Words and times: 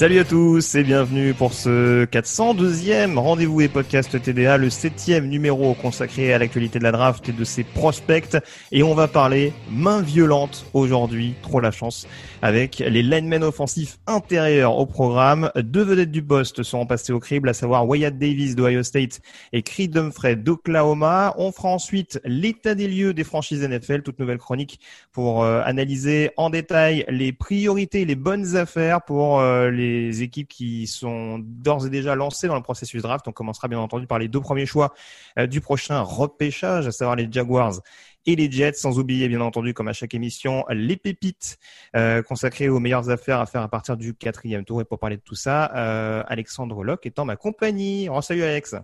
Salut 0.00 0.18
à 0.20 0.24
tous 0.24 0.76
et 0.76 0.82
bienvenue 0.82 1.34
pour 1.34 1.52
ce 1.52 2.06
402e 2.06 3.18
rendez-vous 3.18 3.60
et 3.60 3.68
podcast 3.68 4.18
TDA, 4.18 4.56
le 4.56 4.70
septième 4.70 5.28
numéro 5.28 5.74
consacré 5.74 6.32
à 6.32 6.38
l'actualité 6.38 6.78
de 6.78 6.84
la 6.84 6.92
draft 6.92 7.28
et 7.28 7.32
de 7.32 7.44
ses 7.44 7.64
prospects. 7.64 8.34
Et 8.72 8.82
on 8.82 8.94
va 8.94 9.08
parler 9.08 9.52
main 9.70 10.00
violente 10.00 10.64
aujourd'hui, 10.72 11.34
trop 11.42 11.60
la 11.60 11.70
chance, 11.70 12.08
avec 12.40 12.78
les 12.78 13.02
linemen 13.02 13.44
offensifs 13.44 13.98
intérieurs 14.06 14.78
au 14.78 14.86
programme. 14.86 15.50
Deux 15.54 15.82
vedettes 15.82 16.12
du 16.12 16.22
poste 16.22 16.62
seront 16.62 16.86
passées 16.86 17.12
au 17.12 17.20
crible, 17.20 17.50
à 17.50 17.52
savoir 17.52 17.86
Wyatt 17.86 18.16
Davis 18.16 18.56
d'Ohio 18.56 18.82
State 18.82 19.20
et 19.52 19.60
Creed 19.60 19.94
Humphrey 19.98 20.34
d'Oklahoma. 20.34 21.34
On 21.36 21.52
fera 21.52 21.68
ensuite 21.68 22.22
l'état 22.24 22.74
des 22.74 22.88
lieux 22.88 23.12
des 23.12 23.24
franchises 23.24 23.62
NFL, 23.62 24.00
toute 24.00 24.18
nouvelle 24.18 24.38
chronique 24.38 24.80
pour 25.12 25.44
euh, 25.44 25.60
analyser 25.62 26.30
en 26.38 26.48
détail 26.48 27.04
les 27.10 27.34
priorités, 27.34 28.06
les 28.06 28.14
bonnes 28.14 28.56
affaires 28.56 29.02
pour 29.02 29.40
euh, 29.40 29.70
les 29.90 30.22
équipes 30.22 30.48
qui 30.48 30.86
sont 30.86 31.38
d'ores 31.40 31.86
et 31.86 31.90
déjà 31.90 32.14
lancées 32.14 32.46
dans 32.46 32.56
le 32.56 32.62
processus 32.62 33.02
draft. 33.02 33.26
On 33.28 33.32
commencera 33.32 33.68
bien 33.68 33.78
entendu 33.78 34.06
par 34.06 34.18
les 34.18 34.28
deux 34.28 34.40
premiers 34.40 34.66
choix 34.66 34.94
euh, 35.38 35.46
du 35.46 35.60
prochain 35.60 36.00
repêchage, 36.00 36.86
à 36.86 36.92
savoir 36.92 37.16
les 37.16 37.28
Jaguars 37.30 37.80
et 38.26 38.36
les 38.36 38.50
Jets, 38.50 38.74
sans 38.74 38.98
oublier 38.98 39.28
bien 39.28 39.40
entendu, 39.40 39.74
comme 39.74 39.88
à 39.88 39.92
chaque 39.92 40.14
émission, 40.14 40.64
les 40.70 40.96
pépites 40.96 41.58
euh, 41.96 42.22
consacrées 42.22 42.68
aux 42.68 42.78
meilleures 42.78 43.10
affaires 43.10 43.40
à 43.40 43.46
faire 43.46 43.62
à 43.62 43.68
partir 43.68 43.96
du 43.96 44.14
quatrième 44.14 44.64
tour. 44.64 44.80
Et 44.80 44.84
pour 44.84 44.98
parler 44.98 45.16
de 45.16 45.22
tout 45.22 45.34
ça, 45.34 45.72
euh, 45.74 46.22
Alexandre 46.26 46.84
Locke 46.84 47.06
est 47.06 47.18
en 47.18 47.24
ma 47.24 47.36
compagnie. 47.36 48.08
Salut 48.22 48.42
Alex. 48.42 48.74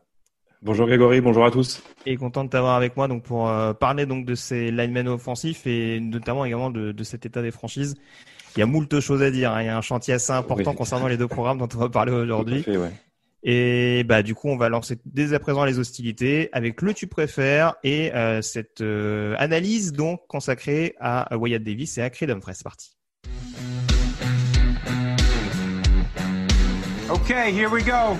Bonjour 0.62 0.86
Grégory, 0.86 1.20
bonjour 1.20 1.44
à 1.44 1.50
tous. 1.50 1.82
Et 2.06 2.16
content 2.16 2.44
de 2.44 2.48
t'avoir 2.48 2.76
avec 2.76 2.96
moi 2.96 3.08
donc 3.08 3.22
pour 3.22 3.48
euh, 3.48 3.72
parler 3.72 4.06
donc 4.06 4.24
de 4.24 4.34
ces 4.34 4.70
linemen 4.70 5.06
offensifs 5.08 5.66
et 5.66 6.00
notamment 6.00 6.44
également 6.44 6.70
de, 6.70 6.92
de 6.92 7.04
cet 7.04 7.26
état 7.26 7.42
des 7.42 7.50
franchises. 7.50 7.94
Il 8.56 8.60
y 8.60 8.62
a 8.62 8.66
moult 8.66 9.00
choses 9.00 9.22
à 9.22 9.30
dire. 9.30 9.52
hein. 9.52 9.62
Il 9.62 9.66
y 9.66 9.68
a 9.68 9.76
un 9.76 9.82
chantier 9.82 10.14
assez 10.14 10.32
important 10.32 10.70
Oui. 10.70 10.76
concernant 10.76 11.08
les 11.08 11.18
deux 11.18 11.28
programmes 11.28 11.58
dont 11.58 11.68
on 11.74 11.78
va 11.78 11.88
parler 11.90 12.12
aujourd'hui. 12.12 12.62
Tout 12.62 12.70
à 12.70 12.72
fait, 12.72 12.78
ouais. 12.78 12.92
Et 13.48 14.02
bah 14.04 14.22
du 14.22 14.34
coup, 14.34 14.48
on 14.48 14.56
va 14.56 14.68
lancer 14.68 14.98
dès 15.04 15.34
à 15.34 15.38
présent 15.38 15.64
les 15.64 15.78
hostilités 15.78 16.48
avec 16.52 16.80
le 16.82 16.94
tu 16.94 17.06
préfères 17.06 17.74
et 17.84 18.12
euh, 18.14 18.40
cette 18.42 18.80
euh, 18.80 19.36
analyse 19.38 19.92
donc 19.92 20.26
consacrée 20.26 20.94
à 20.98 21.36
Wyatt 21.36 21.62
Davis 21.62 21.96
et 21.98 22.02
à 22.02 22.10
Creed 22.10 22.30
Humphrey. 22.30 22.54
C'est 22.54 22.64
parti. 22.64 22.96
Okay, 27.08 27.52
here 27.52 27.68
we 27.70 27.84
go. 27.84 28.16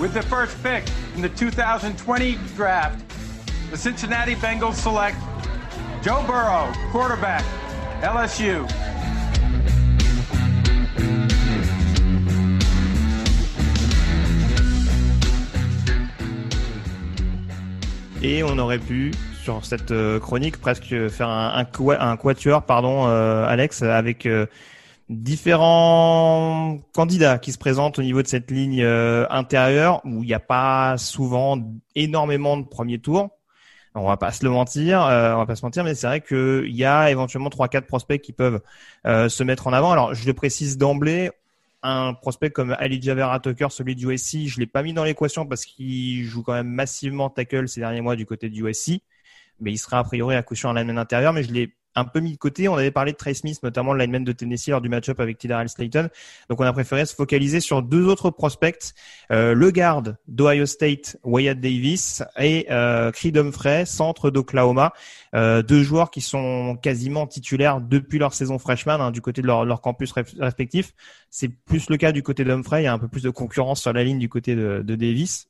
With 0.00 0.14
the 0.14 0.22
first 0.22 0.56
pick 0.62 0.84
in 1.14 1.22
the 1.22 1.28
2020 1.30 2.38
draft, 2.56 3.02
the 3.70 3.76
Cincinnati 3.76 4.34
Bengals 4.34 4.74
select 4.74 5.16
Joe 6.02 6.22
Burrow, 6.26 6.72
quarterback, 6.90 7.44
LSU. 8.02 8.66
Et 18.22 18.42
on 18.44 18.58
aurait 18.58 18.78
pu 18.78 19.10
sur 19.42 19.64
cette 19.64 19.90
euh, 19.90 20.20
chronique 20.20 20.60
presque 20.60 21.08
faire 21.08 21.28
un, 21.28 21.52
un, 21.56 21.64
qua- 21.64 22.00
un 22.00 22.16
quatuor, 22.16 22.62
pardon, 22.62 23.06
euh, 23.08 23.44
Alex, 23.46 23.82
avec 23.82 24.26
euh, 24.26 24.46
différents 25.12 26.78
candidats 26.92 27.38
qui 27.38 27.52
se 27.52 27.58
présentent 27.58 27.98
au 27.98 28.02
niveau 28.02 28.22
de 28.22 28.26
cette 28.26 28.50
ligne 28.50 28.82
euh, 28.82 29.26
intérieure 29.30 30.00
où 30.04 30.22
il 30.22 30.26
n'y 30.26 30.34
a 30.34 30.40
pas 30.40 30.96
souvent 30.98 31.58
énormément 31.94 32.56
de 32.56 32.64
premiers 32.64 32.98
tours. 32.98 33.30
On 33.94 34.06
va 34.06 34.16
pas 34.16 34.32
se 34.32 34.42
le 34.44 34.50
mentir, 34.50 35.02
euh, 35.02 35.34
on 35.34 35.38
va 35.38 35.46
pas 35.46 35.56
se 35.56 35.64
mentir, 35.64 35.84
mais 35.84 35.94
c'est 35.94 36.06
vrai 36.06 36.20
qu'il 36.22 36.74
y 36.74 36.84
a 36.84 37.10
éventuellement 37.10 37.50
trois 37.50 37.68
quatre 37.68 37.86
prospects 37.86 38.20
qui 38.20 38.32
peuvent 38.32 38.62
euh, 39.06 39.28
se 39.28 39.44
mettre 39.44 39.66
en 39.66 39.72
avant. 39.74 39.92
Alors 39.92 40.14
je 40.14 40.26
le 40.26 40.32
précise 40.32 40.78
d'emblée, 40.78 41.30
un 41.82 42.14
prospect 42.14 42.50
comme 42.50 42.74
Ali 42.78 43.02
Javera 43.02 43.38
Tucker, 43.40 43.68
celui 43.70 43.94
du 43.94 44.10
USC, 44.10 44.46
je 44.46 44.60
l'ai 44.60 44.66
pas 44.66 44.82
mis 44.82 44.94
dans 44.94 45.04
l'équation 45.04 45.46
parce 45.46 45.66
qu'il 45.66 46.24
joue 46.24 46.42
quand 46.42 46.54
même 46.54 46.68
massivement 46.68 47.28
tackle 47.28 47.68
ces 47.68 47.80
derniers 47.80 48.00
mois 48.00 48.16
du 48.16 48.24
côté 48.24 48.48
du 48.48 48.66
USC, 48.66 49.02
mais 49.60 49.72
il 49.72 49.78
sera 49.78 49.98
a 49.98 50.04
priori 50.04 50.36
à 50.36 50.42
coup 50.42 50.54
un 50.64 50.74
lineman 50.74 50.98
intérieur, 50.98 51.34
mais 51.34 51.42
je 51.42 51.52
l'ai 51.52 51.74
un 51.94 52.04
peu 52.04 52.20
mis 52.20 52.32
de 52.32 52.38
côté. 52.38 52.68
On 52.68 52.74
avait 52.74 52.90
parlé 52.90 53.12
de 53.12 53.16
Trey 53.16 53.34
Smith, 53.34 53.58
notamment 53.62 53.92
le 53.92 54.00
lineman 54.00 54.24
de 54.24 54.32
Tennessee 54.32 54.68
lors 54.68 54.80
du 54.80 54.88
match-up 54.88 55.20
avec 55.20 55.38
Tidal 55.38 55.68
Slayton. 55.68 56.08
Donc 56.48 56.60
on 56.60 56.64
a 56.64 56.72
préféré 56.72 57.04
se 57.06 57.14
focaliser 57.14 57.60
sur 57.60 57.82
deux 57.82 58.06
autres 58.06 58.30
prospects, 58.30 58.94
euh, 59.30 59.54
le 59.54 59.70
garde 59.70 60.16
d'Ohio 60.28 60.66
State, 60.66 61.16
Wyatt 61.24 61.58
Davis, 61.58 62.22
et 62.38 62.66
euh, 62.70 63.10
Creed 63.10 63.36
Humphrey, 63.36 63.84
centre 63.86 64.30
d'Oklahoma. 64.30 64.92
Euh, 65.34 65.62
deux 65.62 65.82
joueurs 65.82 66.10
qui 66.10 66.20
sont 66.20 66.76
quasiment 66.82 67.26
titulaires 67.26 67.80
depuis 67.80 68.18
leur 68.18 68.34
saison 68.34 68.58
freshman 68.58 69.00
hein, 69.00 69.10
du 69.10 69.20
côté 69.20 69.42
de 69.42 69.46
leur, 69.46 69.80
campus 69.80 70.12
respectif. 70.38 70.92
C'est 71.30 71.48
plus 71.48 71.88
le 71.88 71.96
cas 71.96 72.12
du 72.12 72.22
côté 72.22 72.44
d'Humphrey. 72.44 72.82
Il 72.82 72.84
y 72.84 72.88
a 72.88 72.92
un 72.92 72.98
peu 72.98 73.08
plus 73.08 73.22
de 73.22 73.30
concurrence 73.30 73.80
sur 73.80 73.92
la 73.92 74.04
ligne 74.04 74.18
du 74.18 74.28
côté 74.28 74.54
de 74.54 74.82
Davis. 74.82 75.48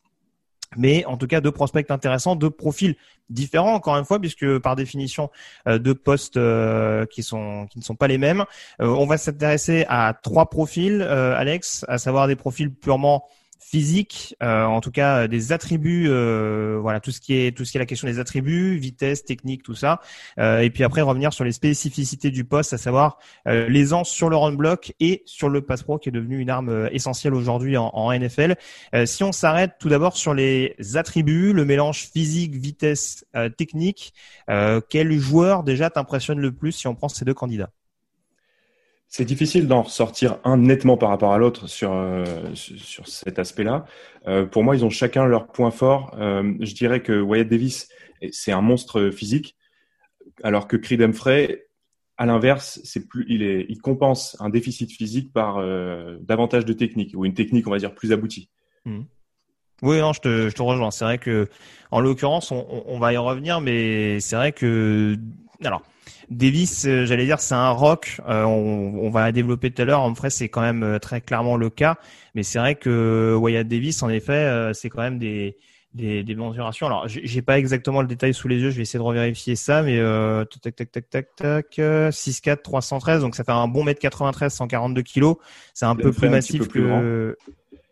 Mais 0.77 1.05
en 1.05 1.17
tout 1.17 1.27
cas, 1.27 1.41
deux 1.41 1.53
prospects 1.53 1.91
intéressants, 1.91 2.37
deux 2.37 2.51
profils 2.51 2.97
différents 3.31 3.75
encore 3.75 3.97
une 3.97 4.05
fois, 4.05 4.21
puisque 4.21 4.59
par 4.59 4.77
définition, 4.77 5.31
euh, 5.67 5.79
deux 5.79 5.95
postes 5.95 6.37
euh, 6.37 7.07
qui 7.07 7.23
sont 7.23 7.67
qui 7.71 7.79
ne 7.79 7.85
sont 7.85 7.95
pas 7.97 8.09
les 8.09 8.19
mêmes. 8.19 8.45
Euh, 8.81 8.87
on 8.87 9.07
va 9.07 9.19
s'intéresser 9.19 9.85
à 9.89 10.15
trois 10.23 10.51
profils, 10.51 11.03
Alex, 11.03 11.85
à 11.89 11.99
savoir 11.99 12.29
des 12.29 12.37
profils 12.37 12.73
purement 12.73 13.25
physiques, 13.63 14.37
euh, 14.43 14.65
en 14.65 14.81
tout 14.81 14.91
cas 14.91 15.23
euh, 15.23 15.29
des 15.29 15.53
attributs, 15.53 16.07
euh, 16.09 16.79
voilà 16.81 17.01
tout 17.01 17.11
ce 17.11 17.21
qui 17.21 17.35
est 17.35 17.57
tout 17.57 17.65
ce 17.65 17.71
qui 17.71 17.79
est 17.79 17.81
la 17.81 17.87
question 17.87 18.09
des 18.09 18.19
attributs, 18.19 18.77
vitesse, 18.77 19.25
technique, 19.25 19.63
tout 19.63 19.75
ça, 19.75 20.01
et 20.39 20.71
puis 20.71 20.85
après 20.85 21.01
revenir 21.01 21.33
sur 21.33 21.45
les 21.45 21.53
spécificités 21.53 22.31
du 22.31 22.45
poste, 22.45 22.73
à 22.73 22.79
savoir 22.79 23.19
l'aisance 23.47 24.11
sur 24.11 24.29
le 24.29 24.37
run 24.37 24.53
block 24.53 24.93
et 25.01 25.23
sur 25.27 25.49
le 25.49 25.63
pass 25.63 25.83
pro 25.83 25.99
qui 25.99 26.09
est 26.09 26.13
devenu 26.13 26.39
une 26.39 26.51
arme 26.51 26.89
essentielle 26.93 27.35
aujourd'hui 27.35 27.77
en, 27.77 28.13
NFL. 28.13 28.57
Si 29.05 29.25
on 29.25 29.33
s'arrête 29.33 29.73
tout 29.79 29.89
d'abord 29.89 30.17
sur 30.17 30.35
les 30.35 30.77
attributs, 30.95 31.53
le 31.53 31.65
mélange 31.65 32.09
physique, 32.13 32.55
vitesse, 32.55 33.25
technique, 33.57 34.15
quel 34.89 35.13
joueur 35.19 35.63
déjà 35.63 35.91
t'impressionne 35.91 36.39
le 36.41 36.53
plus 36.53 36.73
si 36.73 36.87
on 36.87 36.95
prend 36.95 37.09
ces 37.09 37.25
deux 37.25 37.35
candidats? 37.35 37.71
C'est 39.15 39.27
difficile 39.27 39.69
d'en 39.69 39.83
ressortir 39.83 40.39
un 40.43 40.57
nettement 40.57 40.97
par 40.97 41.11
rapport 41.11 41.35
à 41.35 41.39
l'autre 41.39 41.67
sur, 41.67 41.93
euh, 41.93 42.25
sur 42.55 43.07
cet 43.07 43.39
aspect-là. 43.39 43.85
Euh, 44.27 44.47
pour 44.47 44.65
moi, 44.65 44.75
ils 44.75 44.87
ont 44.87 44.91
chacun 44.91 45.27
leur 45.27 45.49
point 45.49 45.71
fort. 45.71 46.17
Euh, 46.19 46.55
je 46.61 46.75
dirais 46.75 47.03
que 47.03 47.21
Wyatt 47.21 47.47
Davis, 47.47 47.91
c'est 48.31 48.53
un 48.53 48.63
monstre 48.63 49.11
physique, 49.11 49.55
alors 50.43 50.67
que 50.67 50.79
Creed 50.79 51.03
Humphrey, 51.03 51.67
à 52.17 52.25
l'inverse, 52.25 52.81
c'est 52.85 53.07
plus, 53.07 53.27
il, 53.29 53.43
est, 53.43 53.67
il 53.69 53.83
compense 53.83 54.35
un 54.41 54.49
déficit 54.49 54.91
physique 54.91 55.31
par 55.31 55.59
davantage 56.23 56.65
de 56.65 56.73
technique, 56.73 57.13
ou 57.15 57.27
une 57.27 57.35
technique, 57.35 57.67
on 57.67 57.71
va 57.71 57.79
dire, 57.79 57.95
plus 57.95 58.13
aboutie. 58.13 58.49
Oui, 59.83 59.99
non, 60.01 60.15
je 60.15 60.21
te, 60.23 60.49
je 60.49 60.55
te 60.55 60.63
rejoins. 60.63 60.91
C'est 60.91 61.05
vrai 61.05 61.19
que, 61.19 61.49
en 61.91 62.01
l'occurrence, 62.01 62.51
on, 62.51 62.67
on- 62.71 62.85
on 62.87 62.99
va 62.99 63.13
y 63.13 63.19
revenir, 63.19 63.61
mais 63.61 64.21
c'est 64.21 64.37
vrai 64.37 64.53
que, 64.53 65.19
alors, 65.63 65.83
Davis, 66.31 66.85
euh, 66.87 67.05
j'allais 67.07 67.25
dire, 67.25 67.41
c'est 67.41 67.55
un 67.55 67.71
rock. 67.71 68.21
Euh, 68.29 68.45
on, 68.45 69.11
va 69.11 69.33
développer 69.33 69.71
tout 69.71 69.83
à 69.83 69.85
l'heure. 69.85 70.01
En 70.01 70.15
fait, 70.15 70.31
c'est 70.31 70.49
quand 70.49 70.61
même 70.61 70.83
euh, 70.83 70.99
très 70.99 71.21
clairement 71.21 71.57
le 71.57 71.71
cas. 71.71 71.97
Mais 72.35 72.43
c'est 72.43 72.59
vrai 72.59 72.75
que 72.75 73.37
Wyatt 73.39 73.67
Davis, 73.67 74.03
en 74.03 74.09
effet, 74.09 74.73
c'est 74.75 74.89
quand 74.89 75.03
même 75.03 75.19
des 75.19 75.57
des, 75.93 76.23
des 76.23 76.35
mensurations. 76.35 76.87
Alors, 76.87 77.07
j'ai 77.07 77.43
pas 77.43 77.59
exactement 77.59 78.01
le 78.01 78.09
détail 78.09 78.33
sous 78.33 78.49
les 78.49 78.57
yeux. 78.57 78.71
Je 78.71 78.77
vais 78.77 78.83
essayer 78.83 78.99
de 78.99 79.05
revérifier 79.05 79.57
ça. 79.57 79.83
Mais 79.83 80.01
tac 80.63 80.75
tac 80.75 80.91
tac 80.91 81.11
tac 81.11 81.27
tac 81.37 81.79
6'4", 81.79 82.63
313. 82.63 83.21
Donc 83.21 83.35
ça 83.35 83.45
fait 83.45 83.53
un 83.53 83.69
bon 83.69 83.85
mètre 83.85 84.01
93, 84.01 84.51
142 84.51 85.03
kilos. 85.03 85.37
C'est 85.75 85.85
un 85.85 85.95
peu 85.95 86.11
plus 86.11 86.31
massif 86.31 86.69
que 86.69 87.37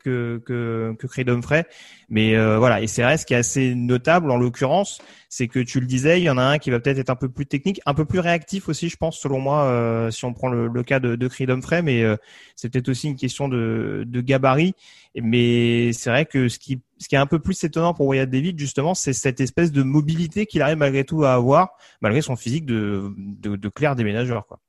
que 0.02 0.42
que, 0.44 0.94
que 0.98 1.06
Creed 1.06 1.28
Humphrey. 1.28 1.64
Mais 2.08 2.34
euh, 2.36 2.58
voilà, 2.58 2.80
et 2.80 2.86
c'est 2.86 3.02
vrai, 3.02 3.16
ce 3.16 3.24
qui 3.24 3.34
est 3.34 3.38
assez 3.38 3.74
notable 3.74 4.30
en 4.30 4.36
l'occurrence, 4.36 5.00
c'est 5.28 5.46
que 5.46 5.60
tu 5.60 5.78
le 5.80 5.86
disais, 5.86 6.20
il 6.20 6.24
y 6.24 6.30
en 6.30 6.38
a 6.38 6.42
un 6.42 6.58
qui 6.58 6.70
va 6.70 6.80
peut-être 6.80 6.98
être 6.98 7.10
un 7.10 7.16
peu 7.16 7.28
plus 7.28 7.46
technique, 7.46 7.80
un 7.86 7.94
peu 7.94 8.04
plus 8.04 8.18
réactif 8.18 8.68
aussi, 8.68 8.88
je 8.88 8.96
pense, 8.96 9.18
selon 9.18 9.38
moi, 9.38 9.64
euh, 9.64 10.10
si 10.10 10.24
on 10.24 10.32
prend 10.32 10.48
le, 10.48 10.82
cas 10.82 10.98
de, 10.98 11.14
de 11.14 11.28
Creed 11.28 11.50
Humphrey, 11.50 11.82
mais 11.82 12.02
euh, 12.02 12.16
c'est 12.56 12.68
peut-être 12.68 12.88
aussi 12.88 13.08
une 13.08 13.16
question 13.16 13.48
de, 13.48 14.04
de 14.06 14.20
gabarit. 14.20 14.74
Mais 15.14 15.92
c'est 15.92 16.10
vrai 16.10 16.26
que 16.26 16.48
ce 16.48 16.58
qui, 16.58 16.80
ce 16.98 17.08
qui 17.08 17.14
est 17.14 17.18
un 17.18 17.26
peu 17.26 17.38
plus 17.38 17.62
étonnant 17.64 17.94
pour 17.94 18.06
Wyatt 18.06 18.28
David, 18.28 18.58
justement, 18.58 18.94
c'est 18.94 19.12
cette 19.12 19.40
espèce 19.40 19.72
de 19.72 19.82
mobilité 19.82 20.46
qu'il 20.46 20.62
arrive 20.62 20.78
malgré 20.78 21.04
tout 21.04 21.24
à 21.24 21.34
avoir, 21.34 21.70
malgré 22.00 22.22
son 22.22 22.36
physique 22.36 22.66
de, 22.66 23.12
de, 23.16 23.56
de 23.56 23.68
clair 23.68 23.96
déménageur, 23.96 24.46
quoi. 24.46 24.60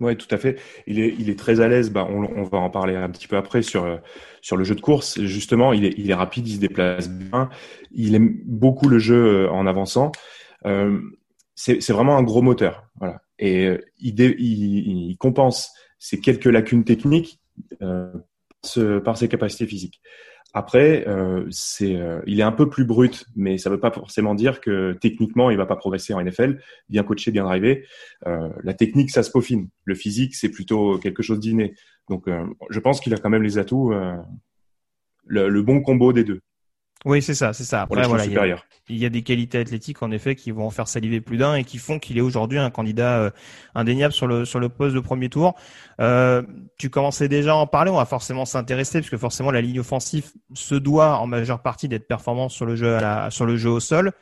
Ouais, 0.00 0.14
tout 0.14 0.32
à 0.32 0.38
fait. 0.38 0.60
Il 0.86 1.00
est, 1.00 1.14
il 1.18 1.28
est 1.28 1.38
très 1.38 1.60
à 1.60 1.66
l'aise. 1.66 1.90
Bah, 1.90 2.06
on, 2.08 2.22
on, 2.22 2.44
va 2.44 2.58
en 2.58 2.70
parler 2.70 2.94
un 2.94 3.10
petit 3.10 3.26
peu 3.26 3.36
après 3.36 3.62
sur 3.62 3.84
euh, 3.84 3.96
sur 4.40 4.56
le 4.56 4.62
jeu 4.62 4.76
de 4.76 4.80
course. 4.80 5.20
Justement, 5.22 5.72
il 5.72 5.84
est, 5.84 5.94
il 5.98 6.08
est 6.10 6.14
rapide, 6.14 6.46
il 6.46 6.54
se 6.54 6.60
déplace 6.60 7.08
bien. 7.08 7.48
Il 7.90 8.14
aime 8.14 8.38
beaucoup 8.44 8.88
le 8.88 8.98
jeu 8.98 9.46
euh, 9.46 9.50
en 9.50 9.66
avançant. 9.66 10.12
Euh, 10.66 11.00
c'est 11.56 11.90
vraiment 11.90 12.16
un 12.16 12.22
gros 12.22 12.42
moteur. 12.42 12.84
Voilà. 13.00 13.20
Et 13.40 13.66
euh, 13.66 13.84
il, 13.98 14.20
il, 14.20 15.10
il, 15.10 15.16
compense 15.16 15.72
ces 15.98 16.20
quelques 16.20 16.44
lacunes 16.44 16.84
techniques 16.84 17.40
euh, 17.82 18.12
par 19.04 19.16
ses 19.16 19.28
capacités 19.28 19.66
physiques. 19.66 20.00
Après, 20.54 21.06
euh, 21.06 21.46
c'est, 21.50 21.94
euh, 21.96 22.22
il 22.26 22.40
est 22.40 22.44
un 22.44 22.52
peu 22.52 22.70
plus 22.70 22.84
brut, 22.84 23.26
mais 23.36 23.58
ça 23.58 23.68
ne 23.68 23.74
veut 23.74 23.80
pas 23.80 23.90
forcément 23.90 24.34
dire 24.34 24.60
que 24.60 24.96
techniquement, 24.98 25.50
il 25.50 25.58
va 25.58 25.66
pas 25.66 25.76
progresser 25.76 26.14
en 26.14 26.20
NFL. 26.20 26.60
Bien 26.88 27.02
coaché, 27.02 27.30
bien 27.30 27.44
drivé. 27.44 27.86
Euh, 28.26 28.48
la 28.64 28.72
technique, 28.72 29.10
ça 29.10 29.22
se 29.22 29.30
peaufine. 29.30 29.68
Le 29.84 29.94
physique, 29.94 30.34
c'est 30.34 30.50
plutôt 30.50 30.98
quelque 30.98 31.22
chose 31.22 31.38
d'inné. 31.38 31.74
Donc, 32.08 32.24
je 32.70 32.80
pense 32.80 33.00
qu'il 33.00 33.12
a 33.12 33.18
quand 33.18 33.28
même 33.28 33.42
les 33.42 33.58
atouts, 33.58 33.92
le, 35.26 35.62
bon 35.62 35.82
combo 35.82 36.14
des 36.14 36.24
deux. 36.24 36.40
Oui, 37.04 37.22
c'est 37.22 37.34
ça, 37.34 37.52
c'est 37.52 37.64
ça. 37.64 37.82
Après, 37.82 38.06
voilà, 38.08 38.24
il 38.24 38.32
y, 38.32 38.38
a, 38.38 38.56
il 38.88 38.96
y, 38.96 39.06
a, 39.06 39.08
des 39.08 39.22
qualités 39.22 39.58
athlétiques 39.58 40.02
en 40.02 40.10
effet 40.10 40.34
qui 40.34 40.50
vont 40.50 40.66
en 40.66 40.70
faire 40.70 40.88
saliver 40.88 41.20
plus 41.20 41.36
d'un 41.36 41.54
et 41.54 41.62
qui 41.62 41.78
font 41.78 42.00
qu'il 42.00 42.18
est 42.18 42.22
aujourd'hui 42.22 42.58
un 42.58 42.70
candidat 42.70 43.18
euh, 43.18 43.30
indéniable 43.76 44.12
sur 44.12 44.26
le 44.26 44.44
sur 44.44 44.58
le 44.58 44.68
poste 44.68 44.96
de 44.96 45.00
premier 45.00 45.28
tour. 45.28 45.54
Euh, 46.00 46.42
tu 46.76 46.90
commençais 46.90 47.28
déjà 47.28 47.52
à 47.52 47.54
en 47.54 47.68
parler, 47.68 47.92
on 47.92 47.96
va 47.96 48.04
forcément 48.04 48.44
s'intéresser 48.44 48.98
parce 48.98 49.10
que 49.10 49.16
forcément 49.16 49.52
la 49.52 49.60
ligne 49.60 49.78
offensive 49.78 50.32
se 50.54 50.74
doit 50.74 51.18
en 51.18 51.28
majeure 51.28 51.62
partie 51.62 51.86
d'être 51.86 52.08
performante 52.08 52.50
sur 52.50 52.66
le 52.66 52.74
jeu 52.74 52.96
à 52.96 53.00
la 53.00 53.30
sur 53.30 53.46
le 53.46 53.56
jeu 53.56 53.70
au 53.70 53.80
sol. 53.80 54.12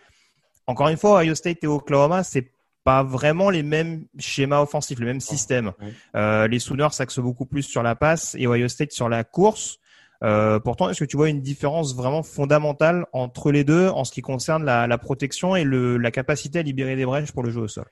Encore 0.67 0.88
une 0.88 0.99
fois, 0.99 1.22
Ohio 1.22 1.34
State 1.34 1.64
et 1.64 1.67
Oklahoma, 1.67 2.25
c'est 2.25 2.50
pas 2.84 3.02
vraiment 3.02 3.50
les 3.50 3.62
mêmes 3.62 4.05
schémas 4.19 4.61
offensifs, 4.61 5.00
le 5.00 5.06
même 5.06 5.20
système. 5.20 5.72
Euh, 6.14 6.46
les 6.46 6.61
Sooners 6.61 6.93
s'axent 6.93 7.19
beaucoup 7.19 7.46
plus 7.46 7.62
sur 7.62 7.82
la 7.82 7.96
passe 7.96 8.37
et 8.38 8.46
Ohio 8.46 8.69
State 8.69 8.93
sur 8.93 9.08
la 9.08 9.25
course. 9.25 9.79
Euh, 10.22 10.58
pourtant, 10.60 10.88
est-ce 10.88 11.00
que 11.00 11.04
tu 11.04 11.16
vois 11.16 11.28
une 11.28 11.40
différence 11.40 11.94
vraiment 11.94 12.22
fondamentale 12.22 13.06
entre 13.12 13.52
les 13.52 13.64
deux 13.64 13.88
en 13.88 14.04
ce 14.04 14.12
qui 14.12 14.22
concerne 14.22 14.64
la, 14.64 14.98
protection 14.98 15.56
et 15.56 15.64
la 15.64 16.10
capacité 16.10 16.60
à 16.60 16.62
libérer 16.62 16.96
des 16.96 17.04
brèches 17.04 17.32
pour 17.32 17.42
le 17.42 17.50
jeu 17.50 17.60
au 17.60 17.68
sol? 17.68 17.86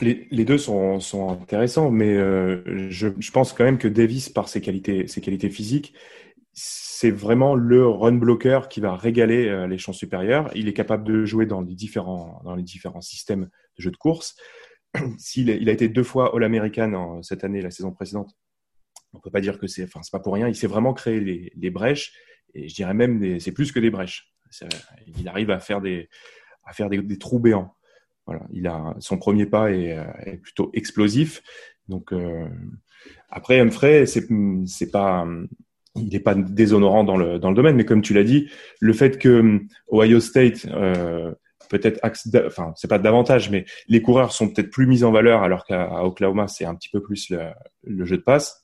Les, 0.00 0.44
deux 0.44 0.56
sont, 0.56 0.98
intéressants, 1.30 1.90
mais 1.90 2.14
euh, 2.14 2.88
je, 2.88 3.30
pense 3.30 3.52
quand 3.52 3.64
même 3.64 3.78
que 3.78 3.88
Davis, 3.88 4.30
par 4.30 4.48
ses 4.48 4.60
qualités, 4.60 5.06
physiques, 5.50 5.92
c'est 6.54 7.10
vraiment 7.10 7.54
le 7.54 7.86
run 7.86 8.12
blocker 8.12 8.68
qui 8.70 8.80
va 8.80 8.96
régaler 8.96 9.48
euh, 9.48 9.66
les 9.66 9.76
champs 9.76 9.92
supérieurs. 9.92 10.50
Il 10.54 10.68
est 10.68 10.72
capable 10.72 11.04
de 11.04 11.26
jouer 11.26 11.44
dans 11.44 11.60
les 11.60 11.74
différents, 11.74 12.40
dans 12.44 12.54
les 12.54 12.62
différents 12.62 13.02
systèmes 13.02 13.50
de 13.76 13.82
jeu 13.82 13.90
de 13.90 13.96
course. 13.96 14.36
S'il 15.18 15.50
il 15.50 15.68
a 15.68 15.72
été 15.72 15.88
deux 15.88 16.04
fois 16.04 16.34
All-American 16.34 17.20
cette 17.22 17.44
année, 17.44 17.60
la 17.60 17.70
saison 17.70 17.92
précédente, 17.92 18.34
on 19.14 19.20
peut 19.20 19.30
pas 19.30 19.40
dire 19.40 19.58
que 19.58 19.66
c'est, 19.66 19.84
enfin, 19.84 20.00
c'est 20.02 20.12
pas 20.12 20.20
pour 20.20 20.34
rien. 20.34 20.48
Il 20.48 20.56
s'est 20.56 20.66
vraiment 20.66 20.92
créé 20.92 21.20
les, 21.20 21.52
les, 21.56 21.70
brèches, 21.70 22.12
et 22.54 22.68
je 22.68 22.74
dirais 22.74 22.94
même 22.94 23.38
c'est 23.40 23.52
plus 23.52 23.72
que 23.72 23.80
des 23.80 23.90
brèches. 23.90 24.32
Il 25.18 25.28
arrive 25.28 25.50
à 25.50 25.60
faire 25.60 25.80
des, 25.80 26.08
à 26.64 26.72
faire 26.72 26.88
des, 26.88 27.18
trous 27.18 27.38
béants. 27.38 27.74
Voilà, 28.26 28.42
il 28.52 28.66
a 28.66 28.94
son 29.00 29.18
premier 29.18 29.46
pas 29.46 29.70
est, 29.70 29.98
est 30.24 30.38
plutôt 30.38 30.70
explosif. 30.72 31.42
Donc 31.88 32.12
euh, 32.12 32.48
après 33.30 33.60
Humphrey, 33.60 34.06
c'est 34.06 34.26
c'est 34.66 34.90
pas, 34.90 35.26
il 35.96 36.08
n'est 36.08 36.20
pas 36.20 36.34
déshonorant 36.34 37.04
dans 37.04 37.16
le 37.16 37.38
dans 37.38 37.50
le 37.50 37.56
domaine, 37.56 37.76
mais 37.76 37.84
comme 37.84 38.02
tu 38.02 38.14
l'as 38.14 38.24
dit, 38.24 38.48
le 38.80 38.92
fait 38.92 39.18
que 39.18 39.60
Ohio 39.92 40.20
State 40.20 40.66
euh, 40.70 41.32
peut-être, 41.68 42.00
enfin 42.46 42.72
c'est 42.76 42.88
pas 42.88 42.98
davantage, 42.98 43.50
mais 43.50 43.64
les 43.88 44.00
coureurs 44.00 44.32
sont 44.32 44.48
peut-être 44.48 44.70
plus 44.70 44.86
mis 44.86 45.04
en 45.04 45.12
valeur 45.12 45.42
alors 45.42 45.64
qu'à 45.66 46.04
Oklahoma 46.04 46.48
c'est 46.48 46.64
un 46.64 46.74
petit 46.74 46.88
peu 46.88 47.02
plus 47.02 47.32
le 47.82 48.04
jeu 48.04 48.16
de 48.16 48.22
passe 48.22 48.63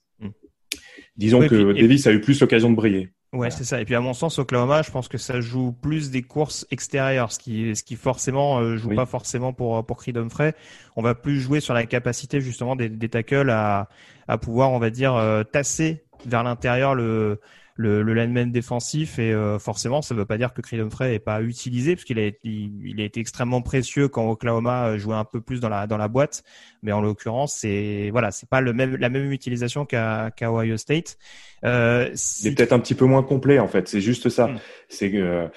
Disons 1.21 1.47
que 1.47 1.73
Davis 1.75 2.07
a 2.07 2.13
eu 2.13 2.21
plus 2.21 2.41
l'occasion 2.41 2.71
de 2.71 2.77
briller. 2.77 3.11
Ouais, 3.35 3.51
c'est 3.51 3.65
ça. 3.65 3.81
Et 3.81 3.85
puis 3.85 3.95
à 3.95 4.01
mon 4.01 4.15
sens, 4.15 4.39
Oklahoma, 4.39 4.81
je 4.83 4.91
pense 4.91 5.07
que 5.07 5.19
ça 5.19 5.41
joue 5.41 5.71
plus 5.71 6.11
des 6.11 6.23
courses 6.23 6.67
extérieures, 6.71 7.31
ce 7.31 7.39
qui, 7.39 7.77
ce 7.77 7.83
qui 7.85 7.95
forcément 7.95 8.59
euh, 8.59 8.77
joue 8.77 8.95
pas 8.95 9.07
forcément 9.07 9.53
pour 9.53 9.85
pour 9.85 9.99
Creed 9.99 10.17
Humphrey. 10.17 10.55
On 10.97 11.03
va 11.03 11.15
plus 11.15 11.39
jouer 11.39 11.61
sur 11.61 11.75
la 11.75 11.85
capacité 11.85 12.41
justement 12.41 12.75
des, 12.75 12.89
des 12.89 13.09
tackles 13.11 13.51
à 13.51 13.89
à 14.29 14.39
pouvoir, 14.39 14.73
on 14.73 14.79
va 14.79 14.89
dire, 14.91 15.15
euh, 15.15 15.45
tasser 15.45 16.03
vers 16.27 16.43
l'intérieur 16.43 16.95
le 16.95 17.39
le, 17.77 18.03
le 18.03 18.15
lineman 18.15 18.51
défensif 18.53 19.19
et 19.19 19.33
euh, 19.33 19.59
forcément 19.59 20.03
ça 20.03 20.15
ne 20.15 20.21
veut 20.21 20.27
pas 20.27 20.39
dire 20.39 20.53
que 20.53 20.61
Creed 20.61 20.81
Humphrey 20.81 21.11
n'est 21.11 21.19
pas 21.19 21.43
utilisé 21.43 21.95
parce 21.95 22.05
qu'il 22.05 22.19
a, 22.19 22.31
il, 22.45 23.01
a 23.01 23.05
été 23.05 23.21
extrêmement 23.21 23.63
précieux 23.63 24.09
quand 24.09 24.29
Oklahoma 24.29 24.89
euh, 24.89 24.99
jouait 24.99 25.15
un 25.15 25.25
peu 25.25 25.41
plus 25.41 25.61
dans 25.61 25.69
la 25.69 25.87
dans 25.87 25.97
la 25.97 26.09
boîte. 26.09 26.43
Mais 26.83 26.93
en 26.93 27.01
l'occurrence 27.01 27.55
c'est 27.55 28.11
voilà 28.11 28.31
c'est 28.31 28.49
pas 28.49 28.61
le 28.61 28.73
même 28.73 28.97
la 28.97 29.09
même 29.09 29.33
utilisation 29.33 29.87
qu'à 29.87 30.33
Ohio 30.43 30.77
State. 30.77 31.17
Euh, 31.65 32.11
si... 32.15 32.47
il 32.47 32.53
est 32.53 32.55
peut-être 32.55 32.73
un 32.73 32.81
petit 32.81 32.95
peu 32.95 33.05
moins 33.05 33.23
complet 33.23 33.59
en 33.59 33.69
fait. 33.69 33.89
C'est 33.89 34.01
juste 34.01 34.29
ça. 34.29 34.49
Hmm. 34.49 34.59
c'est 34.89 35.11
que 35.11 35.17
euh, 35.19 35.49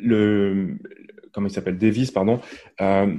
le 0.00 0.76
comment 1.32 1.48
il 1.48 1.52
s'appelle? 1.52 1.78
Davis 1.78 2.10
pardon. 2.10 2.40
Euh, 2.80 3.14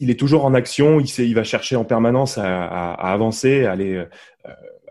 il 0.00 0.10
est 0.10 0.18
toujours 0.18 0.44
en 0.44 0.54
action, 0.54 1.00
il, 1.00 1.08
sait, 1.08 1.26
il 1.26 1.34
va 1.34 1.42
chercher 1.42 1.74
en 1.74 1.84
permanence 1.84 2.38
à, 2.38 2.64
à, 2.64 2.92
à 2.92 3.12
avancer, 3.12 3.64
à 3.64 3.72
aller 3.72 3.96
euh, 3.96 4.04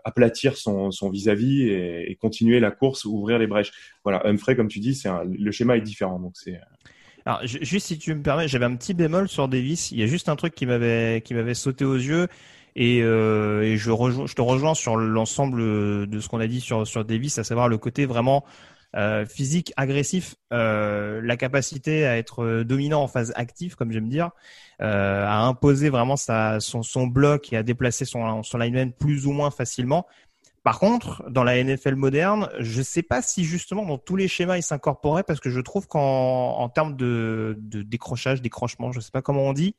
aplatir 0.08 0.56
son, 0.56 0.90
son 0.90 1.10
vis-à-vis 1.10 1.68
et, 1.68 2.16
continuer 2.20 2.60
la 2.60 2.70
course, 2.70 3.04
ouvrir 3.04 3.38
les 3.38 3.46
brèches. 3.46 3.72
Voilà, 4.04 4.26
Humphrey, 4.26 4.56
comme 4.56 4.68
tu 4.68 4.80
dis, 4.80 4.94
c'est 4.94 5.08
le 5.24 5.50
schéma 5.50 5.76
est 5.76 5.82
différent. 5.82 6.18
Donc 6.18 6.32
c'est. 6.34 6.60
Juste 7.44 7.88
si 7.88 7.98
tu 7.98 8.14
me 8.14 8.22
permets, 8.22 8.48
j'avais 8.48 8.64
un 8.64 8.74
petit 8.74 8.94
bémol 8.94 9.28
sur 9.28 9.48
Davis. 9.48 9.92
Il 9.92 9.98
y 9.98 10.02
a 10.02 10.06
juste 10.06 10.30
un 10.30 10.36
truc 10.36 10.54
qui 10.54 10.64
m'avait 10.64 11.20
qui 11.22 11.34
m'avait 11.34 11.54
sauté 11.54 11.84
aux 11.84 11.96
yeux 11.96 12.26
et, 12.74 13.02
euh, 13.02 13.62
et 13.62 13.76
je, 13.76 13.90
je 13.90 14.34
te 14.34 14.40
rejoins 14.40 14.74
sur 14.74 14.96
l'ensemble 14.96 16.08
de 16.08 16.20
ce 16.20 16.28
qu'on 16.28 16.40
a 16.40 16.46
dit 16.46 16.60
sur 16.60 16.86
sur 16.86 17.04
Davis, 17.04 17.38
à 17.38 17.44
savoir 17.44 17.68
le 17.68 17.76
côté 17.76 18.06
vraiment 18.06 18.46
euh, 18.96 19.26
physique, 19.26 19.72
agressif, 19.76 20.36
euh, 20.52 21.20
la 21.22 21.36
capacité 21.36 22.06
à 22.06 22.16
être 22.16 22.62
dominant 22.62 23.02
en 23.02 23.08
phase 23.08 23.32
active, 23.36 23.76
comme 23.76 23.92
j'aime 23.92 24.08
dire, 24.08 24.30
euh, 24.80 25.26
à 25.26 25.40
imposer 25.40 25.90
vraiment 25.90 26.16
son, 26.16 27.06
bloc 27.06 27.52
et 27.52 27.56
à 27.56 27.62
déplacer 27.62 28.06
son, 28.06 28.42
son 28.42 28.58
lineman 28.58 28.92
plus 28.92 29.26
ou 29.26 29.32
moins 29.32 29.50
facilement. 29.50 30.06
Par 30.62 30.78
contre, 30.78 31.22
dans 31.30 31.44
la 31.44 31.62
NFL 31.62 31.96
moderne, 31.96 32.48
je 32.58 32.78
ne 32.78 32.82
sais 32.82 33.02
pas 33.02 33.22
si 33.22 33.44
justement 33.44 33.84
dans 33.84 33.98
tous 33.98 34.16
les 34.16 34.28
schémas 34.28 34.56
il 34.56 34.62
s'incorporait 34.62 35.22
parce 35.22 35.40
que 35.40 35.50
je 35.50 35.60
trouve 35.60 35.86
qu'en 35.86 36.00
en 36.00 36.68
termes 36.68 36.96
de, 36.96 37.56
de 37.58 37.82
décrochage, 37.82 38.42
décrochement, 38.42 38.92
je 38.92 38.98
ne 38.98 39.02
sais 39.02 39.10
pas 39.10 39.22
comment 39.22 39.42
on 39.42 39.52
dit, 39.52 39.76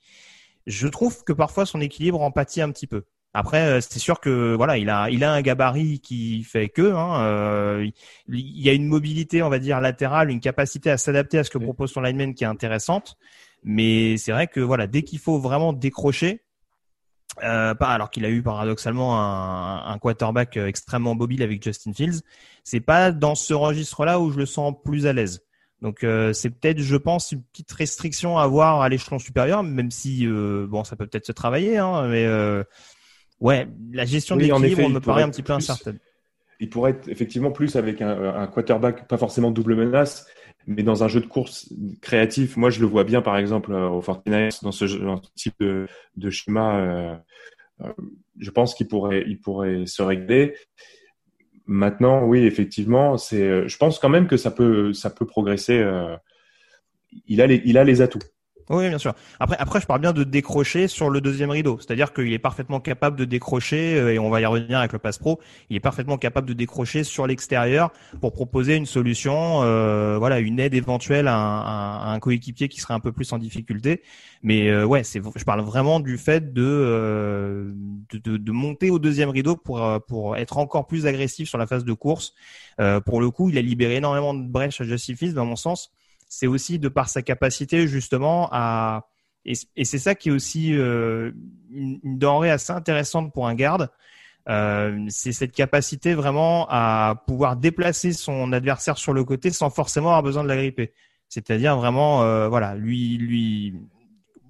je 0.68 0.88
trouve 0.88 1.24
que 1.24 1.34
parfois 1.34 1.66
son 1.66 1.82
équilibre 1.82 2.22
en 2.22 2.32
pâtit 2.32 2.62
un 2.62 2.72
petit 2.72 2.88
peu. 2.88 3.06
Après, 3.34 3.62
euh, 3.62 3.82
c'est 3.82 4.00
sûr 4.00 4.20
que 4.20 4.56
voilà, 4.56 4.78
il 4.78 4.90
a, 4.90 5.10
il 5.10 5.24
a 5.24 5.32
un 5.32 5.42
gabarit 5.42 6.00
qui 6.00 6.44
fait 6.44 6.70
que 6.70 6.94
hein, 6.94 7.22
euh, 7.24 7.90
il 8.28 8.62
y 8.62 8.70
a 8.70 8.74
une 8.74 8.88
mobilité, 8.88 9.44
on 9.44 9.50
va 9.50 9.60
dire 9.60 9.80
latérale, 9.82 10.32
une 10.32 10.40
capacité 10.40 10.90
à 10.90 10.98
s'adapter 10.98 11.38
à 11.38 11.44
ce 11.44 11.52
que 11.52 11.60
propose 11.60 11.92
son 11.92 12.02
lineman 12.02 12.34
qui 12.34 12.44
est 12.44 12.48
intéressante. 12.48 13.18
Mais 13.64 14.18
c'est 14.18 14.32
vrai 14.32 14.48
que 14.48 14.60
voilà, 14.60 14.88
dès 14.88 15.04
qu'il 15.04 15.20
faut 15.20 15.38
vraiment 15.38 15.74
décrocher, 15.74 16.42
euh, 17.44 17.76
pas 17.76 17.90
alors 17.90 18.10
qu'il 18.10 18.26
a 18.26 18.30
eu 18.30 18.42
paradoxalement 18.42 19.22
un, 19.22 19.94
un, 19.94 19.98
quarterback 20.00 20.58
extrêmement 20.58 21.14
mobile 21.14 21.44
avec 21.44 21.64
Justin 21.64 21.94
Fields, 21.94 22.22
c'est 22.64 22.80
pas 22.80 23.12
dans 23.12 23.36
ce 23.36 23.54
registre-là 23.54 24.20
où 24.20 24.32
je 24.32 24.38
le 24.38 24.46
sens 24.46 24.74
plus 24.84 25.06
à 25.06 25.14
l'aise. 25.14 25.44
Donc 25.82 26.04
euh, 26.04 26.34
c'est 26.34 26.50
peut-être, 26.50 26.80
je 26.80 26.98
pense, 26.98 27.32
une 27.32 27.44
petite 27.44 27.72
restriction 27.72 28.38
à 28.38 28.44
avoir 28.44 28.82
à 28.82 28.90
l'échelon 28.90 29.20
supérieur, 29.20 29.64
même 29.64 29.92
si 29.92 30.26
euh, 30.28 30.68
bon, 30.68 30.84
ça 30.84 30.96
peut 30.96 31.08
peut-être 31.08 31.26
se 31.26 31.32
travailler, 31.32 31.78
hein, 31.78 32.08
mais 32.08 32.26
ouais, 33.40 33.68
la 33.92 34.06
gestion 34.06 34.36
oui, 34.36 34.48
de 34.48 34.54
l'équilibre 34.54 34.90
me 34.90 35.00
paraît 35.00 35.24
un 35.24 35.30
petit 35.30 35.44
peu 35.44 35.54
incertaine. 35.54 36.00
Il 36.60 36.70
pourrait 36.70 36.92
être 36.92 37.08
effectivement 37.08 37.52
plus 37.52 37.76
avec 37.76 38.02
un, 38.02 38.36
un, 38.36 38.48
quarterback, 38.48 39.08
pas 39.08 39.18
forcément 39.18 39.50
double 39.50 39.76
menace, 39.76 40.28
mais 40.68 40.84
dans 40.84 41.04
un 41.04 41.08
jeu 41.08 41.22
de 41.22 41.26
course 41.26 41.74
créatif, 42.02 42.58
moi 42.58 42.70
je 42.70 42.82
le 42.82 42.86
vois 42.86 43.06
bien 43.06 43.22
par 43.22 43.38
exemple 43.38 43.74
au 43.74 44.02
Fortnite 44.02 44.62
dans 44.62 44.74
ce, 44.74 44.86
type 45.36 45.56
de, 45.62 45.88
de 46.18 46.30
schéma. 46.30 47.24
je 48.38 48.52
pense 48.52 48.76
qu'il 48.76 48.88
pourrait, 48.90 49.24
il 49.26 49.40
pourrait 49.40 49.86
se 49.86 50.02
régler. 50.02 50.56
Maintenant, 51.66 52.26
oui, 52.26 52.40
effectivement, 52.46 53.18
c'est. 53.18 53.68
Je 53.68 53.78
pense 53.78 54.00
quand 54.00 54.10
même 54.10 54.28
que 54.28 54.38
ça 54.38 54.52
peut, 54.52 54.92
ça 54.92 55.10
peut 55.10 55.26
progresser. 55.26 55.86
il 57.28 57.42
a 57.42 57.48
les, 57.48 57.62
il 57.64 57.78
a 57.78 57.86
les 57.86 58.02
atouts. 58.02 58.20
Oui, 58.70 58.88
bien 58.88 59.00
sûr. 59.00 59.16
Après, 59.40 59.58
après, 59.58 59.82
je 59.82 59.88
parle 59.88 60.00
bien 60.00 60.14
de 60.14 60.24
décrocher 60.24 60.88
sur 60.88 61.10
le 61.10 61.22
deuxième 61.22 61.50
rideau. 61.50 61.80
C'est-à-dire 61.80 62.14
qu'il 62.14 62.32
est 62.32 62.38
parfaitement 62.40 62.80
capable 62.80 63.18
de 63.18 63.26
décrocher, 63.26 63.96
euh, 64.00 64.14
et 64.14 64.20
on 64.20 64.30
va 64.30 64.42
y 64.42 64.46
revenir 64.46 64.78
avec 64.78 64.94
le 64.94 65.00
Pass 65.00 65.18
Pro, 65.18 65.40
il 65.72 65.76
est 65.76 65.80
parfaitement 65.80 66.20
capable 66.20 66.48
de 66.48 66.54
décrocher 66.54 67.04
sur 67.04 67.26
l'extérieur 67.26 67.92
pour 68.22 68.32
proposer 68.32 68.76
une 68.76 68.86
solution, 68.86 69.64
euh, 69.64 70.18
voilà, 70.20 70.38
une 70.38 70.60
aide 70.60 70.76
éventuelle 70.76 71.28
à 71.28 71.36
un, 71.36 72.14
un, 72.14 72.20
coéquipier 72.20 72.70
qui 72.70 72.80
serait 72.80 72.94
un 72.94 73.00
peu 73.00 73.12
plus 73.12 73.34
en 73.34 73.40
difficulté. 73.40 74.04
Mais 74.44 74.70
euh, 74.70 74.86
ouais, 74.86 75.04
c'est, 75.04 75.20
je 75.36 75.44
parle 75.44 75.62
vraiment 75.62 76.00
du 76.00 76.20
fait 76.20 76.54
de, 76.54 76.62
euh, 76.64 77.72
de, 78.14 78.38
de, 78.38 78.52
monter 78.52 78.92
au 78.92 79.00
deuxième 79.00 79.30
rideau 79.30 79.56
pour, 79.56 79.84
pour 80.08 80.38
être 80.38 80.60
encore 80.60 80.86
plus 80.86 81.08
agressif 81.08 81.50
sur 81.50 81.58
la 81.58 81.66
phase 81.66 81.86
de 81.86 81.94
course. 81.94 82.36
pour 83.06 83.20
le 83.20 83.32
coup, 83.32 83.50
il 83.50 83.58
a 83.58 83.62
libéré 83.62 83.96
énormément 83.96 84.36
de 84.36 84.48
brèches 84.48 84.80
à 84.80 84.84
Justifis, 84.84 85.34
dans 85.34 85.46
mon 85.46 85.56
sens 85.56 85.92
c'est 86.30 86.48
aussi 86.48 86.80
de 86.80 86.88
par 86.88 87.10
sa 87.10 87.22
capacité 87.22 87.88
justement 87.88 88.48
à 88.52 89.10
et, 89.46 89.86
c'est 89.86 89.98
ça 89.98 90.16
qui 90.16 90.30
est 90.30 90.32
aussi 90.32 90.74
euh, 90.76 91.32
une, 91.72 92.00
denrée 92.04 92.52
assez 92.52 92.72
intéressante 92.72 93.34
pour 93.34 93.48
un 93.48 93.56
garde. 93.56 93.90
Euh, 94.48 95.06
c'est 95.10 95.32
cette 95.32 95.52
capacité 95.52 96.14
vraiment 96.14 96.68
à 96.70 97.24
pouvoir 97.28 97.56
déplacer 97.56 98.14
son 98.14 98.52
adversaire 98.52 98.98
sur 98.98 99.14
le 99.14 99.24
côté 99.24 99.52
sans 99.52 99.70
forcément 99.70 100.10
avoir 100.10 100.24
besoin 100.24 100.44
de 100.44 100.48
la 100.48 100.56
gripper. 100.56 100.94
C'est-à-dire 101.30 101.78
vraiment, 101.78 102.24
euh, 102.24 102.48
voilà, 102.48 102.76
lui, 102.76 103.18
lui 103.18 103.76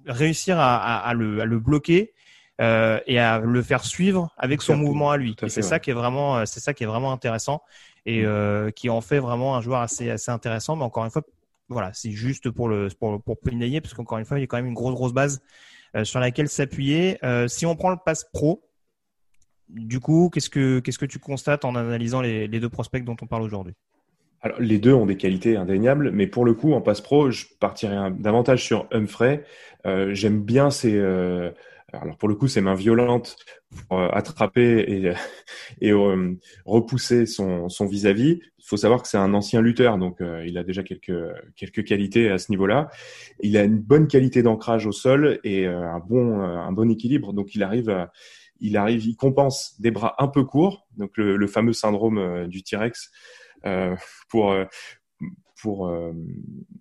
réussir 0.06 0.58
à, 0.58 0.98
à, 0.98 1.14
le, 1.14 1.40
à 1.40 1.44
le, 1.44 1.58
bloquer 1.58 2.14
euh, 2.60 2.98
et 3.06 3.18
à 3.18 3.38
le 3.38 3.62
faire 3.62 3.84
suivre 3.84 4.32
avec 4.38 4.62
son 4.62 4.76
mouvement 4.76 5.10
à 5.10 5.16
lui. 5.16 5.36
Et 5.42 5.48
c'est 5.48 5.62
ça 5.62 5.78
qui 5.78 5.90
est 5.90 5.94
vraiment, 5.94 6.44
c'est 6.46 6.60
ça 6.60 6.72
qui 6.72 6.84
est 6.84 6.86
vraiment 6.86 7.12
intéressant 7.12 7.62
et 8.06 8.24
mm. 8.24 8.72
qui 8.72 8.88
en 8.88 9.02
fait 9.02 9.18
vraiment 9.18 9.56
un 9.56 9.60
joueur 9.60 9.80
assez, 9.80 10.10
assez 10.10 10.30
intéressant. 10.30 10.76
Mais 10.76 10.84
encore 10.84 11.04
une 11.04 11.10
fois, 11.10 11.22
voilà, 11.70 11.92
c'est 11.92 12.10
juste 12.10 12.50
pour 12.50 12.68
le 12.68 12.88
pour, 12.98 13.22
pour 13.22 13.36
parce 13.40 13.94
qu'encore 13.94 14.18
une 14.18 14.24
fois, 14.24 14.38
il 14.38 14.42
y 14.42 14.44
a 14.44 14.46
quand 14.46 14.56
même 14.56 14.66
une 14.66 14.74
grosse 14.74 14.94
grosse 14.94 15.12
base 15.12 15.40
euh, 15.96 16.04
sur 16.04 16.20
laquelle 16.20 16.48
s'appuyer. 16.48 17.18
Euh, 17.24 17.48
si 17.48 17.66
on 17.66 17.76
prend 17.76 17.90
le 17.90 17.96
pass 18.04 18.24
pro, 18.32 18.62
du 19.68 20.00
coup, 20.00 20.30
qu'est-ce 20.32 20.50
que 20.50 21.06
tu 21.06 21.18
constates 21.18 21.64
en 21.64 21.76
analysant 21.76 22.20
les, 22.20 22.48
deux 22.48 22.68
prospects 22.68 23.04
dont 23.04 23.16
on 23.22 23.26
parle 23.26 23.42
aujourd'hui? 23.42 23.74
Alors, 24.42 24.58
les 24.58 24.78
deux 24.78 24.94
ont 24.94 25.06
des 25.06 25.16
qualités 25.16 25.56
indéniables, 25.56 26.10
mais 26.10 26.26
pour 26.26 26.44
le 26.44 26.54
coup, 26.54 26.72
en 26.72 26.80
passe 26.80 27.00
pro, 27.00 27.30
je 27.30 27.46
partirais 27.60 28.10
davantage 28.10 28.64
sur 28.64 28.88
Humphrey. 28.90 29.44
Euh, 29.86 30.14
J'aime 30.14 30.42
bien 30.42 30.70
ces, 30.70 30.98
alors 31.92 32.16
pour 32.16 32.28
le 32.28 32.34
coup, 32.34 32.48
c'est 32.48 32.60
main 32.60 32.74
violente 32.74 33.36
pour 33.88 33.98
euh, 33.98 34.08
attraper 34.12 34.84
et, 34.88 35.12
et 35.80 35.92
euh, 35.92 36.34
repousser 36.64 37.26
son 37.26 37.68
vis-à-vis. 37.86 38.40
Il 38.58 38.64
faut 38.64 38.76
savoir 38.76 39.02
que 39.02 39.08
c'est 39.08 39.18
un 39.18 39.34
ancien 39.34 39.60
lutteur, 39.60 39.98
donc 39.98 40.20
euh, 40.20 40.44
il 40.46 40.58
a 40.58 40.64
déjà 40.64 40.82
quelques 40.82 41.12
quelques 41.56 41.84
qualités 41.84 42.30
à 42.30 42.38
ce 42.38 42.52
niveau-là. 42.52 42.90
Il 43.40 43.56
a 43.56 43.64
une 43.64 43.78
bonne 43.78 44.06
qualité 44.06 44.42
d'ancrage 44.42 44.86
au 44.86 44.92
sol 44.92 45.40
et 45.44 45.66
un 45.66 45.98
bon 45.98 46.40
un 46.40 46.72
bon 46.72 46.90
équilibre, 46.90 47.32
donc 47.32 47.54
il 47.54 47.62
arrive 47.62 48.08
il 48.62 48.76
arrive, 48.76 49.06
il 49.06 49.16
compense 49.16 49.80
des 49.80 49.90
bras 49.90 50.14
un 50.18 50.28
peu 50.28 50.44
courts, 50.44 50.86
donc 50.98 51.16
le, 51.16 51.36
le 51.36 51.46
fameux 51.46 51.72
syndrome 51.72 52.46
du 52.46 52.62
T-Rex 52.62 53.10
pour 54.28 54.54
pour 55.62 55.90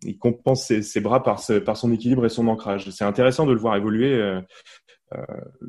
il 0.04 0.18
compense 0.18 0.68
ses, 0.68 0.82
ses 0.82 1.02
bras 1.02 1.24
par, 1.24 1.42
par 1.66 1.78
son 1.78 1.92
équilibre 1.92 2.26
et 2.26 2.30
son 2.30 2.48
ancrage. 2.48 2.90
C'est 2.90 3.04
intéressant 3.04 3.46
de 3.46 3.52
le 3.52 3.60
voir 3.60 3.76
évoluer 3.76 4.14
euh, 4.14 4.42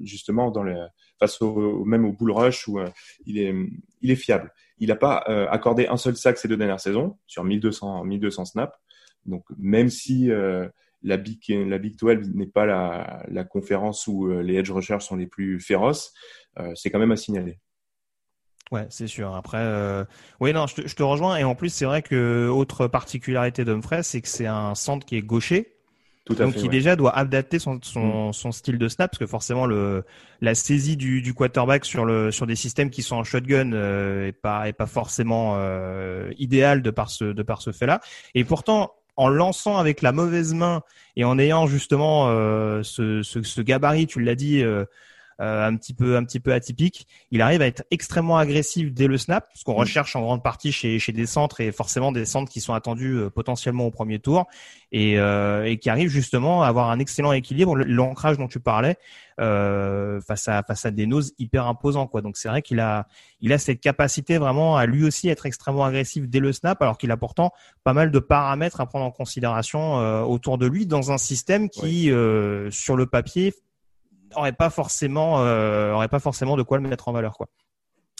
justement 0.03 0.51
dans 0.51 0.63
les, 0.63 0.77
face 1.19 1.41
au, 1.43 1.85
même 1.85 2.05
au 2.05 2.13
bull 2.13 2.33
rush 2.33 2.69
où 2.69 2.79
euh, 2.79 2.89
il 3.27 3.39
est 3.39 4.17
fiable. 4.17 4.53
Il 4.79 4.89
n'a 4.89 4.97
pas 4.97 5.25
euh, 5.29 5.47
accordé 5.51 5.87
un 5.87 5.97
seul 5.97 6.17
sac 6.17 6.39
ces 6.39 6.49
deux 6.49 6.57
dernières 6.57 6.81
saisons 6.81 7.19
sur 7.27 7.45
1200 7.45 8.05
1200 8.05 8.45
snaps. 8.47 8.77
Donc 9.27 9.45
même 9.59 9.91
si 9.91 10.31
la 11.03 11.17
Big 11.17 11.41
la 11.49 11.79
Big 11.79 11.97
12 11.97 12.35
n'est 12.35 12.47
pas 12.47 12.67
la, 12.67 13.45
conférence 13.45 14.07
où 14.07 14.31
les 14.41 14.55
edge 14.55 14.71
rushers 14.71 15.01
sont 15.01 15.17
les 15.17 15.27
plus 15.27 15.61
féroces, 15.61 16.15
c'est 16.75 16.91
quand 16.91 16.99
même 16.99 17.13
à 17.13 17.17
signaler. 17.17 17.59
Ouais, 18.71 18.87
c'est 18.89 19.09
sûr. 19.09 19.35
Après, 19.35 19.59
euh... 19.59 20.05
non, 20.41 20.67
je 20.69 20.77
te, 20.77 20.89
je 20.89 20.95
te, 20.95 21.03
rejoins. 21.03 21.37
Et 21.37 21.45
en 21.45 21.57
plus, 21.57 21.71
c'est 21.71 21.85
vrai 21.85 22.03
que 22.03 22.49
autre 22.49 22.87
particularité 22.87 23.65
d'Humphrey, 23.65 24.03
c'est 24.05 24.21
que 24.21 24.29
c'est 24.29 24.47
un 24.47 24.77
centre 24.77 25.05
qui 25.05 25.17
est 25.17 25.23
gaucher. 25.23 25.80
Donc 26.37 26.57
il 26.63 26.69
déjà 26.69 26.97
doit 26.97 27.17
adapter 27.17 27.59
son, 27.59 27.79
son, 27.83 28.29
mm. 28.29 28.33
son, 28.33 28.53
style 28.53 28.79
de 28.79 28.89
snap 28.89 29.11
parce 29.11 29.19
que 29.19 29.27
forcément 29.27 29.67
le 29.67 30.05
la 30.41 30.55
saisie 30.55 30.97
du, 30.97 31.23
du 31.23 31.35
quarterback 31.35 31.85
sur 31.85 32.05
le 32.05 32.31
sur 32.31 32.47
des 32.47 32.57
systèmes 32.57 32.91
qui 32.91 33.03
sont 33.03 33.17
en 33.17 33.25
shotgun 33.25 33.73
euh, 33.73 34.29
est 34.29 34.33
pas 34.33 34.69
est 34.69 34.73
pas 34.73 34.87
forcément 34.87 35.55
euh, 35.57 36.31
idéal 36.39 36.83
de 36.83 36.91
par 36.91 37.11
ce 37.11 37.25
de 37.25 37.43
par 37.43 37.63
ce 37.63 37.73
fait-là. 37.73 38.01
Et 38.35 38.45
pourtant 38.45 38.93
en 39.21 39.29
lançant 39.29 39.77
avec 39.77 40.01
la 40.01 40.13
mauvaise 40.13 40.55
main 40.55 40.83
et 41.15 41.25
en 41.25 41.39
ayant 41.39 41.67
justement 41.67 42.29
euh, 42.29 42.83
ce, 42.83 43.23
ce, 43.23 43.43
ce, 43.43 43.61
gabarit, 43.61 44.07
tu 44.07 44.21
l'as 44.21 44.35
dit, 44.35 44.63
euh, 44.63 44.87
euh, 45.41 45.67
un 45.67 45.77
petit 45.77 45.95
peu 45.95 46.17
un 46.17 46.25
petit 46.25 46.41
peu 46.41 46.53
atypique. 46.53 47.07
Il 47.31 47.43
arrive 47.43 47.63
à 47.63 47.67
être 47.67 47.85
extrêmement 47.91 48.39
agressif 48.39 48.93
dès 48.93 49.07
le 49.07 49.19
snap, 49.19 49.49
ce 49.55 49.65
qu'on 49.65 49.75
mm. 49.75 49.81
recherche 49.81 50.17
en 50.17 50.23
grande 50.23 50.43
partie 50.43 50.73
chez 50.73 50.99
chez 50.99 51.13
des 51.13 51.27
centres 51.27 51.61
et 51.61 51.73
forcément 51.73 52.13
des 52.13 52.25
centres 52.25 52.51
qui 52.51 52.61
sont 52.61 52.75
attendus 52.75 53.15
euh, 53.15 53.31
potentiellement 53.31 53.87
au 53.87 53.91
premier 53.91 54.19
tour 54.19 54.47
et, 54.93 55.19
euh, 55.19 55.65
et 55.65 55.79
qui 55.79 55.91
arrivent 55.91 56.11
justement 56.11 56.63
à 56.63 56.69
avoir 56.69 56.91
un 56.91 56.99
excellent 56.99 57.33
équilibre, 57.33 57.77
l'ancrage 57.77 58.39
dont 58.39 58.49
tu 58.49 58.61
parlais 58.61 58.97
euh, 59.41 60.21
face 60.21 60.49
à 60.49 60.63
face 60.63 60.85
à 60.85 60.91
des 60.91 61.07
noses 61.07 61.33
hyper 61.39 61.67
imposants 61.67 62.07
quoi. 62.07 62.21
Donc 62.21 62.37
c'est 62.37 62.49
vrai 62.49 62.61
qu'il 62.61 62.79
a 62.79 63.07
il 63.41 63.53
a 63.53 63.59
cette 63.59 63.81
capacité 63.81 64.37
vraiment 64.37 64.77
à 64.77 64.85
lui 64.85 65.05
aussi 65.05 65.29
être 65.29 65.47
extrêmement 65.47 65.85
agressif 65.85 66.29
dès 66.29 66.41
le 66.41 66.53
snap, 66.53 66.83
alors 66.83 66.99
qu'il 66.99 67.11
a 67.11 67.17
pourtant 67.17 67.53
pas 67.83 67.95
mal 67.95 68.11
de 68.11 68.19
paramètres 68.19 68.81
à 68.81 68.87
prendre 68.87 69.07
en 69.07 69.11
considération 69.11 69.99
euh, 69.99 70.21
autour 70.21 70.59
de 70.59 70.67
lui 70.67 70.87
dans 70.87 71.11
un 71.11 71.19
système 71.19 71.71
qui 71.71 72.11
euh, 72.11 72.71
sur 72.71 72.97
le 72.97 73.07
papier 73.07 73.55
aurait 74.35 74.53
pas 74.53 74.71
forcément 74.71 75.41
euh, 75.41 76.07
pas 76.09 76.19
forcément 76.19 76.57
de 76.57 76.63
quoi 76.63 76.79
le 76.79 76.89
mettre 76.89 77.09
en 77.09 77.13
valeur 77.13 77.37
quoi. 77.37 77.49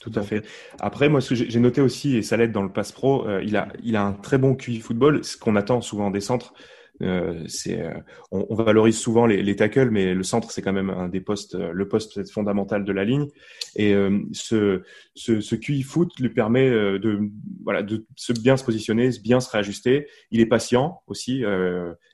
Tout 0.03 0.13
à 0.15 0.23
fait. 0.23 0.47
Après, 0.79 1.11
moi, 1.11 1.21
ce 1.21 1.35
que 1.35 1.35
j'ai 1.35 1.61
noté 1.61 1.83
aussi, 1.83 2.17
et 2.17 2.23
ça 2.23 2.39
l'aide 2.39 2.53
dans 2.53 2.63
le 2.63 2.73
pass 2.73 2.91
pro, 2.91 3.29
euh, 3.29 3.43
il 3.45 3.55
a, 3.55 3.69
il 3.83 3.97
a 3.97 4.03
un 4.03 4.15
très 4.15 4.39
bon 4.39 4.55
QI 4.55 4.81
football. 4.81 5.23
Ce 5.23 5.37
qu'on 5.37 5.57
attend 5.57 5.83
souvent 5.83 6.11
des 6.11 6.23
centres, 6.23 6.55
euh, 7.03 7.45
c'est, 7.47 7.85
on, 8.31 8.55
valorise 8.55 8.97
souvent 8.97 9.27
les, 9.27 9.43
les, 9.43 9.57
tackles, 9.57 9.91
mais 9.91 10.15
le 10.15 10.23
centre, 10.23 10.53
c'est 10.53 10.63
quand 10.63 10.73
même 10.73 10.89
un 10.89 11.09
des 11.09 11.21
postes, 11.21 11.55
le 11.55 11.87
poste 11.87 12.31
fondamental 12.31 12.87
de 12.87 12.93
la 12.93 13.05
ligne. 13.05 13.27
Et 13.77 13.95
ce, 14.33 14.83
ce, 15.15 15.43
ce 15.43 15.55
QI 15.55 15.83
foot 15.83 16.19
lui 16.19 16.31
permet 16.31 16.71
de, 16.71 17.21
voilà, 17.63 17.83
de 17.83 18.07
se 18.17 18.33
bien 18.33 18.57
se 18.57 18.65
positionner, 18.65 19.11
bien 19.23 19.41
se 19.41 19.51
réajuster. 19.51 20.09
Il 20.31 20.41
est 20.41 20.47
patient 20.47 21.03
aussi, 21.09 21.45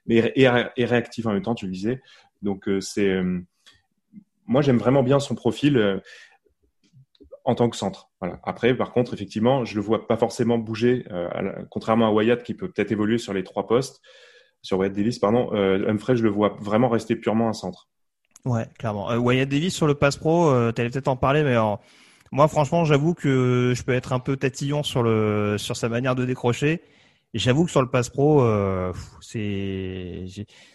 mais 0.06 0.32
et, 0.34 0.48
et, 0.76 0.84
réactif 0.84 1.26
en 1.26 1.32
même 1.32 1.42
temps, 1.42 1.54
tu 1.54 1.66
le 1.66 1.72
disais. 1.72 2.02
Donc, 2.42 2.68
c'est 2.80 3.20
moi, 4.46 4.62
j'aime 4.62 4.78
vraiment 4.78 5.02
bien 5.02 5.20
son 5.20 5.34
profil 5.34 5.76
euh, 5.76 5.98
en 7.44 7.54
tant 7.54 7.70
que 7.70 7.76
centre. 7.76 8.10
Voilà. 8.20 8.40
Après, 8.42 8.74
par 8.74 8.92
contre, 8.92 9.14
effectivement, 9.14 9.64
je 9.64 9.76
le 9.76 9.80
vois 9.80 10.06
pas 10.06 10.16
forcément 10.16 10.58
bouger, 10.58 11.06
euh, 11.10 11.52
contrairement 11.70 12.08
à 12.08 12.10
Wyatt 12.10 12.42
qui 12.42 12.54
peut 12.54 12.68
peut-être 12.68 12.92
évoluer 12.92 13.18
sur 13.18 13.32
les 13.32 13.44
trois 13.44 13.66
postes, 13.66 14.02
sur 14.62 14.78
Wyatt 14.78 14.92
Davis, 14.92 15.18
pardon. 15.18 15.50
Euh, 15.52 15.88
Humphrey, 15.88 16.16
je 16.16 16.24
le 16.24 16.28
vois 16.28 16.56
vraiment 16.60 16.88
rester 16.88 17.14
purement 17.14 17.48
un 17.48 17.52
centre. 17.52 17.88
Ouais, 18.44 18.66
clairement. 18.78 19.10
Euh, 19.12 19.18
Wyatt 19.18 19.48
Davis 19.48 19.74
sur 19.74 19.86
le 19.86 19.94
pass 19.94 20.16
pro, 20.16 20.48
euh, 20.48 20.72
tu 20.72 20.80
allais 20.80 20.90
peut-être 20.90 21.08
en 21.08 21.16
parler, 21.16 21.44
mais 21.44 21.56
moi, 22.32 22.48
franchement, 22.48 22.84
j'avoue 22.84 23.14
que 23.14 23.72
je 23.76 23.82
peux 23.84 23.92
être 23.92 24.12
un 24.12 24.18
peu 24.18 24.36
tatillon 24.36 24.82
sur 24.82 25.04
le 25.04 25.56
sur 25.58 25.76
sa 25.76 25.88
manière 25.88 26.16
de 26.16 26.24
décrocher. 26.24 26.82
J'avoue 27.32 27.64
que 27.64 27.70
sur 27.70 27.82
le 27.82 27.88
pass 27.88 28.08
pro, 28.08 28.44
c'est 29.20 30.26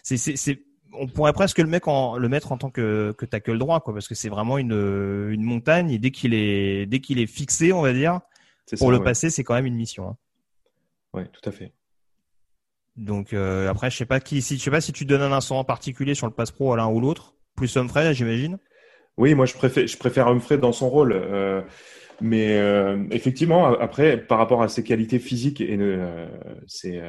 c'est 0.02 0.62
on 0.94 1.06
pourrait 1.06 1.32
presque 1.32 1.58
le 1.58 1.66
mettre 1.66 1.88
en, 1.88 2.16
le 2.16 2.28
mettre 2.28 2.52
en 2.52 2.58
tant 2.58 2.70
que, 2.70 3.14
que 3.16 3.24
tackle 3.24 3.58
droit, 3.58 3.80
quoi, 3.80 3.92
parce 3.92 4.08
que 4.08 4.14
c'est 4.14 4.28
vraiment 4.28 4.58
une, 4.58 5.30
une 5.30 5.42
montagne 5.42 5.90
et 5.90 5.98
dès 5.98 6.10
qu'il 6.10 6.34
est, 6.34 6.86
dès 6.86 7.00
qu'il 7.00 7.18
est 7.18 7.26
fixé, 7.26 7.72
on 7.72 7.82
va 7.82 7.92
dire, 7.92 8.20
pour 8.78 8.90
le 8.90 9.02
passer, 9.02 9.30
c'est 9.30 9.44
quand 9.44 9.54
même 9.54 9.66
une 9.66 9.76
mission. 9.76 10.08
Hein. 10.08 10.16
Ouais, 11.14 11.26
tout 11.26 11.46
à 11.48 11.52
fait. 11.52 11.72
Donc 12.96 13.32
euh, 13.32 13.68
après, 13.68 13.90
je 13.90 13.96
sais 13.96 14.06
pas 14.06 14.20
qui, 14.20 14.42
si 14.42 14.58
je 14.58 14.62
sais 14.62 14.70
pas 14.70 14.80
si 14.80 14.92
tu 14.92 15.04
donnes 15.04 15.22
un 15.22 15.32
instant 15.32 15.58
en 15.58 15.64
particulier 15.64 16.14
sur 16.14 16.26
le 16.26 16.32
pass 16.32 16.50
pro 16.50 16.72
à 16.72 16.76
l'un 16.76 16.88
ou 16.88 17.00
l'autre, 17.00 17.34
plus 17.56 17.74
Humphrey, 17.76 18.12
j'imagine. 18.14 18.58
Oui, 19.16 19.34
moi 19.34 19.46
je 19.46 19.54
préfère, 19.54 19.86
je 19.86 19.96
préfère 19.96 20.28
Humphrey 20.28 20.58
dans 20.58 20.72
son 20.72 20.88
rôle. 20.88 21.12
Euh, 21.12 21.62
mais 22.20 22.58
euh, 22.58 23.04
effectivement, 23.10 23.66
après, 23.66 24.16
par 24.18 24.38
rapport 24.38 24.62
à 24.62 24.68
ses 24.68 24.84
qualités 24.84 25.18
physiques 25.18 25.60
et 25.60 25.78
c'est 26.66 27.02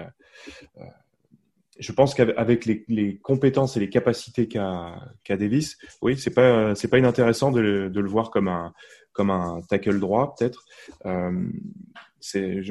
je 1.83 1.91
pense 1.91 2.15
qu'avec 2.15 2.65
les, 2.65 2.85
les, 2.87 3.17
compétences 3.17 3.77
et 3.77 3.79
les 3.79 3.89
capacités 3.89 4.47
qu'a 4.47 4.95
qu 5.23 5.35
Davis, 5.35 5.77
oui, 6.01 6.17
c'est 6.17 6.33
pas 6.33 6.73
c'est 6.75 6.87
pas 6.87 6.97
inintéressant 6.97 7.51
de, 7.51 7.89
de, 7.89 7.99
le 7.99 8.09
voir 8.09 8.31
comme 8.31 8.47
un 8.47 8.73
comme 9.11 9.29
un 9.29 9.61
tackle 9.69 9.99
droit 9.99 10.35
peut-être. 10.37 10.63
Euh, 11.05 11.31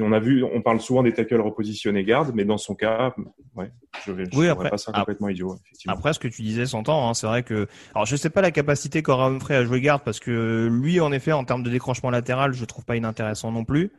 on 0.01 0.11
a 0.11 0.19
vu, 0.19 0.43
on 0.43 0.61
parle 0.61 0.81
souvent 0.81 1.03
des 1.03 1.13
tackles 1.13 1.39
repositionnés 1.39 2.03
garde, 2.03 2.31
mais 2.33 2.43
dans 2.43 2.57
son 2.57 2.73
cas, 2.73 3.13
ouais, 3.55 3.71
je 4.05 4.11
vais, 4.11 4.23
oui, 4.35 4.47
après, 4.47 4.69
pas 4.69 4.77
ça 4.77 4.91
complètement 4.91 5.29
idiot. 5.29 5.55
Effectivement. 5.65 5.93
Après, 5.93 6.13
ce 6.13 6.19
que 6.19 6.27
tu 6.27 6.41
disais 6.41 6.65
s'entend. 6.65 7.07
Hein, 7.07 7.13
c'est 7.13 7.27
vrai 7.27 7.43
que, 7.43 7.67
alors 7.93 8.05
je 8.05 8.15
sais 8.15 8.31
pas 8.31 8.41
la 8.41 8.51
capacité 8.51 9.03
qu'aura 9.03 9.27
Humphrey 9.27 9.55
à 9.55 9.63
jouer 9.63 9.79
garde 9.79 10.01
parce 10.03 10.19
que 10.19 10.67
lui, 10.71 10.99
en 10.99 11.11
effet, 11.11 11.31
en 11.31 11.43
termes 11.43 11.63
de 11.63 11.69
décrochement 11.69 12.09
latéral, 12.09 12.53
je 12.53 12.65
trouve 12.65 12.83
pas 12.83 12.95
inintéressant 12.95 13.51
non 13.51 13.63
plus. 13.63 13.91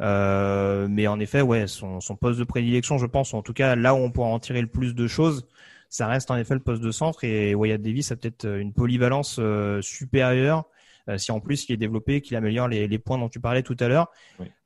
Euh, 0.00 0.86
mais 0.88 1.06
en 1.06 1.20
effet, 1.20 1.42
ouais, 1.42 1.66
son, 1.66 2.00
son 2.00 2.16
poste 2.16 2.38
de 2.38 2.44
prédilection, 2.44 2.98
je 2.98 3.06
pense, 3.06 3.34
en 3.34 3.42
tout 3.42 3.52
cas 3.52 3.76
là 3.76 3.94
où 3.94 3.98
on 3.98 4.10
pourra 4.10 4.28
en 4.28 4.38
tirer 4.38 4.60
le 4.60 4.66
plus 4.66 4.94
de 4.94 5.06
choses, 5.06 5.46
ça 5.88 6.06
reste 6.06 6.30
en 6.30 6.36
effet 6.36 6.54
le 6.54 6.60
poste 6.60 6.82
de 6.82 6.90
centre 6.90 7.24
et 7.24 7.54
Wyatt 7.54 7.82
Davis 7.82 8.12
a 8.12 8.16
peut-être 8.16 8.46
une 8.46 8.72
polyvalence 8.72 9.36
euh, 9.40 9.82
supérieure 9.82 10.64
euh, 11.08 11.18
si 11.18 11.32
en 11.32 11.40
plus 11.40 11.68
il 11.68 11.72
est 11.72 11.76
développé, 11.76 12.20
qu'il 12.20 12.36
améliore 12.36 12.68
les, 12.68 12.86
les, 12.86 12.98
points 12.98 13.18
dont 13.18 13.28
tu 13.28 13.40
parlais 13.40 13.62
tout 13.62 13.76
à 13.80 13.88
l'heure. 13.88 14.10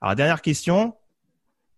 Alors 0.00 0.14
dernière 0.14 0.42
question, 0.42 0.94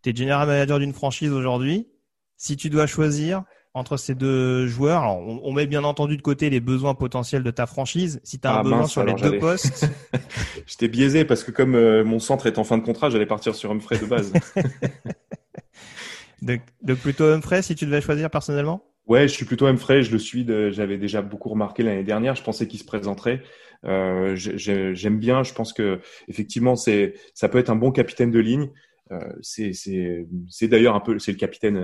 tu 0.03 0.11
es 0.11 0.17
general 0.17 0.47
manager 0.47 0.79
d'une 0.79 0.93
franchise 0.93 1.31
aujourd'hui. 1.31 1.89
Si 2.37 2.57
tu 2.57 2.69
dois 2.69 2.87
choisir 2.87 3.45
entre 3.77 3.99
ces 3.99 4.15
deux 4.15 4.67
joueurs, 4.67 5.03
alors 5.03 5.19
on, 5.19 5.53
met 5.53 5.67
bien 5.67 5.85
entendu 5.85 6.17
de 6.17 6.23
côté 6.23 6.49
les 6.49 6.61
besoins 6.61 6.95
potentiels 6.95 7.43
de 7.43 7.51
ta 7.51 7.67
franchise. 7.67 8.21
Si 8.25 8.39
tu 8.39 8.49
as 8.49 8.55
un 8.55 8.61
ah, 8.61 8.63
besoin 8.63 8.87
sur 8.87 9.05
les 9.05 9.13
deux 9.13 9.39
postes, 9.39 9.87
j'étais 10.67 10.89
biaisé 10.89 11.27
parce 11.27 11.45
que 11.45 11.51
comme 11.51 11.75
euh, 11.75 12.03
mon 12.03 12.19
centre 12.19 12.47
est 12.47 12.57
en 12.59 12.65
fin 12.65 12.79
de 12.79 12.83
contrat, 12.83 13.11
j'allais 13.11 13.27
partir 13.27 13.55
sur 13.55 13.71
Humphrey 13.71 13.99
de 13.99 14.07
base. 14.07 14.33
donc, 16.43 16.63
donc, 16.81 16.99
plutôt 17.01 17.25
Humphrey 17.25 17.61
si 17.61 17.75
tu 17.75 17.85
devais 17.85 18.01
choisir 18.01 18.31
personnellement? 18.31 18.83
Ouais, 19.07 19.29
je 19.29 19.35
suis 19.35 19.45
plutôt 19.45 19.67
Humphrey. 19.67 20.03
Je 20.03 20.11
le 20.11 20.19
suis. 20.19 20.47
J'avais 20.73 20.97
déjà 20.97 21.21
beaucoup 21.21 21.51
remarqué 21.51 21.83
l'année 21.83 22.03
dernière. 22.03 22.35
Je 22.35 22.43
pensais 22.43 22.67
qu'il 22.67 22.81
se 22.81 22.85
présenterait. 22.87 23.43
Euh, 23.85 24.35
J'aime 24.37 25.19
bien. 25.19 25.43
Je 25.43 25.53
pense 25.53 25.75
que 25.75 26.01
effectivement, 26.29 26.77
c'est 26.77 27.13
ça 27.35 27.51
peut 27.51 27.59
être 27.59 27.71
un 27.71 27.77
bon 27.77 27.93
capitaine 27.93 28.31
de 28.31 28.41
ligne. 28.41 28.71
Euh, 29.13 29.21
c'est 29.43 30.67
d'ailleurs 30.67 30.95
un 30.95 31.01
peu 31.01 31.19
c'est 31.19 31.33
le 31.33 31.39
capitaine 31.39 31.77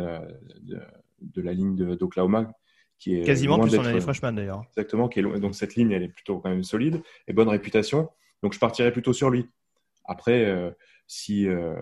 de, 0.62 0.80
de, 1.22 1.42
la 1.42 1.52
ligne 1.52 1.96
d'Oklahoma 1.96 2.50
qui 2.98 3.16
est 3.16 3.24
quasiment 3.24 3.58
depuis 3.58 3.72
son 3.72 3.84
année 3.84 4.00
freshman 4.00 4.32
d'ailleurs. 4.32 4.62
Exactement. 4.68 5.08
Qui 5.08 5.20
est, 5.20 5.40
donc 5.40 5.54
cette 5.54 5.74
ligne, 5.74 5.90
elle 5.90 6.04
est 6.04 6.08
plutôt 6.08 6.38
quand 6.38 6.50
même 6.50 6.62
solide 6.62 7.02
et 7.26 7.32
bonne 7.32 7.48
réputation. 7.48 8.08
Donc 8.42 8.52
je 8.52 8.58
partirais 8.58 8.92
plutôt 8.92 9.12
sur 9.12 9.30
lui. 9.30 9.48
Après, 10.04 10.44
euh, 10.44 10.70
si 11.06 11.48
euh, 11.48 11.74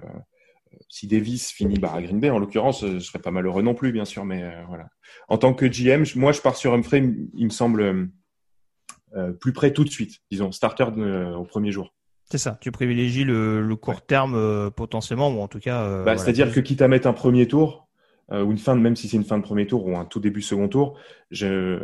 si 0.88 1.06
Davis 1.06 1.50
finit 1.50 1.78
bah, 1.78 1.92
à 1.92 2.02
Green 2.02 2.20
Bay, 2.20 2.30
en 2.30 2.38
l'occurrence, 2.38 2.84
je 2.86 2.98
serais 2.98 3.18
pas 3.18 3.30
malheureux 3.30 3.62
non 3.62 3.74
plus, 3.74 3.92
bien 3.92 4.04
sûr, 4.04 4.24
mais 4.24 4.42
euh, 4.42 4.64
voilà. 4.68 4.88
En 5.28 5.38
tant 5.38 5.54
que 5.54 5.66
GM, 5.66 6.04
moi, 6.16 6.32
je 6.32 6.40
pars 6.40 6.56
sur 6.56 6.72
Humphrey, 6.74 7.02
il 7.34 7.44
me 7.44 7.50
semble 7.50 8.10
euh, 9.16 9.32
plus 9.32 9.52
près 9.52 9.72
tout 9.72 9.84
de 9.84 9.90
suite, 9.90 10.18
disons, 10.30 10.52
starter 10.52 10.84
au 10.84 11.44
premier 11.44 11.72
jour. 11.72 11.94
C'est 12.30 12.38
ça, 12.38 12.56
tu 12.60 12.70
privilégies 12.70 13.24
le, 13.24 13.74
court 13.74 14.06
terme 14.06 14.34
euh, 14.36 14.70
potentiellement, 14.70 15.30
ou 15.30 15.40
en 15.40 15.48
tout 15.48 15.58
cas. 15.58 16.04
Bah, 16.04 16.16
C'est-à-dire 16.16 16.52
que 16.52 16.60
quitte 16.60 16.82
à 16.82 16.88
mettre 16.88 17.08
un 17.08 17.12
premier 17.12 17.48
tour, 17.48 17.88
ou 18.32 18.50
une 18.50 18.58
fin, 18.58 18.74
même 18.74 18.96
si 18.96 19.08
c'est 19.08 19.16
une 19.16 19.24
fin 19.24 19.38
de 19.38 19.42
premier 19.42 19.66
tour 19.66 19.86
ou 19.86 19.96
un 19.96 20.04
tout 20.04 20.20
début 20.20 20.42
second 20.42 20.68
tour, 20.68 20.98
je, 21.30 21.78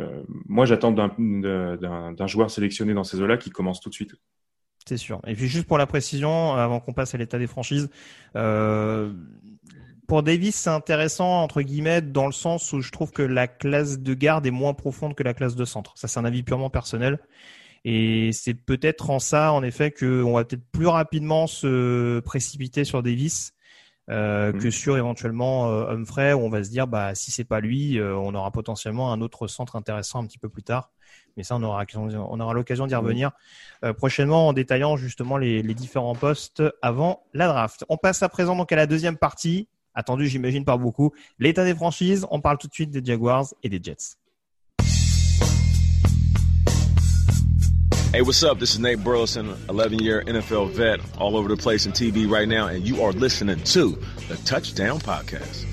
moi, 0.47 0.67
j'attends 0.67 0.93
d'un 0.93 2.27
joueur 2.27 2.51
sélectionné 2.51 2.95
dans 2.95 3.05
ces 3.05 3.21
eaux-là 3.21 3.37
qui 3.37 3.51
commence 3.51 3.81
tout 3.81 3.89
de 3.89 3.95
suite. 3.95 4.15
C'est 4.87 4.97
sûr. 4.97 5.21
Et 5.27 5.35
puis 5.35 5.49
juste 5.49 5.67
pour 5.67 5.79
la 5.79 5.87
précision, 5.87 6.55
avant 6.55 6.79
qu'on 6.79 6.93
passe 6.93 7.15
à 7.15 7.19
l'état 7.19 7.39
des 7.39 7.49
franchises, 7.49 7.91
euh, 8.37 9.13
pour 10.07 10.23
Davis, 10.23 10.55
c'est 10.55 10.71
intéressant 10.71 11.43
entre 11.43 11.63
guillemets 11.63 12.01
dans 12.01 12.27
le 12.27 12.33
sens 12.33 12.73
où 12.73 12.81
je 12.81 12.93
trouve 12.93 13.11
que 13.11 13.23
la 13.23 13.49
classe 13.49 13.99
de 13.99 14.15
garde 14.15 14.47
est 14.47 14.53
moins 14.53 14.75
profonde 14.75 15.17
que 15.17 15.25
la 15.25 15.35
classe 15.35 15.57
de 15.57 15.65
centre. 15.65 15.93
Ça, 15.97 16.07
c'est 16.07 16.21
un 16.21 16.25
avis 16.25 16.45
purement 16.45 16.71
personnel. 16.71 17.19
Et 17.85 18.31
c'est 18.33 18.55
peut-être 18.55 19.11
en 19.11 19.19
ça, 19.19 19.53
en 19.53 19.65
effet, 19.65 19.91
qu'on 19.91 20.35
va 20.35 20.45
peut-être 20.45 20.67
plus 20.71 20.87
rapidement 20.87 21.49
se 21.49 22.21
précipiter 22.21 22.85
sur 22.85 23.03
Davis 23.03 23.56
euh, 24.09 24.53
mmh. 24.53 24.59
que 24.59 24.71
sur 24.71 24.97
éventuellement 24.97 25.71
euh, 25.71 25.91
Humphrey, 25.91 26.33
où 26.33 26.41
on 26.41 26.49
va 26.49 26.63
se 26.63 26.71
dire, 26.71 26.87
bah 26.87 27.15
si 27.15 27.31
c'est 27.31 27.45
pas 27.45 27.61
lui, 27.61 27.99
euh, 27.99 28.17
on 28.17 28.35
aura 28.35 28.51
potentiellement 28.51 29.13
un 29.13 29.21
autre 29.21 29.47
centre 29.47 29.77
intéressant 29.77 30.23
un 30.23 30.27
petit 30.27 30.39
peu 30.39 30.49
plus 30.49 30.63
tard 30.63 30.91
mais 31.37 31.43
ça, 31.43 31.57
on 31.57 31.63
aura, 31.63 31.85
on 31.95 32.41
aura 32.41 32.55
l'occasion 32.55 32.87
d'y 32.87 32.95
revenir 32.95 33.31
euh, 33.85 33.93
prochainement 33.93 34.49
en 34.49 34.53
détaillant 34.53 34.97
justement 34.97 35.37
les, 35.37 35.63
les, 35.63 35.75
différents 35.75 36.15
postes 36.15 36.63
avant 36.81 37.25
la 37.35 37.47
draft. 37.47 37.85
On 37.89 37.97
passe 37.97 38.23
à 38.23 38.29
présent 38.29 38.57
donc 38.57 38.73
à 38.73 38.77
la 38.77 38.87
deuxième 38.87 39.19
partie, 39.19 39.69
attendue 39.95 40.27
j'imagine 40.27 40.65
par 40.65 40.79
beaucoup, 40.79 41.13
l'état 41.39 41.65
des 41.65 41.75
franchises. 41.75 42.27
On 42.31 42.41
parle 42.41 42.59
tout 42.59 42.69
de 42.69 42.75
suite 42.75 42.91
des 42.91 43.05
Jaguars 43.05 43.47
et 43.63 43.69
des 43.69 43.81
Jets. 43.83 44.17
Hey, 48.13 48.23
what's 48.23 48.43
up? 48.43 48.59
This 48.59 48.73
is 48.73 48.79
Nate 48.79 49.03
Burleson, 49.03 49.55
11 49.69 49.99
year 49.99 50.23
NFL 50.23 50.71
vet, 50.71 51.01
all 51.19 51.37
over 51.37 51.49
the 51.49 51.57
place 51.57 51.87
in 51.87 51.93
TV 51.93 52.31
right 52.31 52.49
now, 52.49 52.69
and 52.69 52.87
you 52.87 53.03
are 53.03 53.13
listening 53.13 53.63
to 53.65 53.99
the 54.29 54.37
Touchdown 54.45 55.01
Podcast. 55.01 55.65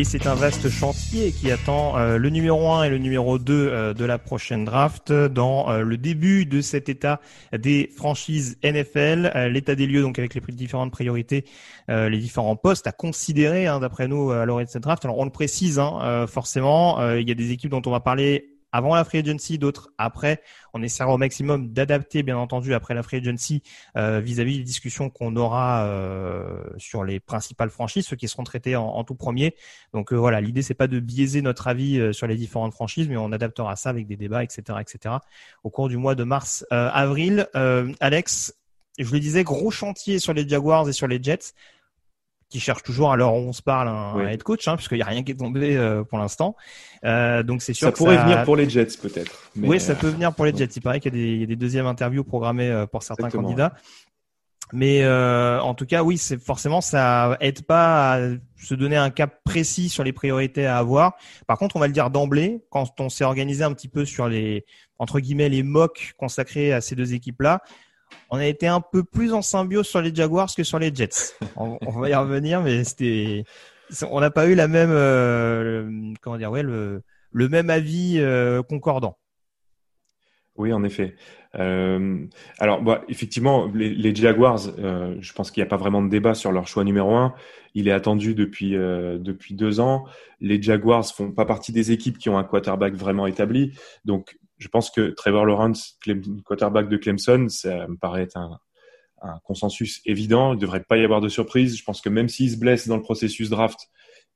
Et 0.00 0.04
c'est 0.04 0.26
un 0.26 0.34
vaste 0.34 0.70
chantier 0.70 1.30
qui 1.30 1.50
attend 1.50 1.98
euh, 1.98 2.16
le 2.16 2.30
numéro 2.30 2.70
1 2.70 2.84
et 2.84 2.88
le 2.88 2.96
numéro 2.96 3.38
2 3.38 3.52
euh, 3.52 3.92
de 3.92 4.06
la 4.06 4.16
prochaine 4.16 4.64
draft 4.64 5.12
dans 5.12 5.70
euh, 5.70 5.82
le 5.82 5.98
début 5.98 6.46
de 6.46 6.62
cet 6.62 6.88
état 6.88 7.20
des 7.52 7.90
franchises 7.94 8.56
NFL, 8.64 9.30
l'état 9.52 9.74
des 9.74 9.86
lieux 9.86 10.00
donc 10.00 10.18
avec 10.18 10.34
les 10.34 10.40
différentes 10.54 10.90
priorités, 10.90 11.44
les 11.88 12.16
différents 12.16 12.56
postes 12.56 12.86
à 12.86 12.92
considérer 12.92 13.66
hein, 13.66 13.80
d'après 13.80 14.08
nous 14.08 14.30
à 14.30 14.46
l'orée 14.46 14.64
de 14.64 14.70
cette 14.70 14.84
draft. 14.84 15.04
Alors 15.04 15.18
on 15.18 15.24
le 15.24 15.30
précise 15.30 15.78
hein, 15.78 16.26
forcément, 16.26 17.12
il 17.12 17.28
y 17.28 17.32
a 17.32 17.34
des 17.34 17.50
équipes 17.50 17.70
dont 17.70 17.82
on 17.84 17.90
va 17.90 18.00
parler 18.00 18.49
avant 18.72 18.94
la 18.94 19.04
free 19.04 19.18
agency, 19.18 19.58
d'autres 19.58 19.90
après. 19.98 20.42
On 20.74 20.82
essaiera 20.82 21.12
au 21.12 21.18
maximum 21.18 21.72
d'adapter, 21.72 22.22
bien 22.22 22.36
entendu, 22.36 22.74
après 22.74 22.94
la 22.94 23.02
free 23.02 23.18
agency 23.18 23.62
euh, 23.96 24.20
vis-à-vis 24.20 24.58
des 24.58 24.64
discussions 24.64 25.10
qu'on 25.10 25.36
aura 25.36 25.86
euh, 25.86 26.62
sur 26.76 27.04
les 27.04 27.20
principales 27.20 27.70
franchises, 27.70 28.06
ceux 28.06 28.16
qui 28.16 28.28
seront 28.28 28.44
traités 28.44 28.76
en, 28.76 29.04
tout 29.04 29.14
premier. 29.14 29.54
Donc 29.92 30.12
euh, 30.12 30.16
voilà, 30.16 30.40
l'idée 30.40 30.62
c'est 30.62 30.74
pas 30.74 30.86
de 30.86 31.00
biaiser 31.00 31.42
notre 31.42 31.68
avis 31.68 32.14
sur 32.14 32.26
les 32.26 32.36
différentes 32.36 32.72
franchises, 32.72 33.08
mais 33.08 33.16
on 33.16 33.32
adaptera 33.32 33.76
ça 33.76 33.90
avec 33.90 34.06
des 34.06 34.16
débats, 34.16 34.44
etc., 34.44 34.78
etc. 34.80 35.16
Au 35.64 35.70
cours 35.70 35.88
du 35.88 35.96
mois 35.96 36.14
de 36.14 36.24
mars, 36.24 36.64
avril. 36.70 37.48
Alex, 38.00 38.54
je 38.98 39.12
le 39.12 39.20
disais, 39.20 39.44
gros 39.44 39.70
chantier 39.70 40.18
sur 40.18 40.32
les 40.32 40.48
Jaguars 40.48 40.88
et 40.88 40.92
sur 40.92 41.06
les 41.06 41.22
Jets 41.22 41.54
qui 42.50 42.60
cherche 42.60 42.82
toujours 42.82 43.12
à 43.12 43.16
l'heure 43.16 43.32
où 43.34 43.38
on 43.38 43.52
se 43.52 43.62
parle 43.62 43.88
un, 43.88 44.28
head 44.28 44.42
coach, 44.42 44.68
hein, 44.68 44.76
puisqu'il 44.76 44.96
n'y 44.96 45.02
a 45.02 45.06
rien 45.06 45.22
qui 45.22 45.32
est 45.32 45.36
tombé 45.36 45.76
euh, 45.76 46.02
pour 46.04 46.18
l'instant. 46.18 46.56
Euh, 47.04 47.42
donc 47.42 47.62
c'est 47.62 47.72
sûr. 47.72 47.86
Ça 47.86 47.92
pourrait 47.92 48.18
venir 48.18 48.42
pour 48.42 48.56
les 48.56 48.68
Jets 48.68 48.98
peut-être. 49.00 49.32
Oui, 49.56 49.80
ça 49.80 49.94
peut 49.94 50.08
venir 50.08 50.34
pour 50.34 50.44
les 50.44 50.54
Jets. 50.54 50.68
Il 50.76 50.82
paraît 50.82 51.00
qu'il 51.00 51.14
y, 51.16 51.38
y, 51.38 51.42
a 51.44 51.46
des 51.46 51.56
deuxièmes 51.56 51.86
interviews 51.86 52.24
programmées 52.24 52.70
euh, 52.70 52.86
pour 52.86 53.02
certains 53.02 53.30
candidats. 53.30 53.72
Mais 54.72 55.02
euh, 55.02 55.60
en 55.60 55.74
tout 55.74 55.86
cas, 55.86 56.02
oui, 56.02 56.16
c'est 56.18 56.40
forcément 56.40 56.80
ça 56.80 57.36
aide 57.40 57.62
pas 57.62 58.14
à 58.14 58.20
se 58.56 58.74
donner 58.74 58.96
un 58.96 59.10
cap 59.10 59.40
précis 59.44 59.88
sur 59.88 60.04
les 60.04 60.12
priorités 60.12 60.66
à 60.66 60.78
avoir. 60.78 61.14
Par 61.46 61.58
contre, 61.58 61.76
on 61.76 61.80
va 61.80 61.86
le 61.86 61.92
dire 61.92 62.10
d'emblée, 62.10 62.62
quand 62.70 63.00
on 63.00 63.08
s'est 63.08 63.24
organisé 63.24 63.64
un 63.64 63.72
petit 63.72 63.88
peu 63.88 64.04
sur 64.04 64.28
les 64.28 64.64
entre 64.98 65.18
guillemets 65.18 65.48
les 65.48 65.62
mocks 65.62 66.12
consacrés 66.16 66.72
à 66.72 66.80
ces 66.80 66.94
deux 66.94 67.14
équipes-là, 67.14 67.62
on 68.30 68.38
a 68.38 68.46
été 68.46 68.66
un 68.66 68.80
peu 68.80 69.02
plus 69.04 69.32
en 69.32 69.42
symbiose 69.42 69.86
sur 69.86 70.00
les 70.00 70.14
Jaguars 70.14 70.54
que 70.54 70.62
sur 70.62 70.78
les 70.78 70.94
Jets. 70.94 71.34
on, 71.56 71.78
va 71.90 72.08
y 72.08 72.14
revenir, 72.14 72.62
mais 72.62 72.84
c'était, 72.84 73.44
on 74.08 74.20
n'a 74.20 74.30
pas 74.30 74.46
eu 74.46 74.54
la 74.54 74.68
même, 74.68 74.90
euh, 74.92 76.12
comment 76.20 76.36
dire, 76.36 76.50
ouais, 76.50 76.62
le, 76.62 77.02
le 77.32 77.48
même 77.48 77.70
avis 77.70 78.16
euh, 78.18 78.62
concordant. 78.62 79.16
Oui, 80.56 80.72
en 80.72 80.84
effet. 80.84 81.14
Euh, 81.56 82.26
alors, 82.58 82.82
bah, 82.82 83.02
effectivement, 83.08 83.70
les, 83.72 84.14
Jaguars, 84.14 84.58
je 84.58 85.32
pense 85.32 85.50
qu'il 85.50 85.62
n'y 85.62 85.66
a 85.66 85.70
pas 85.70 85.78
vraiment 85.78 86.02
de 86.02 86.08
débat 86.08 86.34
sur 86.34 86.52
leur 86.52 86.68
choix 86.68 86.84
numéro 86.84 87.14
un. 87.14 87.34
Il 87.74 87.88
est 87.88 87.92
attendu 87.92 88.34
depuis 88.34 88.72
depuis 88.72 89.54
deux 89.54 89.80
ans. 89.80 90.04
Les 90.40 90.60
Jaguars 90.60 91.06
font 91.06 91.32
pas 91.32 91.46
partie 91.46 91.72
des 91.72 91.92
équipes 91.92 92.18
qui 92.18 92.28
ont 92.28 92.36
un 92.36 92.44
quarterback 92.44 92.94
vraiment 92.94 93.26
établi, 93.26 93.72
donc 94.04 94.36
je 94.60 94.68
pense 94.68 94.90
que 94.90 95.10
Trevor 95.10 95.46
Lawrence, 95.46 95.98
quarterback 96.44 96.88
de 96.88 96.98
Clemson, 96.98 97.48
ça 97.48 97.88
me 97.88 97.96
paraît 97.96 98.22
être 98.22 98.36
un, 98.36 98.60
consensus 99.44 100.00
évident. 100.06 100.52
Il 100.52 100.56
ne 100.56 100.60
devrait 100.60 100.82
pas 100.82 100.96
y 100.96 101.04
avoir 101.04 101.20
de 101.20 101.28
surprise. 101.28 101.76
Je 101.76 101.84
pense 101.84 102.00
que 102.00 102.08
même 102.08 102.28
s'il 102.28 102.50
se 102.50 102.56
blesse 102.56 102.88
dans 102.88 102.96
le 102.96 103.02
processus 103.02 103.50
draft, 103.50 103.88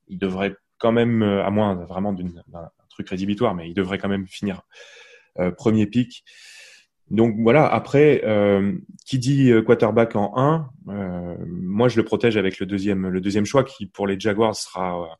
il 0.08 0.18
devrait 0.18 0.56
quand 0.78 0.92
même, 0.92 1.22
euh, 1.22 1.44
à 1.44 1.50
moins 1.50 1.74
vraiment 1.74 2.12
d'un 2.12 2.70
truc 2.90 3.08
rédhibitoire, 3.08 3.54
mais 3.54 3.68
il 3.68 3.74
devrait 3.74 3.96
quand 3.96 4.08
même 4.08 4.26
finir 4.26 4.62
euh, 5.38 5.50
premier 5.50 5.86
pick. 5.86 6.24
Donc 7.10 7.36
voilà, 7.38 7.66
après, 7.66 8.22
euh, 8.24 8.76
qui 9.06 9.18
dit 9.18 9.50
quarterback 9.64 10.16
en 10.16 10.32
1, 10.36 10.70
moi 11.46 11.88
je 11.88 11.96
le 11.96 12.04
protège 12.04 12.36
avec 12.36 12.58
le 12.58 12.66
deuxième 12.66 13.44
choix 13.44 13.64
qui 13.64 13.86
pour 13.86 14.06
les 14.06 14.18
Jaguars 14.18 14.56
sera 14.56 15.18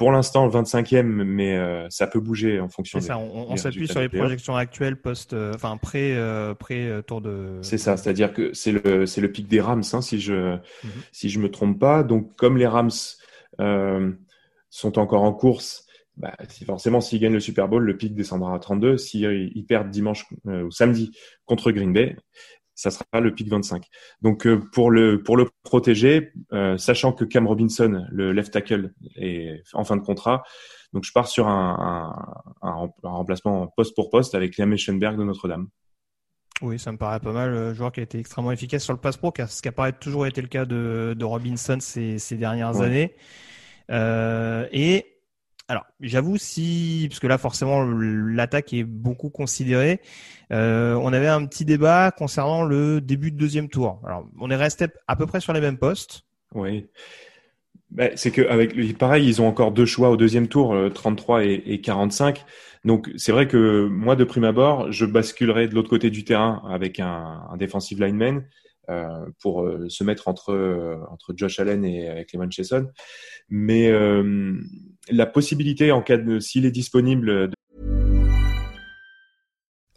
pour 0.00 0.12
l'instant 0.12 0.46
le 0.46 0.50
25e, 0.50 1.02
mais 1.02 1.58
euh, 1.58 1.86
ça 1.90 2.06
peut 2.06 2.20
bouger 2.20 2.58
en 2.58 2.70
fonction. 2.70 3.00
C'est 3.00 3.08
ça. 3.08 3.18
On, 3.18 3.54
s'appuie 3.56 3.86
sur 3.86 4.00
les 4.00 4.08
projections 4.08 4.56
actuelles 4.56 4.96
post, 4.96 5.34
euh, 5.34 5.52
enfin 5.54 5.76
pré, 5.76 6.16
euh, 6.16 6.54
pré 6.54 6.90
tour 7.06 7.20
de. 7.20 7.58
C'est 7.60 7.76
ça. 7.76 7.98
C'est-à-dire 7.98 8.32
que 8.32 8.54
c'est 8.54 8.72
le 8.72 9.04
c'est 9.04 9.20
le 9.20 9.30
pic 9.30 9.46
des 9.46 9.60
Rams, 9.60 9.82
hein, 9.92 10.00
si 10.00 10.18
je 10.18 10.54
mhm. 10.54 10.90
si 11.12 11.28
je 11.28 11.38
me 11.38 11.50
trompe 11.50 11.78
pas. 11.78 12.02
Donc 12.02 12.34
comme 12.36 12.56
les 12.56 12.66
Rams 12.66 12.88
sont 14.70 14.98
encore 14.98 15.22
en 15.22 15.34
course, 15.34 15.84
bah, 16.16 16.34
si 16.48 16.64
forcément 16.64 17.02
s'ils 17.02 17.20
gagnent 17.20 17.34
le 17.34 17.40
Super 17.40 17.68
Bowl, 17.68 17.84
le 17.84 17.94
pic 17.98 18.14
descendra 18.14 18.54
à 18.54 18.58
32. 18.58 18.96
S'ils 18.96 19.28
si, 19.28 19.52
ils 19.54 19.66
perdent 19.66 19.90
dimanche 19.90 20.24
ou 20.46 20.70
samedi 20.70 21.12
contre 21.44 21.72
Green 21.72 21.92
Bay, 21.92 22.16
ça 22.80 22.90
sera 22.90 23.20
le 23.20 23.34
pic 23.34 23.48
25. 23.48 23.84
Donc 24.22 24.48
pour 24.72 24.90
le 24.90 25.22
pour 25.22 25.36
le 25.36 25.48
protéger, 25.62 26.32
sachant 26.76 27.12
que 27.12 27.24
Cam 27.24 27.46
Robinson, 27.46 28.06
le 28.10 28.32
left 28.32 28.52
tackle, 28.52 28.92
est 29.16 29.62
en 29.72 29.84
fin 29.84 29.96
de 29.96 30.02
contrat, 30.02 30.42
donc 30.92 31.04
je 31.04 31.12
pars 31.12 31.28
sur 31.28 31.46
un, 31.48 32.14
un, 32.62 32.90
remplacement 33.02 33.68
poste 33.68 33.94
pour 33.94 34.10
poste 34.10 34.34
avec 34.34 34.56
Liam 34.56 34.72
Eschenberg 34.72 35.16
de 35.16 35.24
Notre-Dame. 35.24 35.68
Oui, 36.62 36.78
ça 36.78 36.92
me 36.92 36.98
paraît 36.98 37.20
pas 37.20 37.32
mal. 37.32 37.50
Le 37.50 37.74
joueur 37.74 37.92
qui 37.92 38.00
a 38.00 38.02
été 38.02 38.18
extrêmement 38.18 38.52
efficace 38.52 38.84
sur 38.84 38.92
le 38.92 38.98
pass 38.98 39.16
pro, 39.16 39.32
ce 39.48 39.62
qui 39.62 39.68
a 39.68 39.92
toujours 39.92 40.26
été 40.26 40.42
le 40.42 40.48
cas 40.48 40.64
de, 40.64 41.14
de 41.16 41.24
Robinson 41.24 41.78
ces, 41.80 42.18
ces 42.18 42.36
dernières 42.36 42.80
années. 42.80 43.14
Euh, 43.90 44.66
et 44.72 45.09
alors, 45.70 45.86
j'avoue 46.00 46.36
si, 46.36 47.06
parce 47.08 47.20
que 47.20 47.28
là 47.28 47.38
forcément 47.38 47.84
l'attaque 47.84 48.72
est 48.72 48.82
beaucoup 48.82 49.30
considérée. 49.30 50.00
Euh, 50.52 50.94
on 50.94 51.12
avait 51.12 51.28
un 51.28 51.46
petit 51.46 51.64
débat 51.64 52.10
concernant 52.10 52.64
le 52.64 53.00
début 53.00 53.30
de 53.30 53.36
deuxième 53.36 53.68
tour. 53.68 54.00
Alors, 54.04 54.26
on 54.40 54.50
est 54.50 54.56
resté 54.56 54.86
à 55.06 55.14
peu 55.14 55.26
près 55.26 55.38
sur 55.38 55.52
les 55.52 55.60
mêmes 55.60 55.78
postes. 55.78 56.22
Oui. 56.56 56.88
Ben, 57.90 58.10
c'est 58.16 58.32
que 58.32 58.42
avec 58.48 58.98
pareil, 58.98 59.28
ils 59.28 59.40
ont 59.40 59.46
encore 59.46 59.70
deux 59.70 59.86
choix 59.86 60.10
au 60.10 60.16
deuxième 60.16 60.48
tour, 60.48 60.74
33 60.92 61.44
et, 61.44 61.62
et 61.66 61.80
45. 61.80 62.44
Donc 62.84 63.08
c'est 63.16 63.30
vrai 63.30 63.46
que 63.46 63.86
moi, 63.86 64.16
de 64.16 64.24
prime 64.24 64.42
abord, 64.42 64.90
je 64.90 65.06
basculerai 65.06 65.68
de 65.68 65.76
l'autre 65.76 65.90
côté 65.90 66.10
du 66.10 66.24
terrain 66.24 66.64
avec 66.68 66.98
un, 66.98 67.46
un 67.48 67.56
defensive 67.56 68.02
lineman 68.02 68.44
euh, 68.88 69.26
pour 69.40 69.62
euh, 69.62 69.88
se 69.88 70.02
mettre 70.02 70.26
entre 70.26 70.50
euh, 70.52 70.96
entre 71.12 71.32
Josh 71.36 71.60
Allen 71.60 71.84
et 71.84 72.26
Clement 72.28 72.50
Chesson. 72.50 72.88
Mais 73.50 73.88
euh, 73.88 74.54
la 75.08 75.26
possibilité 75.26 75.92
en 75.92 76.02
cas 76.02 76.16
de 76.16 76.40
s'il 76.40 76.66
est 76.66 76.70
disponible. 76.70 77.48
De... 77.48 77.54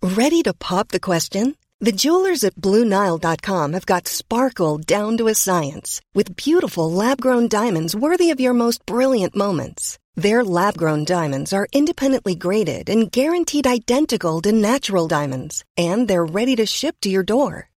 Ready 0.02 0.42
to 0.44 0.54
pop 0.54 0.90
the 0.90 1.00
question? 1.00 1.56
The 1.80 1.92
jewelers 1.92 2.44
at 2.44 2.56
BlueNile.com 2.56 3.74
have 3.74 3.86
got 3.86 4.08
sparkle 4.08 4.78
down 4.78 5.18
to 5.18 5.28
a 5.28 5.36
science 5.36 6.00
with 6.14 6.38
beautiful 6.38 6.90
lab-grown 6.90 7.50
diamonds 7.50 7.94
worthy 7.94 8.32
of 8.32 8.40
your 8.40 8.54
most 8.54 8.86
brilliant 8.86 9.36
moments. 9.36 9.98
Their 10.16 10.44
lab 10.44 10.78
grown 10.78 11.04
diamonds 11.06 11.52
are 11.52 11.68
independently 11.74 12.36
graded 12.36 12.90
and 12.90 13.12
guaranteed 13.12 13.66
identical 13.68 14.42
to 14.42 14.52
natural 14.52 15.08
diamonds, 15.08 15.66
and 15.76 16.08
they're 16.08 16.24
ready 16.24 16.56
to 16.56 16.66
ship 16.66 16.96
to 17.02 17.10
your 17.10 17.24
door. 17.24 17.70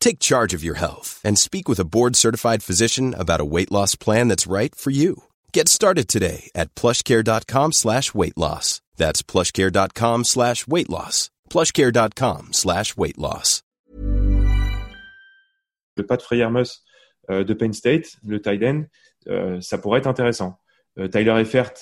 Take 0.00 0.18
charge 0.18 0.54
of 0.54 0.64
your 0.64 0.76
health 0.76 1.20
and 1.24 1.38
speak 1.38 1.68
with 1.68 1.78
a 1.80 1.84
board-certified 1.84 2.62
physician 2.62 3.14
about 3.14 3.40
a 3.40 3.44
weight 3.44 3.70
loss 3.70 3.94
plan 3.94 4.28
that's 4.28 4.46
right 4.46 4.74
for 4.74 4.90
you. 4.90 5.24
Get 5.52 5.68
started 5.68 6.08
today 6.08 6.50
at 6.54 6.74
plushcare.com 6.74 7.72
slash 7.72 8.14
weight 8.14 8.36
loss. 8.38 8.80
That's 8.96 9.22
plushcare.com 9.22 10.24
slash 10.24 10.66
weight 10.66 10.88
loss. 10.90 11.30
plushcare.com 11.50 12.52
slash 12.52 12.96
weight 12.96 13.18
loss. 13.18 13.62
Le 15.96 16.04
Pat 16.06 16.22
Freyermus 16.22 16.82
Euh, 17.30 17.44
de 17.44 17.52
Penn 17.54 17.72
State, 17.72 18.16
le 18.26 18.40
tight 18.40 18.62
end, 18.62 18.84
euh, 19.28 19.60
ça 19.60 19.76
pourrait 19.76 19.98
être 20.00 20.06
intéressant. 20.06 20.58
Euh, 20.98 21.08
Tyler 21.08 21.32
Eifert, 21.40 21.72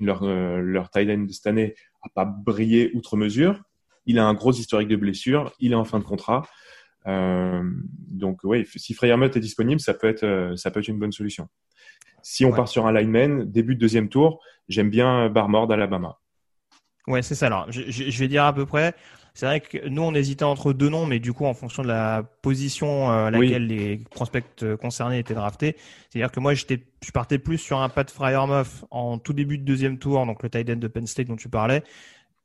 leur, 0.00 0.24
leur 0.24 0.90
tight 0.90 1.08
end 1.08 1.24
de 1.26 1.32
cette 1.32 1.46
année, 1.46 1.74
a 2.02 2.08
pas 2.08 2.24
brillé 2.24 2.90
outre 2.94 3.16
mesure. 3.16 3.62
Il 4.06 4.18
a 4.18 4.24
un 4.24 4.34
gros 4.34 4.52
historique 4.52 4.88
de 4.88 4.96
blessures. 4.96 5.52
Il 5.60 5.72
est 5.72 5.76
en 5.76 5.84
fin 5.84 5.98
de 5.98 6.04
contrat. 6.04 6.46
Donc 7.06 8.40
oui, 8.44 8.66
si 8.74 8.94
Freyermuth 8.94 9.36
est 9.36 9.40
disponible, 9.40 9.80
ça 9.80 9.94
peut 9.94 10.08
être 10.08 10.54
ça 10.56 10.70
peut 10.70 10.80
être 10.80 10.88
une 10.88 10.98
bonne 10.98 11.12
solution. 11.12 11.48
Si 12.22 12.44
on 12.44 12.50
part 12.50 12.66
sur 12.66 12.86
un 12.86 12.92
lineman, 12.92 13.44
début 13.44 13.76
de 13.76 13.80
deuxième 13.80 14.08
tour, 14.08 14.40
j'aime 14.68 14.90
bien 14.90 15.28
Barmore 15.28 15.68
d'Alabama. 15.68 16.18
Ouais, 17.06 17.22
c'est 17.22 17.36
ça. 17.36 17.46
Alors, 17.46 17.70
je, 17.70 17.82
je, 17.88 18.18
vais 18.18 18.26
dire 18.28 18.44
à 18.44 18.52
peu 18.52 18.66
près. 18.66 18.94
C'est 19.32 19.46
vrai 19.46 19.60
que 19.60 19.86
nous, 19.88 20.02
on 20.02 20.14
hésitait 20.14 20.44
entre 20.44 20.72
deux 20.72 20.88
noms, 20.88 21.04
mais 21.04 21.18
du 21.18 21.32
coup, 21.32 21.44
en 21.44 21.52
fonction 21.52 21.82
de 21.82 21.88
la 21.88 22.22
position 22.42 23.10
euh, 23.10 23.26
à 23.26 23.30
laquelle 23.30 23.66
les 23.66 23.98
prospects 24.10 24.44
euh, 24.62 24.78
concernés 24.78 25.18
étaient 25.18 25.34
draftés, 25.34 25.76
c'est-à-dire 26.08 26.32
que 26.32 26.40
moi, 26.40 26.54
j'étais, 26.54 26.82
je 27.04 27.10
partais 27.10 27.38
plus 27.38 27.58
sur 27.58 27.78
un 27.78 27.90
Pat 27.90 28.10
Fryermuff 28.10 28.84
en 28.90 29.18
tout 29.18 29.34
début 29.34 29.58
de 29.58 29.64
deuxième 29.64 29.98
tour, 29.98 30.24
donc 30.24 30.42
le 30.42 30.48
tight 30.48 30.70
end 30.70 30.76
de 30.76 30.88
Penn 30.88 31.06
State 31.06 31.26
dont 31.26 31.36
tu 31.36 31.50
parlais, 31.50 31.82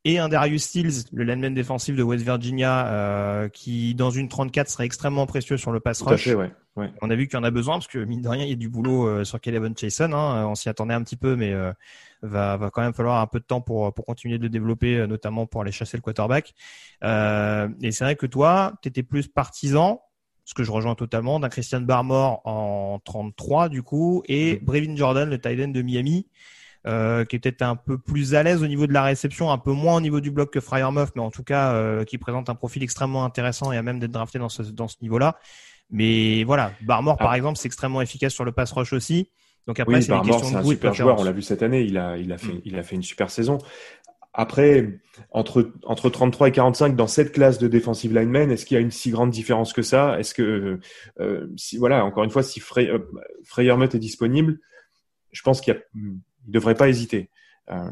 et 0.04 0.18
un 0.18 0.30
Darius 0.30 0.64
Stills, 0.64 1.06
le 1.12 1.24
lineman 1.24 1.54
défensif 1.54 1.96
de 1.96 2.04
West 2.04 2.24
Virginia, 2.24 2.88
euh, 2.88 3.50
qui 3.50 3.94
dans 3.96 4.10
une 4.10 4.30
34 4.30 4.70
serait 4.70 4.86
extrêmement 4.86 5.26
précieux 5.26 5.58
sur 5.58 5.72
le 5.72 5.80
pass 5.80 6.02
rush. 6.02 6.28
ouais. 6.28 6.52
On 7.02 7.10
a 7.10 7.16
vu 7.16 7.28
qu'il 7.28 7.38
y 7.38 7.40
en 7.40 7.44
a 7.44 7.52
besoin 7.52 7.76
parce 7.76 7.88
que 7.88 8.00
mine 8.00 8.22
de 8.22 8.30
rien, 8.30 8.44
il 8.44 8.50
y 8.50 8.54
a 8.54 8.56
du 8.56 8.70
boulot 8.70 9.06
euh, 9.06 9.24
sur 9.24 9.40
Caleb 9.42 9.78
Chason. 9.78 10.14
Hein. 10.14 10.48
On 10.48 10.56
s'y 10.56 10.70
attendait 10.70 10.94
un 10.94 11.04
petit 11.04 11.18
peu, 11.18 11.36
mais 11.36 11.52
euh, 11.52 11.74
va, 12.22 12.58
va 12.58 12.70
quand 12.70 12.82
même 12.82 12.94
falloir 12.94 13.20
un 13.20 13.28
peu 13.28 13.40
de 13.40 13.46
temps 13.46 13.62
pour 13.62 13.94
pour 13.94 14.06
continuer 14.06 14.38
de 14.38 14.44
le 14.44 14.50
développer, 14.50 14.98
euh, 14.98 15.08
notamment 15.08 15.46
pour 15.46 15.62
aller 15.62 15.72
chasser 15.72 15.98
le 15.98 16.02
quarterback. 16.02 16.54
Euh, 17.04 17.68
et 17.82 17.92
c'est 17.92 18.04
vrai 18.04 18.16
que 18.16 18.26
toi, 18.26 18.74
tu 18.82 18.90
étais 18.90 19.04
plus 19.04 19.28
partisan, 19.28 20.02
ce 20.46 20.54
que 20.54 20.64
je 20.64 20.72
rejoins 20.72 20.96
totalement, 20.96 21.40
d'un 21.40 21.50
Christian 21.50 21.82
Barmore 21.82 22.42
en 22.46 23.00
33 23.04 23.70
du 23.70 23.84
coup, 23.84 24.24
et 24.28 24.56
mm-hmm. 24.56 24.64
Brevin 24.64 24.96
Jordan, 24.96 25.30
le 25.30 25.40
tight 25.40 25.60
end 25.60 25.70
de 25.70 25.82
Miami. 25.82 26.28
Euh, 26.88 27.26
qui 27.26 27.36
est 27.36 27.40
peut-être 27.40 27.62
un 27.62 27.76
peu 27.76 28.00
plus 28.00 28.34
à 28.34 28.42
l'aise 28.42 28.64
au 28.64 28.68
niveau 28.68 28.88
de 28.88 28.94
la 28.94 29.04
réception, 29.04 29.52
un 29.52 29.60
peu 29.60 29.72
moins 29.72 29.98
au 29.98 30.02
niveau 30.02 30.20
du 30.20 30.32
bloc 30.32 30.52
que 30.52 30.60
Fryermuff, 30.60 31.12
mais 31.16 31.22
en 31.22 31.30
tout 31.30 31.44
cas 31.44 31.74
euh, 31.74 32.04
qui 32.06 32.18
présente 32.18 32.50
un 32.50 32.56
profil 32.56 32.82
extrêmement 32.82 33.24
intéressant 33.24 33.72
et 33.72 33.78
à 33.78 33.84
même 33.84 34.00
d'être 34.00 34.10
drafté 34.10 34.40
dans 34.40 34.50
ce, 34.50 34.64
dans 34.64 34.88
ce 34.88 34.96
niveau-là. 35.04 35.38
Mais 35.92 36.44
voilà, 36.44 36.72
Barmore 36.82 37.18
par 37.18 37.30
ah. 37.32 37.38
exemple, 37.38 37.60
c'est 37.60 37.68
extrêmement 37.68 38.02
efficace 38.02 38.34
sur 38.34 38.46
le 38.46 38.52
pass 38.52 38.72
rush 38.72 38.94
aussi. 38.94 39.30
Donc 39.68 39.80
après, 39.80 40.02
c'est 40.02 40.12
une 40.12 40.24
question 40.24 40.50
de 40.50 40.56
un 40.56 40.64
super 40.64 40.94
joueur. 40.96 41.20
On 41.20 41.24
l'a 41.24 41.32
vu 41.32 41.44
cette 41.44 41.62
année. 41.62 41.84
Il 41.84 42.00
a, 42.00 42.18
il 42.18 42.32
a 42.32 42.40
fait, 42.40 42.54
mm. 42.54 42.62
il 42.66 42.76
a 42.80 42.82
fait 42.82 42.96
une 42.96 43.04
super 43.04 43.30
saison. 43.30 43.60
Après, 44.34 45.00
entre, 45.32 45.74
entre 45.84 46.10
33 46.10 46.48
et 46.48 46.52
45 46.52 46.96
dans 46.96 47.06
cette 47.06 47.34
classe 47.34 47.60
de 47.60 47.68
defensive 47.68 48.14
linemen, 48.14 48.50
est-ce 48.50 48.66
qu'il 48.66 48.76
y 48.76 48.78
a 48.80 48.82
une 48.82 48.90
si 48.90 49.12
grande 49.12 49.30
différence 49.30 49.74
que 49.74 49.82
ça? 49.82 50.18
Est-ce 50.20 50.34
que, 50.34 50.80
euh, 51.20 51.48
si, 51.58 51.78
voilà, 51.78 52.06
encore 52.06 52.24
une 52.24 52.30
fois, 52.30 52.42
si 52.42 52.62
Frey, 52.62 52.90
euh, 52.90 53.82
est 53.84 53.98
disponible, 53.98 54.60
je 55.32 55.42
pense 55.42 55.60
qu'il 55.60 55.78
ne 56.48 56.52
devrait 56.52 56.76
pas 56.76 56.90
hésiter. 56.90 57.30
Euh, 57.70 57.90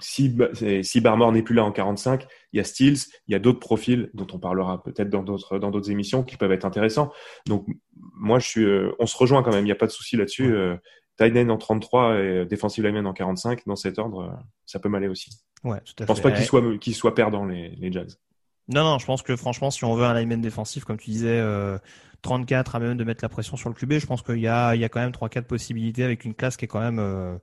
si, 0.00 0.36
si 0.82 1.00
Barmore 1.00 1.32
n'est 1.32 1.42
plus 1.42 1.54
là 1.54 1.64
en 1.64 1.72
45, 1.72 2.26
il 2.52 2.56
y 2.56 2.60
a 2.60 2.64
Steels, 2.64 2.98
il 3.26 3.32
y 3.32 3.34
a 3.34 3.38
d'autres 3.38 3.58
profils 3.58 4.10
dont 4.14 4.26
on 4.32 4.38
parlera 4.38 4.82
peut-être 4.82 5.10
dans 5.10 5.22
d'autres 5.22 5.58
dans 5.58 5.70
d'autres 5.70 5.90
émissions 5.90 6.22
qui 6.22 6.36
peuvent 6.36 6.52
être 6.52 6.64
intéressants. 6.64 7.12
Donc 7.46 7.66
moi 8.14 8.38
je 8.38 8.46
suis, 8.46 8.64
euh, 8.64 8.92
on 8.98 9.06
se 9.06 9.16
rejoint 9.16 9.42
quand 9.42 9.52
même, 9.52 9.64
il 9.64 9.68
n'y 9.68 9.72
a 9.72 9.76
pas 9.76 9.86
de 9.86 9.92
souci 9.92 10.16
là-dessus. 10.16 10.54
Euh, 10.54 10.76
en 11.20 11.56
33 11.56 12.20
et 12.20 12.46
Defensive 12.46 12.84
Lineman 12.84 13.04
en 13.04 13.12
45, 13.12 13.66
dans 13.66 13.74
cet 13.74 13.98
ordre, 13.98 14.20
euh, 14.20 14.42
ça 14.66 14.78
peut 14.78 14.88
m'aller 14.88 15.08
aussi. 15.08 15.30
Ouais, 15.64 15.80
tout 15.80 15.94
à 15.98 16.02
je 16.02 16.04
pense 16.04 16.20
pas 16.20 16.30
qu'ils 16.30 16.44
soient 16.44 16.78
qu'ils 16.78 16.94
soient 16.94 17.14
perdants 17.14 17.44
les, 17.44 17.70
les 17.70 17.90
Jags. 17.90 18.12
Non, 18.68 18.84
non, 18.84 18.98
je 18.98 19.06
pense 19.06 19.22
que 19.22 19.34
franchement, 19.34 19.72
si 19.72 19.84
on 19.84 19.96
veut 19.96 20.04
un 20.04 20.14
lineman 20.14 20.40
défensif, 20.40 20.84
comme 20.84 20.98
tu 20.98 21.10
disais, 21.10 21.42
34 22.22 22.76
à 22.76 22.78
même 22.78 22.96
de 22.96 23.02
mettre 23.02 23.24
la 23.24 23.28
pression 23.28 23.56
sur 23.56 23.68
le 23.68 23.74
QB, 23.74 23.94
je 23.94 24.06
pense 24.06 24.22
qu'il 24.22 24.38
y 24.38 24.46
a, 24.46 24.76
il 24.76 24.80
y 24.80 24.84
a 24.84 24.88
quand 24.88 25.00
même 25.00 25.10
3-4 25.10 25.42
possibilités 25.42 26.04
avec 26.04 26.24
une 26.24 26.34
classe 26.34 26.56
qui 26.56 26.66
est 26.66 26.68
quand 26.68 26.78
même 26.78 27.40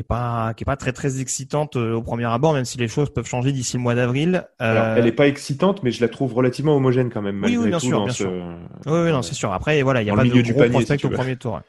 qui 0.00 0.02
est 0.02 0.08
pas 0.08 0.54
qui 0.54 0.64
est 0.64 0.64
pas 0.64 0.76
très 0.76 0.92
très 0.92 1.20
excitante 1.20 1.76
euh, 1.76 1.94
au 1.94 2.02
premier 2.02 2.24
abord, 2.24 2.54
même 2.54 2.64
si 2.64 2.78
les 2.78 2.88
choses 2.88 3.10
peuvent 3.10 3.26
changer 3.26 3.52
d'ici 3.52 3.76
le 3.76 3.82
mois 3.82 3.94
d'avril. 3.94 4.46
Euh... 4.62 4.96
elle 4.96 5.06
est 5.06 5.12
pas 5.12 5.26
excitante, 5.26 5.82
mais 5.82 5.90
je 5.90 6.00
la 6.00 6.08
trouve 6.08 6.32
relativement 6.32 6.74
homogène 6.74 7.10
quand 7.10 7.20
même. 7.20 7.42
Oui, 7.44 7.58
oui, 7.58 7.68
bien 7.68 7.78
sûr, 7.78 8.02
bien 8.04 8.12
sûr. 8.12 8.30
Oui, 8.86 9.00
oui, 9.04 9.12
non, 9.12 9.20
c'est 9.20 9.34
sûr. 9.34 9.52
Après, 9.52 9.82
voilà, 9.82 10.00
il 10.00 10.08
y 10.08 10.10
a 10.10 10.14
pas 10.14 10.24
de 10.24 10.52
gros 10.52 10.68
prospect 10.70 11.04
au 11.04 11.10
premier 11.10 11.36
tour. 11.36 11.60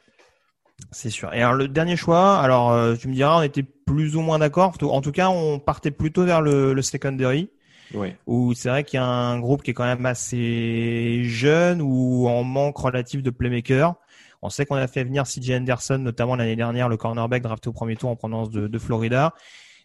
C'est 0.90 1.10
sûr. 1.10 1.32
Et 1.34 1.42
alors 1.42 1.54
le 1.54 1.68
dernier 1.68 1.96
choix, 1.96 2.38
alors 2.38 2.72
euh, 2.72 2.94
tu 2.96 3.08
me 3.08 3.14
diras, 3.14 3.38
on 3.38 3.42
était 3.42 3.62
plus 3.62 4.16
ou 4.16 4.22
moins 4.22 4.38
d'accord. 4.38 4.72
En 4.80 5.02
tout 5.02 5.12
cas, 5.12 5.28
on 5.28 5.58
partait 5.58 5.90
plutôt 5.90 6.24
vers 6.24 6.40
le, 6.40 6.72
le 6.72 6.82
secondary. 6.82 7.50
Oui. 7.94 8.14
Où 8.26 8.54
c'est 8.54 8.70
vrai 8.70 8.84
qu'il 8.84 8.96
y 8.96 9.00
a 9.00 9.04
un 9.04 9.38
groupe 9.38 9.62
qui 9.62 9.72
est 9.72 9.74
quand 9.74 9.84
même 9.84 10.06
assez 10.06 11.24
jeune 11.24 11.82
ou 11.82 12.26
en 12.26 12.42
manque 12.42 12.78
relatif 12.78 13.22
de 13.22 13.28
playmaker. 13.28 13.94
On 14.42 14.50
sait 14.50 14.66
qu'on 14.66 14.76
a 14.76 14.88
fait 14.88 15.04
venir 15.04 15.24
CJ 15.24 15.52
Anderson, 15.52 15.98
notamment 15.98 16.36
l'année 16.36 16.56
dernière, 16.56 16.88
le 16.88 16.96
cornerback 16.96 17.42
drafté 17.42 17.68
au 17.68 17.72
premier 17.72 17.96
tour 17.96 18.10
en 18.10 18.16
provenance 18.16 18.50
de, 18.50 18.78
Florida. 18.78 19.34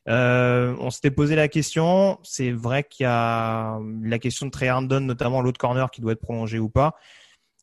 Euh, 0.09 0.75
on 0.79 0.89
s'était 0.89 1.11
posé 1.11 1.35
la 1.35 1.47
question. 1.47 2.17
C'est 2.23 2.51
vrai 2.51 2.83
qu'il 2.83 3.03
y 3.03 3.07
a 3.07 3.79
la 4.01 4.19
question 4.19 4.47
de 4.47 4.51
Trey 4.51 4.65
Herndon, 4.65 5.01
notamment 5.01 5.41
l'autre 5.41 5.59
corner 5.59 5.91
qui 5.91 6.01
doit 6.01 6.13
être 6.13 6.21
prolongé 6.21 6.57
ou 6.57 6.69
pas. 6.69 6.95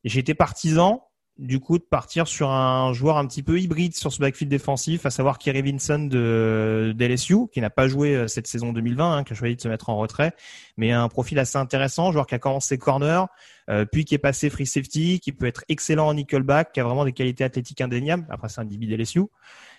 J'étais 0.05 0.35
partisan 0.35 1.03
du 1.39 1.59
coup 1.59 1.79
de 1.79 1.85
partir 1.85 2.29
sur 2.29 2.51
un 2.51 2.93
joueur 2.93 3.17
un 3.17 3.27
petit 3.27 3.43
peu 3.43 3.61
hybride 3.61 3.95
sur 3.95 4.13
ce 4.13 4.21
backfield 4.21 4.51
défensif, 4.51 5.05
à 5.05 5.11
savoir 5.11 5.39
Kerry 5.39 5.63
Vinson 5.63 6.07
de 6.07 6.95
d'LSU, 6.97 7.49
qui 7.53 7.61
n'a 7.61 7.71
pas 7.71 7.89
joué 7.89 8.15
euh, 8.15 8.29
cette 8.29 8.47
saison 8.47 8.73
2020, 8.73 9.17
hein, 9.17 9.25
qui 9.25 9.33
a 9.33 9.37
choisi 9.37 9.57
de 9.57 9.61
se 9.61 9.69
mettre 9.69 9.89
en 9.91 9.97
retrait, 9.97 10.33
mais 10.77 10.93
un 10.93 11.09
profil 11.09 11.39
assez 11.39 11.59
intéressant, 11.59 12.13
joueur 12.13 12.27
qui 12.27 12.37
a 12.37 12.39
commencé 12.39 12.79
corner, 12.79 13.27
euh, 13.69 13.85
puis 13.85 14.05
qui 14.05 14.15
est 14.15 14.19
passé 14.19 14.49
free 14.49 14.67
safety, 14.67 15.19
qui 15.19 15.33
peut 15.33 15.47
être 15.47 15.65
excellent 15.69 16.07
en 16.07 16.15
nickelback, 16.15 16.73
qui 16.73 16.81
a 16.81 16.85
vraiment 16.85 17.05
des 17.05 17.13
qualités 17.13 17.43
athlétiques 17.43 17.81
indéniables. 17.81 18.27
Après, 18.31 18.49
c'est 18.49 18.61
un 18.61 18.65
DB 18.65 18.87
d'LSU. 18.87 19.23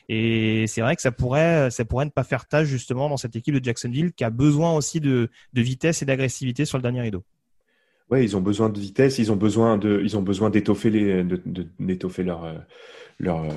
Et 0.08 0.66
c'est 0.68 0.82
vrai 0.82 0.96
que 0.96 1.02
ça 1.02 1.12
pourrait, 1.12 1.72
ça 1.72 1.84
pourrait 1.84 2.06
ne 2.06 2.12
pas 2.12 2.24
faire 2.24 2.46
tâche 2.48 2.68
justement 2.68 3.10
dans 3.10 3.18
cette 3.18 3.36
équipe 3.36 3.56
de 3.56 3.64
Jacksonville 3.64 4.14
qui 4.14 4.24
a 4.24 4.30
besoin 4.30 4.74
aussi 4.76 5.00
de, 5.00 5.32
de 5.54 5.62
vitesse 5.62 6.04
et 6.04 6.06
d'agressivité 6.06 6.66
sur 6.66 6.78
le 6.78 6.84
dernier 6.84 7.02
rideau. 7.02 7.24
Ouais, 8.12 8.24
ils 8.24 8.38
ont 8.38 8.42
besoin 8.42 8.70
de 8.70 8.80
vitesse, 8.80 9.18
ils 9.18 9.32
ont 9.32 9.36
besoin 9.36 9.78
de, 9.78 10.00
ils 10.04 10.16
ont 10.16 10.22
besoin 10.22 10.52
d'étoffer 10.52 10.92
les, 10.92 11.24
d'étoffer 11.80 12.24
leur, 12.24 12.44
euh, 12.46 12.54
leur, 13.20 13.44
euh, 13.44 13.50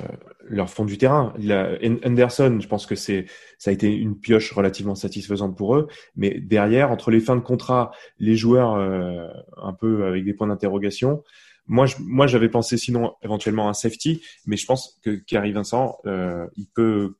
leur 0.47 0.69
fond 0.69 0.85
du 0.85 0.97
terrain. 0.97 1.33
La, 1.37 1.77
Anderson, 2.05 2.59
je 2.61 2.67
pense 2.67 2.85
que 2.85 2.95
c'est, 2.95 3.25
ça 3.57 3.71
a 3.71 3.73
été 3.73 3.93
une 3.93 4.17
pioche 4.17 4.51
relativement 4.51 4.95
satisfaisante 4.95 5.57
pour 5.57 5.75
eux, 5.75 5.87
mais 6.15 6.39
derrière, 6.39 6.91
entre 6.91 7.11
les 7.11 7.19
fins 7.19 7.35
de 7.35 7.41
contrat, 7.41 7.91
les 8.19 8.35
joueurs 8.35 8.75
euh, 8.75 9.27
un 9.61 9.73
peu 9.73 10.05
avec 10.05 10.23
des 10.23 10.33
points 10.33 10.47
d'interrogation. 10.47 11.23
Moi, 11.67 11.85
je, 11.85 11.95
moi, 11.99 12.25
j'avais 12.25 12.49
pensé 12.49 12.77
sinon 12.77 13.13
éventuellement 13.21 13.69
un 13.69 13.73
safety, 13.73 14.23
mais 14.45 14.57
je 14.57 14.65
pense 14.65 14.99
que 15.03 15.11
Carrie 15.11 15.51
Vincent, 15.51 15.97
euh, 16.05 16.47
il 16.55 16.67
peut, 16.67 17.15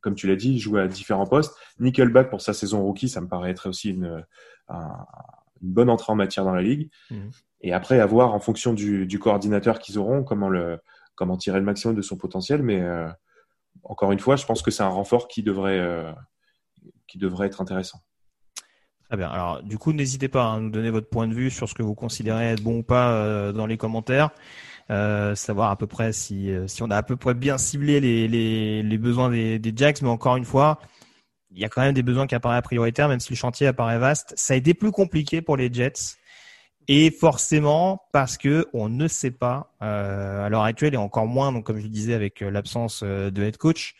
comme 0.00 0.14
tu 0.14 0.26
l'as 0.26 0.36
dit, 0.36 0.58
jouer 0.58 0.80
à 0.80 0.88
différents 0.88 1.26
postes. 1.26 1.54
Nickelback 1.78 2.30
pour 2.30 2.40
sa 2.40 2.52
saison 2.52 2.82
rookie, 2.82 3.08
ça 3.08 3.20
me 3.20 3.28
paraît 3.28 3.50
être 3.50 3.68
aussi 3.68 3.90
une, 3.90 4.24
un, 4.68 5.06
une 5.62 5.72
bonne 5.72 5.90
entrée 5.90 6.12
en 6.12 6.16
matière 6.16 6.44
dans 6.44 6.54
la 6.54 6.62
ligue. 6.62 6.90
Mhm. 7.10 7.30
Et 7.62 7.72
après, 7.72 8.00
avoir 8.00 8.34
en 8.34 8.40
fonction 8.40 8.72
du, 8.72 9.06
du 9.06 9.18
coordinateur 9.18 9.78
qu'ils 9.78 9.98
auront, 9.98 10.24
comment, 10.24 10.48
le, 10.48 10.78
comment 11.14 11.36
tirer 11.36 11.58
le 11.58 11.64
maximum 11.64 11.94
de 11.94 12.02
son 12.02 12.16
potentiel. 12.16 12.62
Mais 12.62 12.80
euh, 12.80 13.08
encore 13.82 14.12
une 14.12 14.18
fois, 14.18 14.36
je 14.36 14.46
pense 14.46 14.62
que 14.62 14.70
c'est 14.70 14.82
un 14.82 14.88
renfort 14.88 15.28
qui 15.28 15.42
devrait, 15.42 15.78
euh, 15.78 16.10
qui 17.06 17.18
devrait 17.18 17.48
être 17.48 17.60
intéressant. 17.60 17.98
Très 19.04 19.16
bien. 19.16 19.28
Alors, 19.28 19.62
du 19.62 19.76
coup, 19.76 19.92
n'hésitez 19.92 20.28
pas 20.28 20.52
à 20.52 20.60
nous 20.60 20.70
donner 20.70 20.90
votre 20.90 21.10
point 21.10 21.28
de 21.28 21.34
vue 21.34 21.50
sur 21.50 21.68
ce 21.68 21.74
que 21.74 21.82
vous 21.82 21.94
considérez 21.94 22.52
être 22.52 22.62
bon 22.62 22.78
ou 22.78 22.82
pas 22.82 23.12
euh, 23.12 23.52
dans 23.52 23.66
les 23.66 23.76
commentaires. 23.76 24.30
Euh, 24.88 25.34
savoir 25.34 25.70
à 25.70 25.76
peu 25.76 25.86
près 25.86 26.12
si, 26.12 26.50
si 26.66 26.82
on 26.82 26.90
a 26.90 26.96
à 26.96 27.02
peu 27.02 27.16
près 27.16 27.34
bien 27.34 27.58
ciblé 27.58 28.00
les, 28.00 28.26
les, 28.26 28.82
les 28.82 28.98
besoins 28.98 29.30
des, 29.30 29.58
des 29.58 29.72
Jacks. 29.76 30.00
Mais 30.02 30.08
encore 30.08 30.36
une 30.36 30.44
fois, 30.44 30.80
il 31.52 31.58
y 31.58 31.64
a 31.64 31.68
quand 31.68 31.82
même 31.82 31.94
des 31.94 32.02
besoins 32.02 32.26
qui 32.26 32.34
apparaissent 32.34 32.62
prioritaires, 32.62 33.08
même 33.08 33.20
si 33.20 33.30
le 33.30 33.36
chantier 33.36 33.66
apparaît 33.66 33.98
vaste. 33.98 34.32
Ça 34.36 34.54
a 34.54 34.56
été 34.56 34.74
plus 34.74 34.92
compliqué 34.92 35.42
pour 35.42 35.56
les 35.56 35.72
Jets. 35.72 36.16
Et 36.88 37.10
forcément, 37.10 38.02
parce 38.12 38.36
que 38.36 38.66
on 38.72 38.88
ne 38.88 39.06
sait 39.06 39.30
pas 39.30 39.72
euh, 39.82 40.44
à 40.44 40.48
l'heure 40.48 40.64
actuelle 40.64 40.94
et 40.94 40.96
encore 40.96 41.26
moins, 41.26 41.52
donc 41.52 41.64
comme 41.64 41.78
je 41.78 41.84
le 41.84 41.88
disais 41.88 42.14
avec 42.14 42.42
euh, 42.42 42.50
l'absence 42.50 43.02
euh, 43.04 43.30
de 43.30 43.42
head 43.42 43.56
coach, 43.58 43.94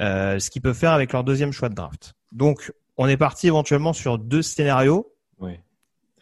euh, 0.00 0.38
ce 0.38 0.50
qu'ils 0.50 0.62
peuvent 0.62 0.76
faire 0.76 0.92
avec 0.92 1.12
leur 1.12 1.22
deuxième 1.22 1.52
choix 1.52 1.68
de 1.68 1.74
draft. 1.74 2.14
Donc, 2.32 2.72
on 2.96 3.06
est 3.06 3.16
parti 3.16 3.46
éventuellement 3.46 3.92
sur 3.92 4.18
deux 4.18 4.42
scénarios. 4.42 5.12
Oui. 5.38 5.60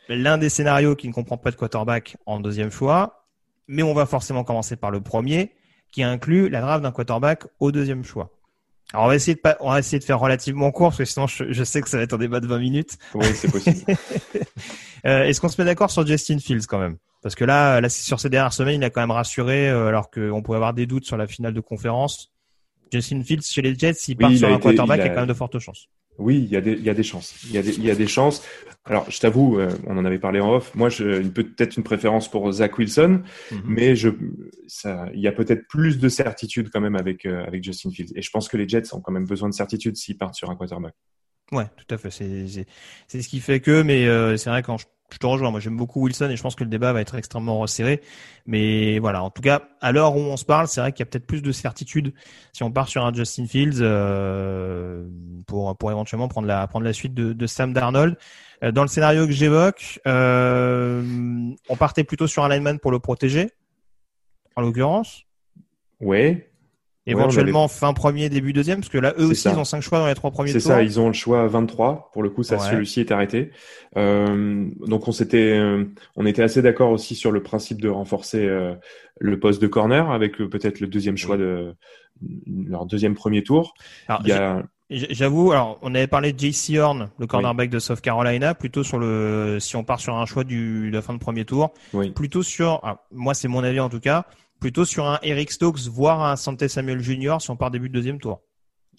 L'un 0.08 0.36
des 0.36 0.50
scénarios 0.50 0.96
qui 0.96 1.08
ne 1.08 1.12
comprend 1.12 1.38
pas 1.38 1.50
de 1.50 1.56
quarterback 1.56 2.16
en 2.26 2.40
deuxième 2.40 2.70
choix, 2.70 3.26
mais 3.66 3.82
on 3.82 3.94
va 3.94 4.04
forcément 4.04 4.44
commencer 4.44 4.76
par 4.76 4.90
le 4.90 5.00
premier, 5.00 5.54
qui 5.92 6.02
inclut 6.02 6.48
la 6.48 6.60
draft 6.60 6.82
d'un 6.82 6.92
quarterback 6.92 7.44
au 7.60 7.72
deuxième 7.72 8.04
choix. 8.04 8.30
Alors 8.92 9.06
on 9.06 9.08
va 9.08 9.14
essayer 9.14 9.34
de 9.34 9.40
pas, 9.40 9.56
on 9.60 9.70
va 9.70 9.78
essayer 9.78 9.98
de 9.98 10.04
faire 10.04 10.20
relativement 10.20 10.70
court 10.70 10.88
parce 10.88 10.98
que 10.98 11.04
sinon 11.06 11.26
je, 11.26 11.64
sais 11.64 11.80
que 11.80 11.88
ça 11.88 11.96
va 11.96 12.02
être 12.02 12.12
un 12.12 12.18
débat 12.18 12.40
de 12.40 12.46
20 12.46 12.58
minutes. 12.58 12.98
Oui, 13.14 13.26
c'est 13.34 13.50
possible. 13.50 13.80
euh, 15.06 15.24
Est-ce 15.24 15.40
qu'on 15.40 15.48
se 15.48 15.60
met 15.60 15.64
d'accord 15.64 15.90
sur 15.90 16.06
Justin 16.06 16.38
Fields 16.38 16.66
quand 16.68 16.78
même? 16.78 16.98
Parce 17.22 17.34
que 17.34 17.44
là, 17.44 17.80
là, 17.80 17.88
sur 17.88 18.20
ces 18.20 18.28
dernières 18.28 18.52
semaines, 18.52 18.80
il 18.80 18.84
a 18.84 18.90
quand 18.90 19.00
même 19.00 19.12
rassuré, 19.12 19.70
euh, 19.70 19.86
alors 19.86 20.10
qu'on 20.10 20.42
pouvait 20.42 20.56
avoir 20.56 20.74
des 20.74 20.86
doutes 20.86 21.04
sur 21.04 21.16
la 21.16 21.26
finale 21.26 21.54
de 21.54 21.60
conférence. 21.60 22.32
Justin 22.92 23.22
Fields 23.22 23.44
chez 23.44 23.62
les 23.62 23.74
Jets, 23.74 23.94
s'il 23.94 24.16
part 24.16 24.32
sur 24.36 24.48
un 24.48 24.58
quarterback, 24.58 24.98
il, 24.98 25.02
a... 25.02 25.04
il 25.04 25.08
y 25.08 25.10
a 25.10 25.14
quand 25.14 25.20
même 25.20 25.28
de 25.28 25.34
fortes 25.34 25.58
chances. 25.58 25.88
Oui, 26.18 26.38
il 26.38 26.50
y 26.50 26.56
a 26.56 26.60
des, 26.60 26.72
il 26.72 26.84
y 26.84 26.90
a 26.90 26.94
des 26.94 27.02
chances. 27.02 27.34
Il 27.44 27.52
y 27.52 27.58
a 27.58 27.62
des, 27.62 27.76
il 27.78 27.84
y 27.84 27.90
a 27.90 27.94
des 27.94 28.06
chances. 28.06 28.42
Alors, 28.84 29.10
je 29.10 29.18
t'avoue, 29.20 29.58
euh, 29.58 29.70
on 29.86 29.96
en 29.96 30.04
avait 30.04 30.18
parlé 30.18 30.40
en 30.40 30.54
off. 30.56 30.74
Moi, 30.74 30.88
je, 30.88 31.22
peut-être 31.28 31.76
une 31.76 31.84
préférence 31.84 32.28
pour 32.30 32.50
Zach 32.52 32.76
Wilson, 32.78 33.22
mm 33.50 33.56
-hmm. 33.56 33.60
mais 33.66 33.96
je, 33.96 34.08
ça, 34.66 35.08
il 35.14 35.20
y 35.20 35.28
a 35.28 35.32
peut-être 35.32 35.66
plus 35.68 35.98
de 35.98 36.08
certitude 36.08 36.68
quand 36.70 36.80
même 36.80 36.96
avec 36.96 37.24
euh, 37.24 37.44
avec 37.48 37.62
Justin 37.64 37.90
Fields. 37.90 38.12
Et 38.16 38.22
je 38.22 38.30
pense 38.30 38.48
que 38.48 38.56
les 38.56 38.68
Jets 38.68 38.92
ont 38.94 39.00
quand 39.00 39.12
même 39.12 39.26
besoin 39.26 39.48
de 39.48 39.54
certitude 39.54 39.96
s'ils 39.96 40.18
partent 40.18 40.34
sur 40.34 40.50
un 40.50 40.56
quarterback. 40.56 40.94
Ouais, 41.52 41.66
tout 41.76 41.94
à 41.94 41.98
fait. 41.98 42.10
C'est 42.10 43.22
ce 43.22 43.28
qui 43.28 43.40
fait 43.40 43.60
que, 43.60 43.82
mais 43.82 44.06
euh, 44.06 44.36
c'est 44.36 44.50
vrai 44.50 44.62
quand 44.62 44.78
je 44.78 44.86
je 45.12 45.18
te 45.18 45.26
rejoins. 45.26 45.50
Moi, 45.50 45.60
j'aime 45.60 45.76
beaucoup 45.76 46.02
Wilson 46.02 46.30
et 46.30 46.36
je 46.36 46.42
pense 46.42 46.54
que 46.54 46.64
le 46.64 46.70
débat 46.70 46.92
va 46.92 47.00
être 47.00 47.14
extrêmement 47.14 47.58
resserré. 47.58 48.00
Mais 48.46 48.98
voilà, 48.98 49.22
en 49.22 49.30
tout 49.30 49.42
cas, 49.42 49.62
à 49.80 49.92
l'heure 49.92 50.16
où 50.16 50.20
on 50.20 50.36
se 50.36 50.44
parle, 50.44 50.68
c'est 50.68 50.80
vrai 50.80 50.92
qu'il 50.92 51.00
y 51.00 51.02
a 51.02 51.06
peut-être 51.06 51.26
plus 51.26 51.42
de 51.42 51.52
certitude 51.52 52.14
si 52.52 52.62
on 52.62 52.72
part 52.72 52.88
sur 52.88 53.04
un 53.04 53.12
Justin 53.12 53.46
Fields 53.46 53.80
euh, 53.80 55.06
pour 55.46 55.76
pour 55.76 55.90
éventuellement 55.90 56.28
prendre 56.28 56.48
la 56.48 56.66
prendre 56.66 56.84
la 56.84 56.92
suite 56.92 57.14
de, 57.14 57.32
de 57.32 57.46
Sam 57.46 57.72
Darnold. 57.72 58.16
Euh, 58.64 58.72
dans 58.72 58.82
le 58.82 58.88
scénario 58.88 59.26
que 59.26 59.32
j'évoque, 59.32 60.00
euh, 60.06 61.02
on 61.68 61.76
partait 61.76 62.04
plutôt 62.04 62.26
sur 62.26 62.44
un 62.44 62.48
lineman 62.48 62.78
pour 62.78 62.90
le 62.90 62.98
protéger, 62.98 63.50
en 64.56 64.62
l'occurrence. 64.62 65.24
Ouais, 66.00 66.51
Éventuellement 67.06 67.66
fin 67.66 67.92
premier, 67.92 68.28
début 68.28 68.52
deuxième, 68.52 68.78
parce 68.80 68.88
que 68.88 68.98
là, 68.98 69.12
eux 69.18 69.26
aussi, 69.26 69.42
ça. 69.42 69.52
ils 69.52 69.58
ont 69.58 69.64
cinq 69.64 69.80
choix 69.80 69.98
dans 69.98 70.06
les 70.06 70.14
trois 70.14 70.30
premiers 70.30 70.52
tours. 70.52 70.60
C'est 70.60 70.68
ça, 70.68 70.82
ils 70.82 71.00
ont 71.00 71.08
le 71.08 71.12
choix 71.12 71.46
23. 71.48 72.10
Pour 72.12 72.22
le 72.22 72.30
coup, 72.30 72.44
ça, 72.44 72.56
Ouais. 72.56 72.70
celui-ci 72.70 73.00
est 73.00 73.10
arrêté. 73.10 73.50
Euh, 73.96 74.68
donc, 74.86 75.08
on 75.08 75.12
s'était, 75.12 75.58
euh, 75.58 75.84
on 76.16 76.26
était 76.26 76.42
assez 76.42 76.62
d'accord 76.62 76.90
aussi 76.90 77.16
sur 77.16 77.32
le 77.32 77.42
principe 77.42 77.80
de 77.80 77.88
renforcer 77.88 78.46
euh, 78.46 78.74
le 79.18 79.40
poste 79.40 79.60
de 79.60 79.66
corner 79.66 80.12
avec 80.12 80.40
euh, 80.40 80.48
peut-être 80.48 80.78
le 80.78 80.86
deuxième 80.86 81.16
choix 81.16 81.36
de 81.36 81.74
leur 82.46 82.86
deuxième 82.86 83.14
premier 83.14 83.42
tour. 83.42 83.74
Alors, 84.06 84.22
Il 84.24 84.28
y 84.28 84.32
a, 84.32 84.62
J'avoue, 84.90 85.52
alors 85.52 85.78
on 85.80 85.94
avait 85.94 86.06
parlé 86.06 86.34
de 86.34 86.38
JC 86.38 86.76
Horn, 86.78 87.08
le 87.18 87.26
cornerback 87.26 87.70
de 87.70 87.78
South 87.78 88.02
Carolina, 88.02 88.54
plutôt 88.54 88.84
sur 88.84 88.98
le, 88.98 89.56
si 89.58 89.74
on 89.74 89.84
part 89.84 90.00
sur 90.00 90.14
un 90.16 90.26
choix 90.26 90.44
du, 90.44 90.90
de 90.90 90.94
la 90.94 91.00
fin 91.00 91.14
de 91.14 91.18
premier 91.18 91.46
tour, 91.46 91.72
oui, 91.94 92.10
plutôt 92.10 92.42
sur, 92.42 92.78
ah, 92.82 93.02
moi 93.10 93.32
c'est 93.32 93.48
mon 93.48 93.64
avis 93.64 93.80
en 93.80 93.88
tout 93.88 94.00
cas, 94.00 94.26
plutôt 94.62 94.84
sur 94.84 95.06
un 95.06 95.18
Eric 95.22 95.50
Stokes, 95.50 95.80
voire 95.88 96.22
un 96.24 96.36
Santé 96.36 96.68
Samuel 96.68 97.00
Jr. 97.00 97.36
si 97.40 97.50
on 97.50 97.56
part 97.56 97.70
début 97.70 97.88
de 97.88 97.94
deuxième 97.94 98.18
tour. 98.18 98.40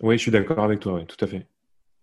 oui, 0.02 0.17
je 0.17 0.21
suis 0.21 0.32
d'accord 0.32 0.60
avec 0.63 0.80
toi. 0.80 0.93
Oui, 0.95 1.06
tout 1.06 1.23
à 1.23 1.28
fait. 1.28 1.47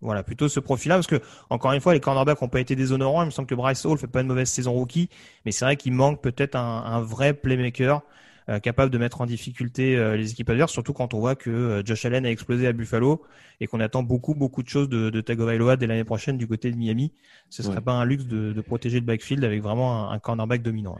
Voilà, 0.00 0.22
plutôt 0.22 0.48
ce 0.48 0.60
profil-là, 0.60 0.94
parce 0.96 1.06
que 1.06 1.20
encore 1.50 1.72
une 1.72 1.80
fois, 1.82 1.92
les 1.92 2.00
cornerbacks 2.00 2.40
n'ont 2.40 2.48
pas 2.48 2.60
été 2.60 2.74
déshonorants. 2.74 3.22
Il 3.22 3.26
me 3.26 3.30
semble 3.30 3.46
que 3.46 3.54
Bryce 3.54 3.84
Hall 3.84 3.98
fait 3.98 4.06
pas 4.06 4.22
une 4.22 4.28
mauvaise 4.28 4.48
saison 4.48 4.72
rookie, 4.72 5.10
mais 5.44 5.52
c'est 5.52 5.66
vrai 5.66 5.76
qu'il 5.76 5.92
manque 5.92 6.22
peut-être 6.22 6.56
un, 6.56 6.82
un 6.86 7.02
vrai 7.02 7.34
playmaker 7.34 8.00
euh, 8.48 8.58
capable 8.60 8.90
de 8.90 8.96
mettre 8.96 9.20
en 9.20 9.26
difficulté 9.26 9.98
euh, 9.98 10.16
les 10.16 10.30
équipes 10.32 10.48
adverses, 10.48 10.72
surtout 10.72 10.94
quand 10.94 11.12
on 11.12 11.20
voit 11.20 11.34
que 11.36 11.50
euh, 11.50 11.82
Josh 11.84 12.06
Allen 12.06 12.24
a 12.24 12.30
explosé 12.30 12.66
à 12.66 12.72
Buffalo 12.72 13.22
et 13.60 13.66
qu'on 13.66 13.78
attend 13.80 14.02
beaucoup 14.02 14.34
beaucoup 14.34 14.62
de 14.62 14.68
choses 14.70 14.88
de, 14.88 15.10
de 15.10 15.20
Tagovailoa 15.20 15.76
dès 15.76 15.86
l'année 15.86 16.04
prochaine 16.04 16.38
du 16.38 16.48
côté 16.48 16.70
de 16.72 16.76
Miami. 16.78 17.12
Ce 17.50 17.62
serait 17.62 17.76
Ouais. 17.76 17.82
pas 17.82 17.92
un 17.92 18.06
luxe 18.06 18.24
de, 18.24 18.54
de 18.54 18.60
protéger 18.62 19.00
le 19.00 19.04
backfield 19.04 19.44
avec 19.44 19.62
vraiment 19.62 20.08
un, 20.10 20.12
un 20.14 20.18
cornerback 20.18 20.62
dominant. 20.62 20.96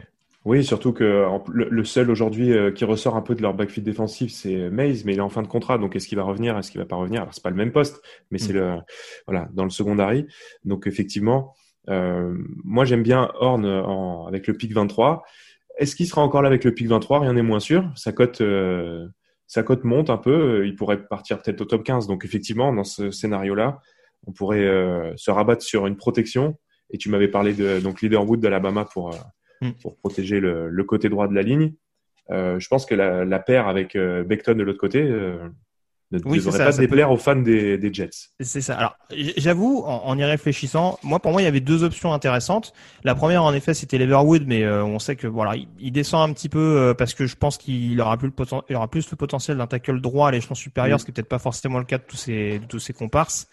Oui, 0.47 0.65
surtout 0.65 0.93
que 0.95 1.27
en- 1.27 1.45
le, 1.53 1.69
le 1.69 1.85
seul 1.85 2.11
aujourd'hui 2.11 2.53
euh, 2.53 2.71
qui 2.73 2.85
ressort 2.87 3.15
un 3.15 3.21
peu 3.21 3.35
de 3.35 3.43
leur 3.43 3.53
backfield 3.53 3.85
défensif, 3.87 4.33
c'est 4.33 4.71
Mays, 4.71 5.03
mais 5.05 5.13
il 5.13 5.19
est 5.19 5.21
en 5.21 5.29
fin 5.29 5.43
de 5.43 5.47
contrat, 5.49 5.77
donc 5.77 5.95
est-ce 5.97 6.09
qu'il 6.09 6.17
va 6.17 6.25
revenir, 6.25 6.57
est-ce 6.57 6.71
qu'il 6.71 6.81
va 6.81 6.87
pas 6.87 6.97
revenir? 6.97 7.21
Alors 7.23 7.35
c'est 7.35 7.43
pas 7.43 7.51
le 7.51 7.57
même 7.57 7.73
poste, 7.73 8.01
mais 8.31 8.39
c'est 8.39 8.55
Mm. 8.55 8.57
le 8.57 8.77
voilà 9.27 9.49
dans 9.53 9.65
le 9.65 9.71
secondary. 9.71 10.27
Donc 10.65 10.87
effectivement, 10.87 11.55
euh, 11.91 12.35
moi 12.65 12.87
j'aime 12.87 13.03
bien 13.03 13.31
Horn 13.39 13.67
en, 13.67 14.27
avec 14.27 14.47
le 14.47 14.55
pic 14.55 14.73
23. 14.73 15.25
Est-ce 15.79 15.95
qu'il 15.95 16.07
sera 16.07 16.23
encore 16.23 16.41
là 16.43 16.49
avec 16.49 16.65
le 16.65 16.73
pic 16.73 16.87
23 16.89 17.21
Rien 17.21 17.35
n'est 17.35 17.43
moins 17.43 17.61
sûr. 17.61 17.91
Sa 17.95 18.13
cote 18.13 18.41
euh, 18.41 19.07
sa 19.47 19.63
cote 19.63 19.85
monte 19.85 20.09
un 20.09 20.17
peu. 20.19 20.67
Il 20.67 20.75
pourrait 20.75 21.07
partir 21.07 21.43
peut-être 21.43 21.61
au 21.61 21.65
top 21.67 21.85
15. 21.85 22.07
Donc 22.07 22.25
effectivement, 22.25 22.73
dans 22.73 22.85
ce 22.85 23.11
scénario-là, 23.11 23.81
on 24.27 24.33
pourrait 24.33 24.65
euh, 24.65 25.13
se 25.17 25.31
rabattre 25.31 25.63
sur 25.63 25.87
une 25.87 25.97
protection. 25.97 26.57
Et 26.91 26.97
tu 26.99 27.11
m'avais 27.11 27.29
parlé 27.29 27.53
de 27.53 27.79
donc 27.81 28.01
Leaderwood 28.01 28.41
d'Alabama 28.41 28.85
pour 28.87 29.11
Mm. 29.61 29.71
pour 29.83 29.97
protéger 29.99 30.41
le, 30.41 30.69
le 30.69 30.85
côté 30.85 31.09
droit 31.09 31.29
de 31.29 31.35
la 31.35 31.43
ligne. 31.43 31.75
Euh, 32.31 32.59
je 32.61 32.69
pense 32.69 32.87
que 32.87 32.95
la, 32.95 33.25
la 33.25 33.39
paire 33.41 33.69
avec 33.69 33.97
euh, 33.97 34.23
Beckton 34.25 34.55
de 34.55 34.63
l'autre 34.63 34.79
côté 34.79 35.03
euh, 35.03 35.49
ne 36.13 36.19
Oui, 36.25 36.39
devrait 36.39 36.59
ça, 36.59 36.65
pas 36.65 36.73
ça 36.73 36.81
déplaire 36.81 37.11
aux 37.11 37.17
fans 37.17 37.37
des, 37.37 37.77
des 37.77 37.93
Jets. 37.93 38.11
C'est 38.41 38.61
ça. 38.61 38.77
Alors, 38.77 38.97
j'avoue, 39.37 39.83
en, 39.85 40.03
en 40.07 40.19
y 40.19 40.25
réfléchissant, 40.25 40.99
moi, 41.03 41.19
pour 41.21 41.33
moi, 41.33 41.43
il 41.43 41.45
y 41.45 41.49
avait 41.49 41.61
deux 41.61 41.85
options 41.85 42.13
intéressantes. 42.13 42.73
La 43.05 43.15
première, 43.15 43.43
en 43.45 43.53
effet, 43.53 43.75
c'était 43.75 43.99
Leverwood, 43.99 44.45
mais 44.47 44.63
euh, 44.65 44.83
on 44.85 44.99
sait 44.99 45.15
que 45.17 45.27
voilà, 45.27 45.57
il, 45.57 45.69
il 45.79 45.93
descend 45.93 46.29
un 46.29 46.33
petit 46.33 46.49
peu 46.49 46.59
euh, 46.79 46.95
parce 46.95 47.15
que 47.15 47.27
je 47.27 47.37
pense 47.37 47.59
qu'il 47.59 48.01
aura 48.01 48.17
plus 48.17 48.29
le 48.29 48.33
poten- 48.33 48.63
il 48.71 48.77
aura 48.77 48.89
plus 48.89 49.11
le 49.11 49.17
potentiel 49.17 49.57
d'un 49.59 49.67
tackle 49.67 50.01
droit 50.01 50.29
à 50.29 50.31
l'échelon 50.31 50.55
supérieur, 50.55 50.97
Mm. 50.97 50.99
ce 51.01 51.05
qui 51.05 51.11
est 51.11 51.15
peut-être 51.15 51.29
pas 51.29 51.39
forcément 51.39 51.79
le 51.79 51.85
cas 51.85 51.99
de 51.99 52.05
tous 52.09 52.17
ces 52.17 52.59
de 52.61 52.65
tous 52.67 52.79
ces 52.81 52.93
comparses. 52.93 53.47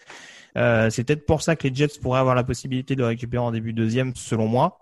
Euh, 0.56 0.88
c'est 0.90 1.04
peut-être 1.04 1.26
pour 1.26 1.42
ça 1.42 1.54
que 1.56 1.68
les 1.68 1.74
Jets 1.74 1.98
pourraient 2.00 2.20
avoir 2.20 2.34
la 2.34 2.42
possibilité 2.44 2.96
de 2.96 3.02
récupérer 3.04 3.42
en 3.42 3.52
début 3.52 3.72
de 3.72 3.82
deuxième, 3.82 4.14
selon 4.16 4.46
moi. 4.48 4.78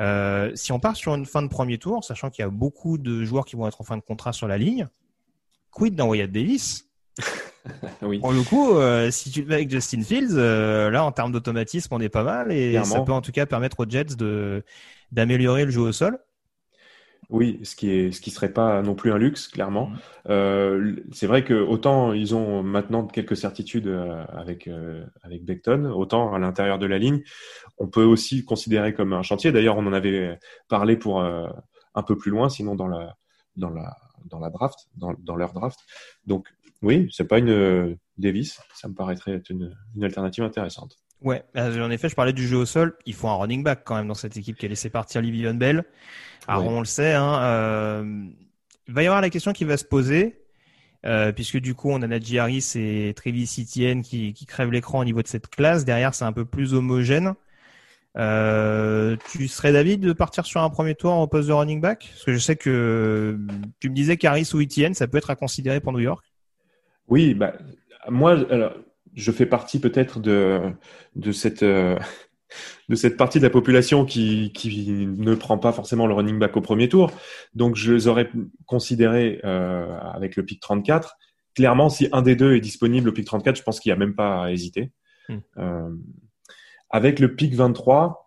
Euh, 0.00 0.50
si 0.54 0.72
on 0.72 0.80
part 0.80 0.96
sur 0.96 1.14
une 1.14 1.24
fin 1.26 1.42
de 1.42 1.48
premier 1.48 1.78
tour, 1.78 2.02
sachant 2.04 2.30
qu'il 2.30 2.42
y 2.42 2.46
a 2.46 2.50
beaucoup 2.50 2.98
de 2.98 3.24
joueurs 3.24 3.44
qui 3.44 3.54
vont 3.56 3.66
être 3.68 3.80
en 3.80 3.84
fin 3.84 3.96
de 3.96 4.02
contrat 4.02 4.32
sur 4.32 4.48
la 4.48 4.58
ligne, 4.58 4.88
quid 5.70 5.94
d'un 5.94 6.04
Wyatt 6.06 6.30
Davis 6.30 6.88
Oui. 8.02 8.18
pour 8.18 8.32
le 8.32 8.42
coup, 8.42 8.72
euh, 8.76 9.10
si 9.10 9.30
tu 9.30 9.40
le 9.40 9.46
mets 9.46 9.54
avec 9.54 9.70
Justin 9.70 10.02
Fields, 10.02 10.34
euh, 10.36 10.90
là 10.90 11.04
en 11.04 11.12
termes 11.12 11.32
d'automatisme, 11.32 11.94
on 11.94 12.00
est 12.00 12.08
pas 12.10 12.22
mal 12.24 12.52
et 12.52 12.70
Clairement. 12.72 12.92
ça 12.94 13.00
peut 13.00 13.12
en 13.12 13.22
tout 13.22 13.32
cas 13.32 13.46
permettre 13.46 13.80
aux 13.80 13.88
Jets 13.88 14.16
de 14.16 14.62
d'améliorer 15.12 15.64
le 15.64 15.70
jeu 15.70 15.80
au 15.80 15.92
sol. 15.92 16.18
Oui, 17.30 17.60
ce 17.62 17.74
qui 17.76 17.90
est, 17.90 18.12
ce 18.12 18.20
qui 18.20 18.30
serait 18.30 18.52
pas 18.52 18.82
non 18.82 18.94
plus 18.94 19.12
un 19.12 19.18
luxe, 19.18 19.48
clairement. 19.48 19.88
Mhm. 19.88 19.98
Euh, 20.30 20.96
c'est 21.12 21.26
vrai 21.26 21.44
que 21.44 21.54
autant 21.54 22.12
ils 22.12 22.34
ont 22.34 22.62
maintenant 22.62 23.06
quelques 23.06 23.36
certitudes 23.36 23.86
euh, 23.86 24.24
avec 24.28 24.68
euh, 24.68 25.04
avec 25.22 25.44
Beckton, 25.44 25.90
autant 25.90 26.34
à 26.34 26.38
l'intérieur 26.38 26.78
de 26.78 26.86
la 26.86 26.98
ligne, 26.98 27.22
on 27.78 27.88
peut 27.88 28.04
aussi 28.04 28.44
considérer 28.44 28.94
comme 28.94 29.12
un 29.12 29.22
chantier. 29.22 29.52
D'ailleurs, 29.52 29.76
on 29.78 29.86
en 29.86 29.92
avait 29.92 30.38
parlé 30.68 30.96
pour 30.96 31.20
euh, 31.20 31.48
un 31.94 32.02
peu 32.02 32.16
plus 32.16 32.30
loin, 32.30 32.48
sinon 32.48 32.74
dans 32.74 32.88
la 32.88 33.16
dans 33.56 33.70
la 33.70 33.96
dans 34.26 34.38
la 34.38 34.50
draft, 34.50 34.88
dans, 34.96 35.14
dans 35.18 35.36
leur 35.36 35.52
draft. 35.52 35.80
Donc 36.26 36.48
oui, 36.82 37.08
c'est 37.12 37.26
pas 37.26 37.38
une 37.38 37.50
euh, 37.50 37.94
Davis, 38.18 38.60
ça 38.74 38.88
me 38.88 38.94
paraîtrait 38.94 39.32
être 39.32 39.50
une, 39.50 39.74
une 39.96 40.04
alternative 40.04 40.44
intéressante. 40.44 40.96
Ouais, 41.24 41.42
euh, 41.56 41.82
en 41.82 41.90
effet, 41.90 42.08
je 42.10 42.14
parlais 42.14 42.34
du 42.34 42.46
jeu 42.46 42.58
au 42.58 42.66
sol. 42.66 42.96
Il 43.06 43.14
faut 43.14 43.28
un 43.28 43.34
running 43.34 43.64
back 43.64 43.80
quand 43.84 43.96
même 43.96 44.06
dans 44.08 44.14
cette 44.14 44.36
équipe 44.36 44.56
qui 44.58 44.66
a 44.66 44.68
laissé 44.68 44.90
partir 44.90 45.22
Livion 45.22 45.54
Bell. 45.54 45.84
Alors 46.46 46.66
Ouais. 46.66 46.72
on 46.72 46.78
le 46.80 46.84
sait, 46.84 47.14
hein, 47.14 47.42
euh, 47.42 48.24
il 48.86 48.94
va 48.94 49.02
y 49.02 49.06
avoir 49.06 49.22
la 49.22 49.30
question 49.30 49.52
qui 49.54 49.64
va 49.64 49.78
se 49.78 49.86
poser, 49.86 50.42
euh, 51.06 51.32
puisque 51.32 51.56
du 51.56 51.74
coup 51.74 51.90
on 51.90 52.02
a 52.02 52.06
Najee 52.06 52.38
Harris 52.38 52.72
et 52.74 53.14
Travis 53.16 53.50
Etienne 53.58 54.02
qui, 54.02 54.34
qui 54.34 54.44
crèvent 54.44 54.70
l'écran 54.70 54.98
au 54.98 55.04
niveau 55.04 55.22
de 55.22 55.26
cette 55.26 55.48
classe. 55.48 55.86
Derrière, 55.86 56.14
c'est 56.14 56.26
un 56.26 56.32
peu 56.32 56.44
plus 56.44 56.74
homogène. 56.74 57.34
Euh, 58.16 59.16
tu 59.32 59.48
serais 59.48 59.72
David 59.72 60.00
de 60.02 60.12
partir 60.12 60.44
sur 60.44 60.60
un 60.60 60.68
premier 60.70 60.94
tour 60.94 61.14
au 61.16 61.26
poste 61.26 61.48
de 61.48 61.54
running 61.54 61.80
back? 61.80 62.06
Parce 62.12 62.24
que 62.24 62.32
je 62.34 62.38
sais 62.38 62.54
que 62.56 63.38
tu 63.80 63.88
me 63.88 63.94
disais 63.94 64.18
qu'Harris 64.18 64.50
ou 64.52 64.60
Etienne, 64.60 64.92
ça 64.92 65.08
peut 65.08 65.16
être 65.18 65.30
à 65.30 65.36
considérer 65.36 65.80
pour 65.80 65.92
New 65.92 66.00
York. 66.00 66.24
Oui, 67.08 67.34
bah, 67.34 67.54
moi, 68.08 68.36
alors, 68.50 68.74
je 69.14 69.32
fais 69.32 69.46
partie 69.46 69.80
peut-être 69.80 70.20
de, 70.20 70.60
de 71.16 71.32
cette, 71.32 71.62
euh, 71.62 71.98
de 72.88 72.94
cette 72.94 73.16
partie 73.16 73.38
de 73.38 73.44
la 73.44 73.50
population 73.50 74.04
qui, 74.04 74.52
qui 74.52 75.06
ne 75.06 75.34
prend 75.34 75.58
pas 75.58 75.72
forcément 75.72 76.06
le 76.06 76.14
running 76.14 76.38
back 76.38 76.56
au 76.56 76.60
premier 76.60 76.88
tour. 76.88 77.10
Donc, 77.54 77.76
je 77.76 77.92
les 77.92 78.08
aurais 78.08 78.30
considérés 78.66 79.40
euh, 79.44 79.96
avec 80.12 80.36
le 80.36 80.44
pick 80.44 80.60
34. 80.60 81.16
Clairement, 81.54 81.88
si 81.88 82.08
un 82.12 82.22
des 82.22 82.36
deux 82.36 82.54
est 82.54 82.60
disponible 82.60 83.08
au 83.08 83.12
pick 83.12 83.26
34, 83.26 83.56
je 83.56 83.62
pense 83.62 83.80
qu'il 83.80 83.90
n'y 83.90 83.94
a 83.94 83.98
même 83.98 84.14
pas 84.14 84.44
à 84.44 84.50
hésiter. 84.50 84.90
Hmm. 85.28 85.38
Euh, 85.58 85.90
avec 86.90 87.20
le 87.20 87.34
pick 87.34 87.54
23, 87.54 88.23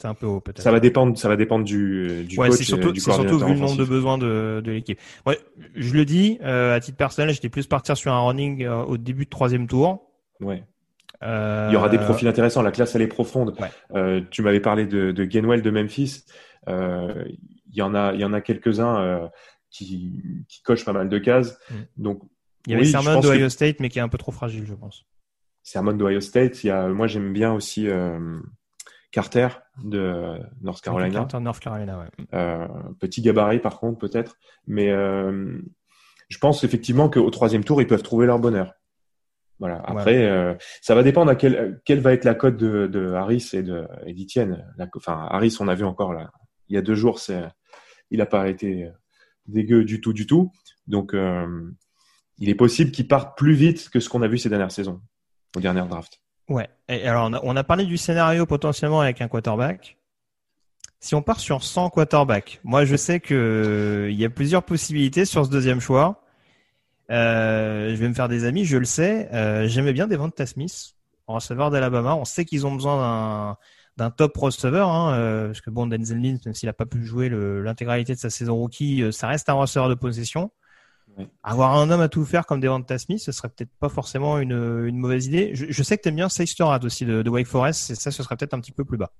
C'est 0.00 0.06
un 0.06 0.14
peu 0.14 0.26
haut 0.26 0.40
peut-être. 0.40 0.62
ça 0.62 0.70
va 0.70 0.78
dépendre, 0.78 1.18
ça 1.18 1.28
va 1.28 1.36
dépendre 1.36 1.64
du, 1.64 2.24
du 2.24 2.38
Ouais, 2.38 2.50
coach 2.50 2.62
surtout, 2.62 2.92
du 2.92 3.00
surtout 3.00 3.38
vu 3.38 3.52
le 3.52 3.58
nombre 3.58 3.76
de 3.76 3.84
besoins 3.84 4.16
de, 4.16 4.62
de 4.64 4.70
l'équipe. 4.70 5.00
Ouais, 5.26 5.40
je 5.74 5.92
le 5.92 6.04
dis, 6.04 6.38
euh, 6.42 6.76
à 6.76 6.78
titre 6.78 6.96
personnel, 6.96 7.34
j'étais 7.34 7.48
plus 7.48 7.66
partir 7.66 7.96
sur 7.96 8.12
un 8.12 8.20
running 8.20 8.62
euh, 8.62 8.84
au 8.84 8.96
début 8.96 9.24
de 9.24 9.30
troisième 9.30 9.66
tour. 9.66 10.12
Ouais. 10.40 10.62
Euh, 11.24 11.66
Il 11.68 11.74
y 11.74 11.76
aura 11.76 11.88
des 11.88 11.98
profils 11.98 12.28
intéressants. 12.28 12.62
La 12.62 12.70
classe, 12.70 12.94
elle 12.94 13.02
est 13.02 13.08
profonde. 13.08 13.56
Ouais. 13.92 14.24
Tu 14.30 14.42
m'avais 14.42 14.60
parlé 14.60 14.86
de, 14.86 15.10
de 15.10 15.24
Gainwell 15.24 15.62
de 15.62 15.70
Memphis. 15.70 16.22
Il 16.68 17.74
y 17.74 17.82
en 17.82 17.92
a, 17.96 18.14
il 18.14 18.20
y 18.20 18.24
en 18.24 18.32
a 18.32 18.40
quelques-uns 18.40 19.28
qui, 19.70 20.44
qui 20.48 20.62
cochent 20.62 20.84
pas 20.84 20.92
mal 20.92 21.08
de 21.08 21.18
cases. 21.18 21.58
Mm. 21.70 21.74
Donc, 21.96 22.22
Il 22.68 22.70
y 22.70 22.74
avait 22.76 22.84
oui, 22.84 22.90
Sermon 22.90 23.18
d'Ohio 23.18 23.46
que 23.46 23.48
State, 23.48 23.80
mais 23.80 23.88
qui 23.88 23.98
est 23.98 24.02
un 24.02 24.08
peu 24.08 24.18
trop 24.18 24.30
fragile, 24.30 24.64
je 24.64 24.74
pense. 24.74 25.06
Sermon 25.64 25.92
d'Ohio 25.92 26.20
State. 26.20 26.62
Il 26.62 26.68
y 26.68 26.70
a, 26.70 26.86
moi, 26.86 27.08
j'aime 27.08 27.32
bien 27.32 27.52
aussi 27.52 27.88
Carter 29.10 29.48
de 29.82 30.38
North 30.60 30.82
Carolina. 30.82 31.20
Carter, 31.20 31.40
North 31.40 31.60
Carolina, 31.60 31.98
ouais. 31.98 32.26
Euh, 32.34 32.68
petit 33.00 33.22
gabarit, 33.22 33.60
par 33.60 33.78
contre, 33.80 33.98
peut-être. 33.98 34.36
Mais 34.66 34.90
euh, 34.90 35.60
je 36.28 36.38
pense 36.38 36.62
effectivement 36.64 37.08
qu'au 37.08 37.30
troisième 37.30 37.64
tour, 37.64 37.80
ils 37.80 37.86
peuvent 37.86 38.02
trouver 38.02 38.26
leur 38.26 38.38
bonheur. 38.38 38.74
Voilà. 39.58 39.82
Après, 39.86 40.24
euh, 40.24 40.54
ça 40.82 40.94
va 40.94 41.02
dépendre 41.02 41.30
à 41.30 41.34
quelle, 41.34 41.80
quelle 41.84 42.00
va 42.00 42.12
être 42.12 42.24
la 42.24 42.34
cote 42.34 42.56
de, 42.56 42.86
de 42.86 43.12
Harris 43.12 43.50
et 43.54 43.62
de 43.62 43.88
et 44.06 44.14
Enfin, 44.94 45.26
Harris, 45.30 45.56
on 45.58 45.68
a 45.68 45.74
vu 45.74 45.84
encore 45.84 46.12
là, 46.12 46.30
il 46.68 46.76
y 46.76 46.78
a 46.78 46.82
deux 46.82 46.94
jours, 46.94 47.18
c'est, 47.18 47.42
il 48.10 48.18
n'a 48.18 48.26
pas 48.26 48.48
été 48.48 48.88
dégueu 49.46 49.84
du 49.84 50.00
tout, 50.00 50.12
du 50.12 50.26
tout. 50.26 50.52
Donc, 50.86 51.12
il 52.38 52.48
est 52.48 52.54
possible 52.54 52.92
qu'il 52.92 53.08
parte 53.08 53.36
plus 53.36 53.54
vite 53.54 53.88
que 53.88 53.98
ce 53.98 54.08
qu'on 54.08 54.22
a 54.22 54.28
vu 54.28 54.38
ces 54.38 54.48
dernières 54.48 54.70
saisons, 54.70 55.00
aux 55.56 55.60
dernières 55.60 55.88
drafts. 55.88 56.20
Ouais. 56.48 56.68
Et 56.88 57.06
alors, 57.06 57.30
on 57.42 57.56
a, 57.56 57.64
parlé 57.64 57.84
du 57.84 57.96
scénario 57.96 58.46
potentiellement 58.46 59.00
avec 59.00 59.20
un 59.20 59.28
quarterback. 59.28 59.96
Si 61.00 61.14
on 61.14 61.22
part 61.22 61.38
sur 61.38 61.62
100 61.62 61.90
quarterbacks, 61.90 62.60
moi 62.64 62.84
je 62.84 62.96
sais 62.96 63.20
que 63.20 63.34
euh, 63.34 64.10
il 64.10 64.18
y 64.18 64.24
a 64.24 64.30
plusieurs 64.30 64.64
possibilités 64.64 65.24
sur 65.24 65.44
ce 65.44 65.50
deuxième 65.50 65.80
choix. 65.80 66.24
Euh, 67.10 67.90
je 67.90 67.94
vais 67.94 68.08
me 68.08 68.14
faire 68.14 68.28
des 68.28 68.44
amis, 68.44 68.64
je 68.64 68.76
le 68.76 68.84
sais. 68.84 69.28
Euh, 69.32 69.68
J'aimais 69.68 69.92
bien 69.92 70.08
Devonta 70.08 70.44
Smith, 70.44 70.94
en 71.26 71.34
receveur 71.34 71.70
d'Alabama. 71.70 72.16
On 72.16 72.24
sait 72.24 72.44
qu'ils 72.44 72.66
ont 72.66 72.74
besoin 72.74 73.56
d'un 73.98 74.10
top 74.10 74.36
receveur, 74.36 74.88
hein, 74.88 75.12
euh, 75.14 75.46
parce 75.48 75.60
que 75.60 75.70
bon, 75.70 75.86
Denzel 75.86 76.20
même 76.20 76.54
s'il 76.54 76.68
a 76.68 76.72
pas 76.72 76.86
pu 76.86 77.04
jouer 77.04 77.28
l'intégralité 77.28 78.14
de 78.14 78.18
sa 78.18 78.30
saison 78.30 78.54
rookie, 78.54 79.02
euh, 79.02 79.12
ça 79.12 79.26
reste 79.26 79.48
un 79.48 79.54
receveur 79.54 79.88
de 79.88 79.94
possession. 79.94 80.52
Ouais. 81.18 81.26
Avoir 81.42 81.76
un 81.76 81.90
homme 81.90 82.00
à 82.00 82.08
tout 82.08 82.24
faire 82.24 82.46
comme 82.46 82.60
Devonta 82.60 82.96
Smith, 82.98 83.18
ce 83.18 83.32
serait 83.32 83.48
peut-être 83.48 83.72
pas 83.80 83.88
forcément 83.88 84.38
une, 84.38 84.52
une 84.86 84.96
mauvaise 84.96 85.26
idée. 85.26 85.50
Je, 85.54 85.66
je 85.68 85.82
sais 85.82 85.96
que 85.96 86.02
t'aimes 86.02 86.16
bien 86.16 86.28
Seisterat 86.28 86.80
aussi 86.84 87.04
de, 87.04 87.22
de 87.22 87.30
Wake 87.30 87.46
Forest, 87.48 87.90
et 87.90 87.94
ça, 87.94 88.10
ce 88.10 88.22
serait 88.22 88.36
peut-être 88.36 88.54
un 88.54 88.60
petit 88.60 88.72
peu 88.72 88.84
plus 88.84 88.98
bas. 88.98 89.10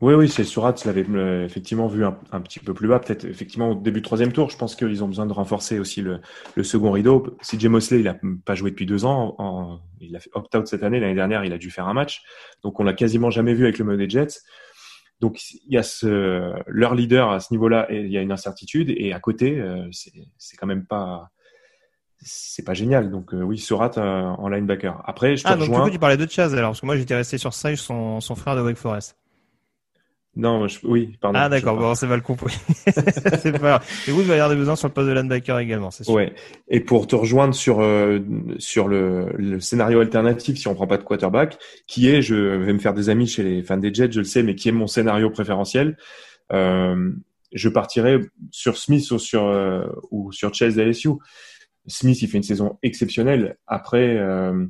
Oui, 0.00 0.14
oui, 0.14 0.28
c'est 0.28 0.44
Surat, 0.44 0.76
je 0.80 0.86
l'avais 0.86 1.04
euh, 1.08 1.44
effectivement 1.44 1.88
vu 1.88 2.04
un, 2.04 2.16
un 2.30 2.40
petit 2.40 2.60
peu 2.60 2.72
plus 2.72 2.86
bas, 2.86 3.00
peut-être 3.00 3.24
effectivement 3.24 3.70
au 3.70 3.74
début 3.74 3.98
de 4.00 4.04
troisième 4.04 4.30
tour. 4.32 4.48
Je 4.48 4.56
pense 4.56 4.76
qu'ils 4.76 5.02
ont 5.02 5.08
besoin 5.08 5.26
de 5.26 5.32
renforcer 5.32 5.80
aussi 5.80 6.02
le, 6.02 6.20
le 6.54 6.62
second 6.62 6.92
rideau. 6.92 7.36
CJ 7.42 7.66
Mosley, 7.66 7.98
il 7.98 8.06
a 8.06 8.16
pas 8.44 8.54
joué 8.54 8.70
depuis 8.70 8.86
deux 8.86 9.04
ans. 9.04 9.34
En- 9.38 9.80
il 10.00 10.14
a 10.14 10.20
fait 10.20 10.30
opt-out 10.34 10.68
cette 10.68 10.84
année. 10.84 11.00
L'année 11.00 11.16
dernière, 11.16 11.44
il 11.44 11.52
a 11.52 11.58
dû 11.58 11.72
faire 11.72 11.88
un 11.88 11.94
match. 11.94 12.22
Donc, 12.62 12.78
on 12.78 12.84
l'a 12.84 12.92
quasiment 12.92 13.30
jamais 13.30 13.54
vu 13.54 13.64
avec 13.64 13.78
le 13.78 13.86
mode 13.86 13.98
des 13.98 14.08
Jets. 14.08 14.38
Donc, 15.18 15.40
il 15.50 15.72
y 15.72 15.76
a 15.76 15.82
ce, 15.82 16.52
leur 16.68 16.94
leader 16.94 17.32
à 17.32 17.40
ce 17.40 17.52
niveau-là, 17.52 17.92
et 17.92 18.02
il 18.02 18.12
y 18.12 18.18
a 18.18 18.22
une 18.22 18.30
incertitude. 18.30 18.94
Et 18.96 19.12
à 19.12 19.18
côté, 19.18 19.58
euh, 19.58 19.88
c'est 19.90 20.56
quand 20.56 20.68
même 20.68 20.86
pas, 20.86 21.28
c'est 22.20 22.64
pas 22.64 22.74
génial. 22.74 23.10
Donc, 23.10 23.32
euh, 23.34 23.42
oui, 23.42 23.58
Surat 23.58 23.92
euh, 23.96 24.22
en 24.22 24.48
linebacker. 24.48 25.02
Après, 25.06 25.36
je 25.36 25.44
te 25.44 25.48
Ah, 25.48 25.56
donc 25.56 25.70
du 25.70 25.78
coup, 25.80 25.90
tu 25.90 25.98
parlais 25.98 26.16
de 26.16 26.28
Chaz 26.28 26.54
alors, 26.54 26.70
parce 26.70 26.80
que 26.80 26.86
moi 26.86 26.96
j'étais 26.96 27.14
resté 27.14 27.38
sur 27.38 27.54
Sage, 27.54 27.78
son, 27.78 28.20
son 28.20 28.34
frère 28.34 28.56
de 28.56 28.62
Wake 28.62 28.76
Forest. 28.76 29.16
Non, 30.36 30.68
je- 30.68 30.78
oui, 30.84 31.16
pardon. 31.20 31.36
ah, 31.40 31.48
d'accord, 31.48 31.76
bon, 31.76 31.94
c'est 31.96 32.06
mal 32.06 32.22
compris. 32.22 32.56
c'est 33.42 33.58
pas. 33.58 33.80
Et 34.06 34.12
vous, 34.12 34.20
il 34.20 34.26
va 34.26 34.34
y 34.34 34.36
avoir 34.36 34.50
des 34.50 34.56
besoins 34.56 34.76
sur 34.76 34.86
le 34.86 34.94
poste 34.94 35.08
de 35.08 35.12
linebacker 35.12 35.58
également, 35.58 35.90
c'est 35.90 36.04
sûr. 36.04 36.12
Ouais. 36.14 36.32
Et 36.68 36.78
pour 36.78 37.08
te 37.08 37.16
rejoindre 37.16 37.54
sur 37.54 37.80
euh, 37.80 38.20
sur 38.58 38.86
le, 38.86 39.32
le 39.36 39.58
scénario 39.58 39.98
alternatif, 40.00 40.56
si 40.58 40.68
on 40.68 40.74
prend 40.74 40.86
pas 40.86 40.98
de 40.98 41.02
quarterback, 41.02 41.58
qui 41.88 42.08
est, 42.08 42.22
je 42.22 42.34
vais 42.36 42.72
me 42.72 42.78
faire 42.78 42.94
des 42.94 43.08
amis 43.08 43.26
chez 43.26 43.42
les 43.42 43.62
fans 43.64 43.78
des 43.78 43.92
Jets, 43.92 44.12
je 44.12 44.20
le 44.20 44.24
sais, 44.24 44.44
mais 44.44 44.54
qui 44.54 44.68
est 44.68 44.72
mon 44.72 44.86
scénario 44.86 45.28
préférentiel, 45.30 45.96
euh, 46.52 47.10
je 47.52 47.68
partirais 47.68 48.20
sur 48.52 48.76
Smith 48.76 49.10
ou 49.10 49.18
sur 49.18 49.44
euh, 49.46 49.86
ou 50.12 50.30
sur 50.30 50.54
Chase 50.54 50.78
LSU. 50.78 51.08
Smith, 51.88 52.20
il 52.22 52.28
fait 52.28 52.36
une 52.38 52.42
saison 52.42 52.78
exceptionnelle. 52.82 53.56
Après, 53.66 54.16
euh, 54.16 54.64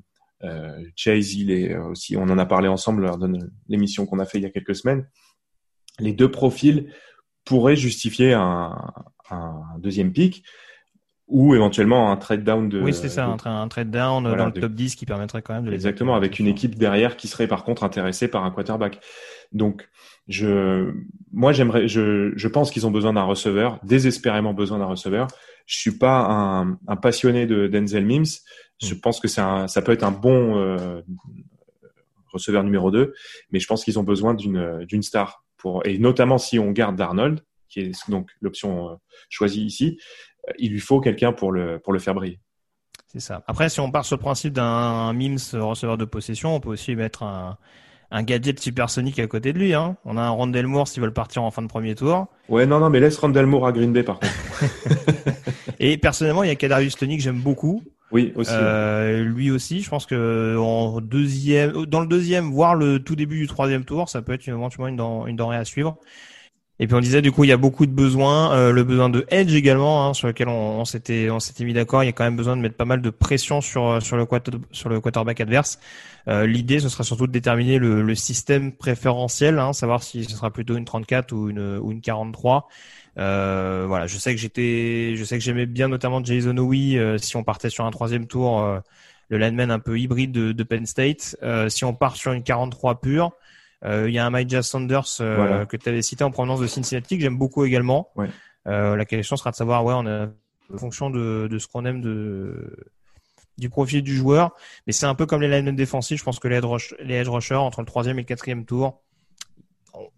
euh, 0.44 0.83
Chase, 0.96 1.35
il 1.35 1.50
est 1.50 1.76
aussi, 1.76 2.16
on 2.16 2.22
en 2.22 2.38
a 2.38 2.46
parlé 2.46 2.68
ensemble 2.68 3.02
lors 3.02 3.18
de 3.18 3.28
l'émission 3.68 4.07
qu'on 4.07 4.18
a 4.20 4.24
fait 4.24 4.38
il 4.38 4.42
y 4.44 4.46
a 4.46 4.50
quelques 4.50 4.76
semaines. 4.76 5.07
Les 5.98 6.12
deux 6.12 6.31
profils 6.31 6.92
pourraient 7.44 7.76
justifier 7.76 8.33
un, 8.35 8.76
un 9.31 9.61
deuxième 9.78 10.12
pick 10.12 10.44
ou 11.26 11.54
éventuellement 11.54 12.11
un 12.11 12.16
trade 12.16 12.42
down 12.44 12.68
de. 12.68 12.81
Oui, 12.81 12.94
c'est 12.94 13.09
ça, 13.09 13.26
de- 13.26 13.33
un, 13.33 13.37
tra- 13.37 13.48
un 13.50 13.68
trade 13.68 13.90
down 13.90 14.22
Voilà, 14.26 14.44
dans 14.44 14.46
le 14.46 14.52
de- 14.52 14.61
top 14.61 14.72
10 14.72 14.94
qui 14.94 15.04
permettrait 15.07 15.42
quand 15.42 15.54
même 15.54 15.64
de 15.64 15.70
les 15.70 15.74
Exactement, 15.74 16.14
avec 16.14 16.38
une 16.38 16.46
équipe 16.46 16.76
derrière 16.76 17.16
qui 17.16 17.28
serait 17.28 17.48
par 17.48 17.64
contre 17.64 17.85
intéressée 17.85 18.28
par 18.28 18.44
un 18.44 18.50
quarterback. 18.50 19.00
Donc, 19.52 19.88
je, 20.28 20.92
moi, 21.33 21.52
j'aimerais, 21.52 21.88
je, 21.88 22.33
je 22.37 22.48
pense 22.48 22.70
qu'ils 22.70 22.87
ont 22.87 22.90
besoin 22.90 23.12
d'un 23.14 23.24
receveur, 23.24 23.78
désespérément 23.83 24.54
besoin 24.54 24.78
d'un 24.78 24.85
receveur. 24.87 25.26
Je 25.68 25.76
suis 25.78 25.98
pas 25.98 26.26
un, 26.28 26.78
un 26.88 26.96
passionné 26.96 27.46
de 27.46 27.68
Denzel 27.68 28.04
Mims. 28.07 28.24
Je 28.83 28.94
Mm. 28.94 29.00
pense 29.00 29.20
que 29.20 29.40
un, 29.40 29.68
ça 29.68 29.83
peut 29.83 29.92
être 29.92 30.02
un 30.02 30.11
bon 30.11 30.57
euh, 30.57 31.02
receveur 32.33 32.64
numéro 32.64 32.90
2, 32.90 33.12
mais 33.50 33.61
je 33.61 33.66
pense 33.66 33.85
qu'ils 33.85 33.98
ont 33.98 34.02
besoin 34.02 34.35
d'une, 34.35 35.02
star 35.02 35.44
pour, 35.59 35.87
et 35.87 35.98
notamment 35.98 36.38
si 36.38 36.59
on 36.59 36.70
garde 36.70 36.96
Darnold, 36.96 37.40
qui 37.68 37.81
est 37.81 38.11
donc 38.11 38.31
l'option 38.40 38.90
euh, 38.90 38.94
choisie 39.28 39.64
ici, 39.64 39.98
euh, 40.48 40.52
il 40.59 40.72
lui 40.72 40.81
faut 40.81 41.00
quelqu'un 41.00 41.33
pour 41.33 41.52
le, 41.52 41.78
pour 41.81 41.92
le 41.92 41.98
faire 41.98 42.14
briller. 42.14 42.40
C'est 43.09 43.20
ça. 43.20 43.42
Après, 43.46 43.68
si 43.68 43.81
on 43.81 43.90
part 43.90 44.04
sur 44.04 44.16
le 44.16 44.20
principe 44.22 44.54
d'un 44.54 45.12
Mims 45.12 45.38
receveur 45.52 45.98
de 45.98 46.04
possession, 46.07 46.54
on 46.54 46.61
peut 46.61 46.70
aussi 46.70 46.96
mettre 46.96 47.22
un, 47.22 47.59
un 48.11 48.23
gadget 48.23 48.59
supersonique 48.59 49.18
à 49.18 49.27
côté 49.27 49.53
de 49.53 49.59
lui. 49.59 49.75
Hein. 49.75 49.97
On 50.05 50.16
a 50.16 50.23
un 50.23 50.31
Rondell 50.31 50.66
Moore 50.66 50.88
s'ils 50.88 51.03
veulent 51.03 51.12
partir 51.12 51.42
en 51.42 51.51
fin 51.51 51.62
de 51.62 51.66
premier 51.66 51.94
tour. 51.94 52.27
Ouais, 52.49 52.66
non, 52.66 52.79
non, 52.79 52.90
mais 52.90 53.01
laisse 53.01 53.18
Randall 53.18 53.47
Moore 53.47 53.66
à 53.66 53.73
Green 53.73 53.92
Bay 53.92 54.03
par 54.03 54.18
contre. 54.18 54.33
Et 55.81 55.97
personnellement, 55.99 56.43
il 56.43 56.49
y 56.49 56.53
a 56.53 56.57
Kadarius 56.57 56.97
Tony 56.97 57.16
que 57.16 57.22
j'aime 57.22 57.41
beaucoup. 57.41 57.82
Oui, 58.11 58.32
aussi. 58.37 58.53
Euh, 58.55 59.22
lui 59.22 59.51
aussi, 59.51 59.82
je 59.82 59.91
pense 59.91 60.07
que 60.07 60.57
en 60.59 61.01
deuxième, 61.01 61.85
dans 61.85 62.01
le 62.01 62.07
deuxième, 62.07 62.51
voire 62.51 62.74
le 62.74 63.01
tout 63.01 63.16
début 63.16 63.39
du 63.39 63.47
troisième 63.47 63.85
tour, 63.85 64.09
ça 64.09 64.22
peut 64.22 64.32
être 64.32 64.49
éventuellement 64.49 65.26
une 65.26 65.37
denrée 65.37 65.59
à 65.59 65.64
suivre. 65.64 65.99
Et 66.81 66.87
puis 66.87 66.95
on 66.95 67.01
disait 67.01 67.22
du 67.22 67.33
coup 67.33 67.45
il 67.45 67.49
y 67.49 67.53
a 67.53 67.57
beaucoup 67.57 67.87
de 67.87 67.91
besoins, 67.93 68.53
euh, 68.53 68.72
le 68.72 68.85
besoin 68.85 69.09
de 69.09 69.26
edge 69.31 69.53
également 69.55 70.07
hein, 70.07 70.14
sur 70.14 70.29
lequel 70.29 70.49
on, 70.49 70.81
on 70.81 70.85
s'était 70.85 71.29
on 71.31 71.41
s'était 71.41 71.64
mis 71.64 71.72
d'accord. 71.72 72.05
Il 72.05 72.07
y 72.07 72.09
a 72.09 72.12
quand 72.12 72.24
même 72.24 72.37
besoin 72.37 72.57
de 72.57 72.62
mettre 72.62 72.76
pas 72.76 72.85
mal 72.85 73.03
de 73.03 73.11
pression 73.11 73.61
sur 73.61 74.01
sur 74.03 74.16
le 74.16 74.26
sur 74.70 74.89
le 74.89 75.01
quarterback 75.01 75.41
adverse. 75.41 75.79
Euh, 76.29 76.47
L'idée 76.47 76.79
ce 76.79 76.89
sera 76.89 77.05
surtout 77.05 77.26
de 77.26 77.33
déterminer 77.33 77.79
le, 77.79 78.03
le 78.03 78.14
système 78.14 78.72
préférentiel, 78.72 79.59
hein, 79.59 79.72
savoir 79.72 80.03
si 80.03 80.24
ce 80.24 80.37
sera 80.37 80.51
plutôt 80.53 80.76
une 80.76 80.85
34 80.85 81.33
ou 81.33 81.49
une 81.51 81.79
ou 81.79 81.91
une 81.91 82.01
43. 82.01 82.68
Euh, 83.18 83.85
voilà, 83.89 84.07
je 84.07 84.16
sais 84.16 84.35
que 84.35 84.41
j'étais, 84.41 85.14
je 85.16 85.24
sais 85.24 85.39
que 85.39 85.45
j'aimais 85.45 85.66
bien 85.66 85.89
notamment 85.89 86.22
Jason 86.22 86.57
Owie 86.57 86.99
euh, 86.99 87.18
si 87.18 87.37
on 87.37 87.43
partait 87.43 87.70
sur 87.70 87.85
un 87.85 87.91
troisième 87.91 88.26
tour, 88.26 88.62
euh, 88.62 88.79
le 89.29 89.39
lineman 89.39 89.70
un 89.70 89.81
peu 89.81 89.99
hybride 89.99 90.31
de, 90.33 90.53
de 90.53 90.62
Penn 90.62 90.87
State. 90.87 91.37
si 91.68 91.85
on 91.85 91.95
part 91.95 92.16
sur 92.16 92.33
une 92.33 92.43
43 92.43 93.01
pure. 93.01 93.33
Euh, 93.85 94.09
il 94.09 94.14
y 94.14 94.18
a 94.18 94.26
un 94.26 94.31
Micah 94.31 94.62
Sanders 94.62 95.05
euh, 95.20 95.64
que 95.66 95.76
tu 95.76 95.89
avais 95.89 96.03
cité 96.03 96.24
en 96.24 96.31
provenance 96.31 96.61
de 96.61 96.66
Cincinnati 96.66 97.16
que 97.16 97.22
j'aime 97.22 97.39
beaucoup 97.39 97.64
également. 97.64 98.11
Ouais. 98.16 98.29
Euh, 98.66 98.97
la 98.97 99.05
question 99.05 99.37
sera 99.37 99.51
de 99.51 99.57
savoir, 99.57 99.85
ouais, 99.85 99.95
on 99.97 100.07
a 100.07 100.26
en 100.72 100.76
fonction 100.76 101.11
de, 101.11 101.49
de 101.51 101.59
ce 101.59 101.66
qu'on 101.66 101.85
aime 101.85 102.01
de 102.01 102.76
du 103.57 103.68
profil 103.70 104.03
du 104.03 104.14
joueur, 104.14 104.55
mais 104.87 104.93
c'est 104.93 105.07
un 105.07 105.16
peu 105.16 105.26
comme 105.26 105.41
les 105.41 105.49
linemen 105.49 105.74
défensifs. 105.74 106.20
Je 106.20 106.24
pense 106.24 106.39
que 106.39 106.47
les 106.47 106.57
edge, 106.57 106.64
rush, 106.64 106.95
les 107.01 107.14
edge 107.16 107.29
rushers 107.29 107.57
entre 107.57 107.81
le 107.81 107.87
troisième 107.87 108.16
et 108.18 108.22
le 108.22 108.26
quatrième 108.26 108.64
tour, 108.64 109.03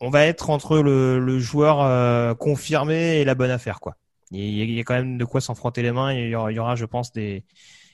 on 0.01 0.11
va 0.11 0.27
être 0.27 0.51
entre 0.51 0.79
le, 0.81 1.19
le 1.19 1.39
joueur 1.39 1.81
euh, 1.81 2.35
confirmé 2.35 3.21
et 3.21 3.25
la 3.25 3.35
bonne 3.35 3.51
affaire, 3.51 3.81
quoi. 3.81 3.97
Il 4.31 4.39
y, 4.39 4.61
a, 4.61 4.65
il 4.65 4.71
y 4.73 4.81
a 4.81 4.85
quand 4.85 4.95
même 4.95 5.17
de 5.17 5.25
quoi 5.25 5.41
s'en 5.41 5.55
frotter 5.55 5.83
les 5.83 5.91
mains. 5.91 6.13
Il 6.13 6.29
y 6.29 6.35
aura, 6.35 6.53
il 6.53 6.57
y 6.57 6.59
aura 6.59 6.77
je 6.77 6.85
pense, 6.85 7.13
des, 7.13 7.45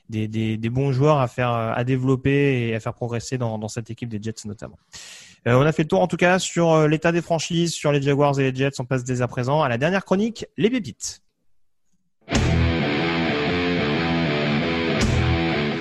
des, 0.09 0.27
des, 0.29 0.57
des, 0.57 0.69
bons 0.69 0.93
joueurs 0.93 1.19
à 1.19 1.29
faire, 1.29 1.51
à 1.51 1.83
développer 1.85 2.69
et 2.69 2.75
à 2.75 2.81
faire 2.81 2.93
progresser 2.93 3.39
dans, 3.39 3.57
dans 3.57 3.69
cette 3.69 3.89
équipe 3.89 4.09
des 4.09 4.21
Jets 4.21 4.47
notamment. 4.47 4.79
Euh, 5.47 5.55
on 5.55 5.62
a 5.62 5.72
fait 5.72 5.82
le 5.82 5.88
tour 5.88 6.01
en 6.01 6.09
tout 6.09 6.16
cas 6.16 6.38
sur 6.38 6.72
euh, 6.72 6.88
l'état 6.88 7.12
des 7.12 7.22
franchises, 7.22 7.72
sur 7.72 7.92
les 7.92 8.03
Jaguars 8.03 8.38
et 8.40 8.51
les 8.51 8.57
Jets. 8.57 8.80
On 8.80 8.84
passe 8.84 9.05
dès 9.05 9.22
à 9.22 9.28
présent 9.28 9.62
à 9.62 9.68
la 9.68 9.78
dernière 9.78 10.05
chronique, 10.05 10.47
les 10.57 10.70
pépites. 10.70 11.22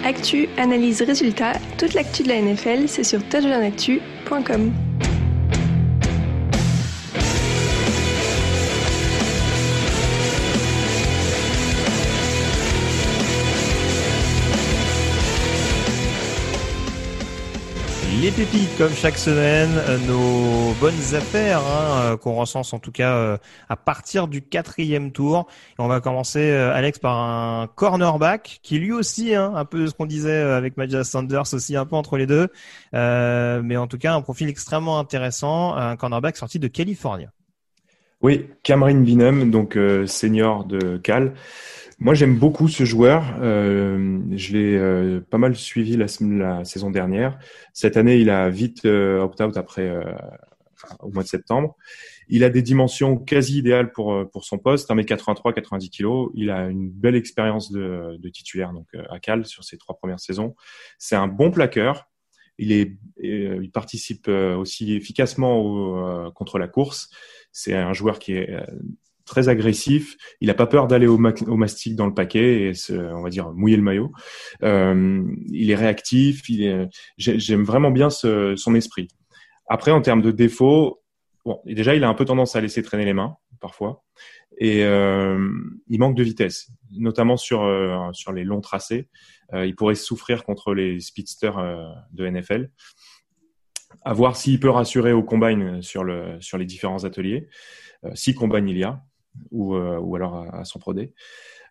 Actu, 0.03 0.47
analyse, 0.57 1.01
résultat, 1.01 1.53
toute 1.79 1.95
l'actu 1.95 2.21
de 2.21 2.27
la 2.27 2.39
NFL, 2.39 2.87
c'est 2.87 3.03
sur 3.03 3.27
touchdownactu.com. 3.27 4.71
Les 18.25 18.31
pépites, 18.31 18.75
comme 18.79 18.91
chaque 18.91 19.19
semaine, 19.19 19.69
euh, 19.87 19.99
nos 19.99 20.73
bonnes 20.79 21.13
affaires 21.13 21.59
hein, 21.59 21.99
euh, 21.99 22.17
qu'on 22.17 22.33
recense 22.33 22.73
en 22.73 22.79
tout 22.79 22.91
cas 22.91 23.13
euh, 23.13 23.37
à 23.69 23.75
partir 23.75 24.27
du 24.27 24.41
quatrième 24.41 25.11
tour. 25.11 25.45
On 25.77 25.87
va 25.87 26.01
commencer, 26.01 26.51
Alex, 26.51 26.97
par 26.97 27.19
un 27.19 27.67
cornerback 27.67 28.61
qui 28.63 28.79
lui 28.79 28.93
aussi, 28.93 29.35
hein, 29.35 29.53
un 29.53 29.63
peu 29.63 29.85
ce 29.85 29.93
qu'on 29.93 30.07
disait 30.07 30.41
avec 30.41 30.75
Maja 30.75 31.03
Sanders, 31.03 31.53
aussi 31.53 31.75
un 31.75 31.85
peu 31.85 31.95
entre 31.97 32.17
les 32.17 32.25
deux, 32.25 32.47
euh, 32.95 33.61
mais 33.63 33.77
en 33.77 33.85
tout 33.85 33.99
cas 33.99 34.15
un 34.15 34.21
profil 34.21 34.49
extrêmement 34.49 34.97
intéressant, 34.97 35.75
un 35.75 35.95
cornerback 35.95 36.35
sorti 36.35 36.57
de 36.57 36.67
Californie. 36.67 37.27
Oui, 38.25 38.47
Cameron 38.63 39.01
Binham, 39.01 39.51
donc 39.51 39.77
senior 40.07 40.65
de 40.65 40.97
Cal. 40.97 41.35
Moi, 41.99 42.15
j'aime 42.15 42.39
beaucoup 42.39 42.67
ce 42.69 42.83
joueur. 42.83 43.23
Euh, 43.39 44.19
je 44.35 44.53
l'ai 44.53 44.75
euh, 44.75 45.21
pas 45.21 45.37
mal 45.37 45.55
suivi 45.55 45.95
la, 45.95 46.07
saison 46.65 46.89
dernière. 46.89 47.37
Cette 47.71 47.97
année, 47.97 48.17
il 48.17 48.31
a 48.31 48.49
vite 48.49 48.85
euh, 48.85 49.21
opt-out 49.21 49.55
après 49.57 49.87
euh, 49.87 50.01
au 51.01 51.11
mois 51.11 51.21
de 51.21 51.27
septembre. 51.27 51.77
Il 52.27 52.43
a 52.43 52.49
des 52.49 52.63
dimensions 52.63 53.15
quasi 53.15 53.59
idéales 53.59 53.91
pour 53.91 54.11
euh, 54.11 54.25
pour 54.25 54.43
son 54.43 54.57
poste, 54.57 54.89
1m83, 54.89 55.53
90 55.53 55.91
kg. 55.91 56.31
Il 56.33 56.49
a 56.49 56.65
une 56.65 56.89
belle 56.89 57.15
expérience 57.15 57.71
de, 57.71 58.19
titulaire 58.33 58.73
donc 58.73 58.87
à 59.11 59.19
Cal 59.19 59.45
sur 59.45 59.63
ses 59.63 59.77
trois 59.77 59.95
premières 59.99 60.19
saisons. 60.19 60.55
C'est 60.97 61.15
un 61.15 61.27
bon 61.27 61.51
plaqueur. 61.51 62.09
Il 62.57 62.97
participe 63.71 64.29
aussi 64.29 64.95
efficacement 64.95 66.31
contre 66.31 66.57
la 66.57 66.69
course. 66.69 67.09
C'est 67.57 67.73
un 67.73 67.93
joueur 67.93 68.19
qui 68.19 68.33
est 68.33 68.53
très 69.23 69.47
agressif. 69.47 70.17
Il 70.41 70.47
n'a 70.47 70.53
pas 70.53 70.67
peur 70.67 70.87
d'aller 70.87 71.07
au, 71.07 71.17
mastic 71.17 71.95
dans 71.95 72.05
le 72.05 72.13
paquet 72.13 72.69
et 72.69 72.73
on 72.91 73.21
va 73.21 73.29
dire 73.29 73.53
mouiller 73.53 73.77
le 73.77 73.81
maillot. 73.81 74.11
Euh, 74.63 75.23
il 75.47 75.71
est 75.71 75.75
réactif. 75.75 76.43
J'aime 77.17 77.63
vraiment 77.63 77.91
bien 77.91 78.09
son 78.09 78.75
esprit. 78.75 79.07
Après, 79.69 79.91
en 79.91 80.01
termes 80.01 80.21
de 80.21 80.31
défauts, 80.31 81.01
déjà 81.65 81.95
il 81.95 82.03
a 82.03 82.09
un 82.09 82.13
peu 82.13 82.25
tendance 82.25 82.57
à 82.57 82.61
laisser 82.61 82.83
traîner 82.83 83.05
les 83.05 83.13
mains 83.13 83.37
parfois 83.61 84.03
et 84.57 84.83
euh, 84.83 85.49
il 85.87 85.99
manque 85.99 86.15
de 86.15 86.23
vitesse, 86.23 86.69
notamment 86.91 87.37
sur 87.37 87.63
euh, 87.63 88.11
sur 88.13 88.31
les 88.31 88.43
longs 88.43 88.61
tracés. 88.61 89.09
Euh, 89.53 89.65
il 89.65 89.75
pourrait 89.75 89.95
souffrir 89.95 90.43
contre 90.43 90.73
les 90.73 90.99
speedsters 90.99 91.57
euh, 91.57 91.83
de 92.11 92.27
NFL. 92.27 92.69
À 94.05 94.13
voir 94.13 94.37
s'il 94.37 94.59
peut 94.59 94.69
rassurer 94.69 95.11
au 95.11 95.23
combine 95.23 95.81
sur 95.81 96.03
le 96.03 96.37
sur 96.39 96.57
les 96.57 96.65
différents 96.65 97.03
ateliers, 97.03 97.49
euh, 98.05 98.11
si 98.13 98.33
combine 98.33 98.69
il 98.69 98.77
y 98.77 98.83
a 98.83 99.01
ou, 99.51 99.75
euh, 99.75 99.97
ou 99.99 100.15
alors 100.15 100.45
à, 100.53 100.63
son 100.63 100.79
prodé. 100.79 101.13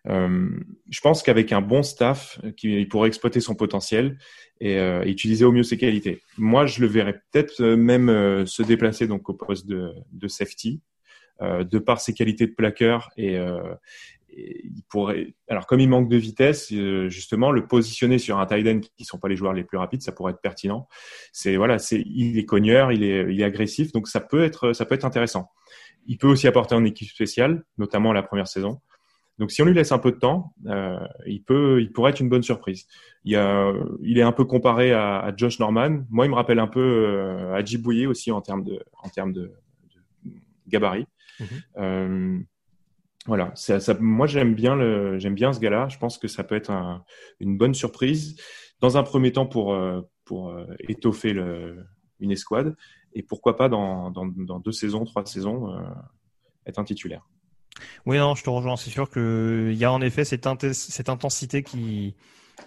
Euh, 0.07 0.49
je 0.89 1.01
pense 1.01 1.23
qu'avec 1.23 1.51
un 1.51 1.61
bon 1.61 1.81
staff, 1.81 2.39
il 2.61 2.87
pourrait 2.87 3.07
exploiter 3.07 3.39
son 3.39 3.55
potentiel 3.55 4.17
et 4.61 4.77
euh, 4.77 5.03
utiliser 5.05 5.45
au 5.45 5.51
mieux 5.51 5.63
ses 5.63 5.77
qualités. 5.77 6.21
Moi, 6.37 6.65
je 6.65 6.81
le 6.81 6.87
verrais 6.87 7.21
peut-être 7.31 7.61
euh, 7.61 7.75
même 7.75 8.09
euh, 8.09 8.45
se 8.45 8.63
déplacer 8.63 9.07
donc 9.07 9.27
au 9.29 9.33
poste 9.33 9.67
de, 9.67 9.93
de 10.11 10.27
safety, 10.27 10.81
de 11.41 11.79
par 11.79 11.99
ses 11.99 12.13
qualités 12.13 12.47
de 12.47 12.53
plaqueur 12.53 13.09
et, 13.17 13.37
il 14.35 14.83
pourrait. 14.89 15.35
Alors, 15.47 15.65
comme 15.65 15.79
il 15.79 15.89
manque 15.89 16.09
de 16.09 16.17
vitesse, 16.17 16.71
justement, 17.07 17.51
le 17.51 17.67
positionner 17.67 18.17
sur 18.17 18.39
un 18.39 18.45
tight 18.45 18.67
end 18.67 18.79
qui 18.97 19.05
sont 19.05 19.17
pas 19.17 19.27
les 19.27 19.35
joueurs 19.35 19.53
les 19.53 19.63
plus 19.63 19.77
rapides, 19.77 20.01
ça 20.01 20.11
pourrait 20.11 20.33
être 20.33 20.41
pertinent. 20.41 20.87
C'est 21.31 21.55
voilà, 21.55 21.79
c'est 21.79 22.03
il 22.05 22.37
est 22.37 22.45
cogneur, 22.45 22.91
il 22.91 23.03
est 23.03 23.25
il 23.31 23.41
est 23.41 23.45
agressif, 23.45 23.91
donc 23.91 24.07
ça 24.07 24.19
peut 24.19 24.43
être 24.43 24.73
ça 24.73 24.85
peut 24.85 24.95
être 24.95 25.05
intéressant. 25.05 25.51
Il 26.07 26.17
peut 26.17 26.27
aussi 26.27 26.47
apporter 26.47 26.75
en 26.75 26.83
équipe 26.85 27.09
spéciale, 27.09 27.63
notamment 27.77 28.13
la 28.13 28.23
première 28.23 28.47
saison. 28.47 28.79
Donc 29.37 29.51
si 29.51 29.61
on 29.61 29.65
lui 29.65 29.73
laisse 29.73 29.91
un 29.91 29.97
peu 29.97 30.11
de 30.11 30.17
temps, 30.17 30.53
euh, 30.67 30.97
il 31.25 31.43
peut, 31.43 31.81
il 31.81 31.91
pourrait 31.91 32.11
être 32.11 32.21
une 32.21 32.29
bonne 32.29 32.43
surprise. 32.43 32.87
Il, 33.25 33.33
y 33.33 33.35
a, 33.35 33.73
il 34.01 34.17
est 34.17 34.21
un 34.21 34.31
peu 34.31 34.45
comparé 34.45 34.93
à, 34.93 35.19
à, 35.19 35.35
Josh 35.35 35.59
Norman. 35.59 36.03
Moi, 36.09 36.25
il 36.25 36.29
me 36.29 36.35
rappelle 36.35 36.59
un 36.59 36.67
peu 36.67 36.79
euh, 36.79 37.53
à 37.53 37.63
Djibouye 37.63 38.07
aussi 38.07 38.31
en 38.31 38.41
termes 38.41 38.63
de, 38.63 38.81
en 39.03 39.09
termes 39.09 39.33
de, 39.33 39.51
de 40.23 40.31
gabarit. 40.67 41.07
Mm-hmm. 41.39 41.45
Euh, 41.77 42.39
voilà, 43.25 43.51
ça, 43.55 43.79
moi 43.99 44.27
j'aime 44.27 44.53
bien 44.53 44.75
le, 44.75 45.17
j'aime 45.17 45.33
bien 45.33 45.51
ce 45.51 45.59
gars-là. 45.59 45.87
Je 45.89 45.97
pense 45.97 46.17
que 46.17 46.27
ça 46.27 46.43
peut 46.43 46.55
être 46.55 46.71
un, 46.71 47.03
une 47.39 47.57
bonne 47.57 47.73
surprise 47.73 48.35
dans 48.81 48.97
un 48.97 49.03
premier 49.03 49.31
temps 49.31 49.47
pour 49.47 49.73
euh, 49.73 50.01
pour 50.25 50.49
euh, 50.49 50.65
étoffer 50.87 51.35
une 52.19 52.31
escouade 52.31 52.75
et 53.13 53.23
pourquoi 53.23 53.55
pas 53.55 53.69
dans, 53.69 54.11
dans, 54.11 54.59
deux 54.59 54.71
saisons, 54.71 55.05
trois 55.05 55.25
saisons, 55.25 55.73
euh, 55.73 55.81
être 56.65 56.79
un 56.79 56.83
titulaire. 56.83 57.27
Oui, 58.05 58.17
non, 58.17 58.35
je 58.35 58.43
te 58.43 58.49
rejoins. 58.49 58.75
C'est 58.75 58.89
sûr 58.89 59.09
qu'il 59.09 59.73
y 59.73 59.85
a 59.85 59.91
en 59.91 60.01
effet 60.01 60.25
cette, 60.25 60.73
cette 60.73 61.09
intensité 61.09 61.63
qui, 61.63 62.15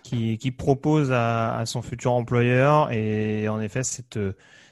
qui, 0.02 0.38
qui 0.38 0.50
propose 0.50 1.12
à, 1.12 1.59
à, 1.59 1.66
son 1.66 1.82
futur 1.82 2.12
employeur 2.12 2.90
et 2.92 3.48
en 3.48 3.61
effet 3.61 3.82
cette 3.82 4.18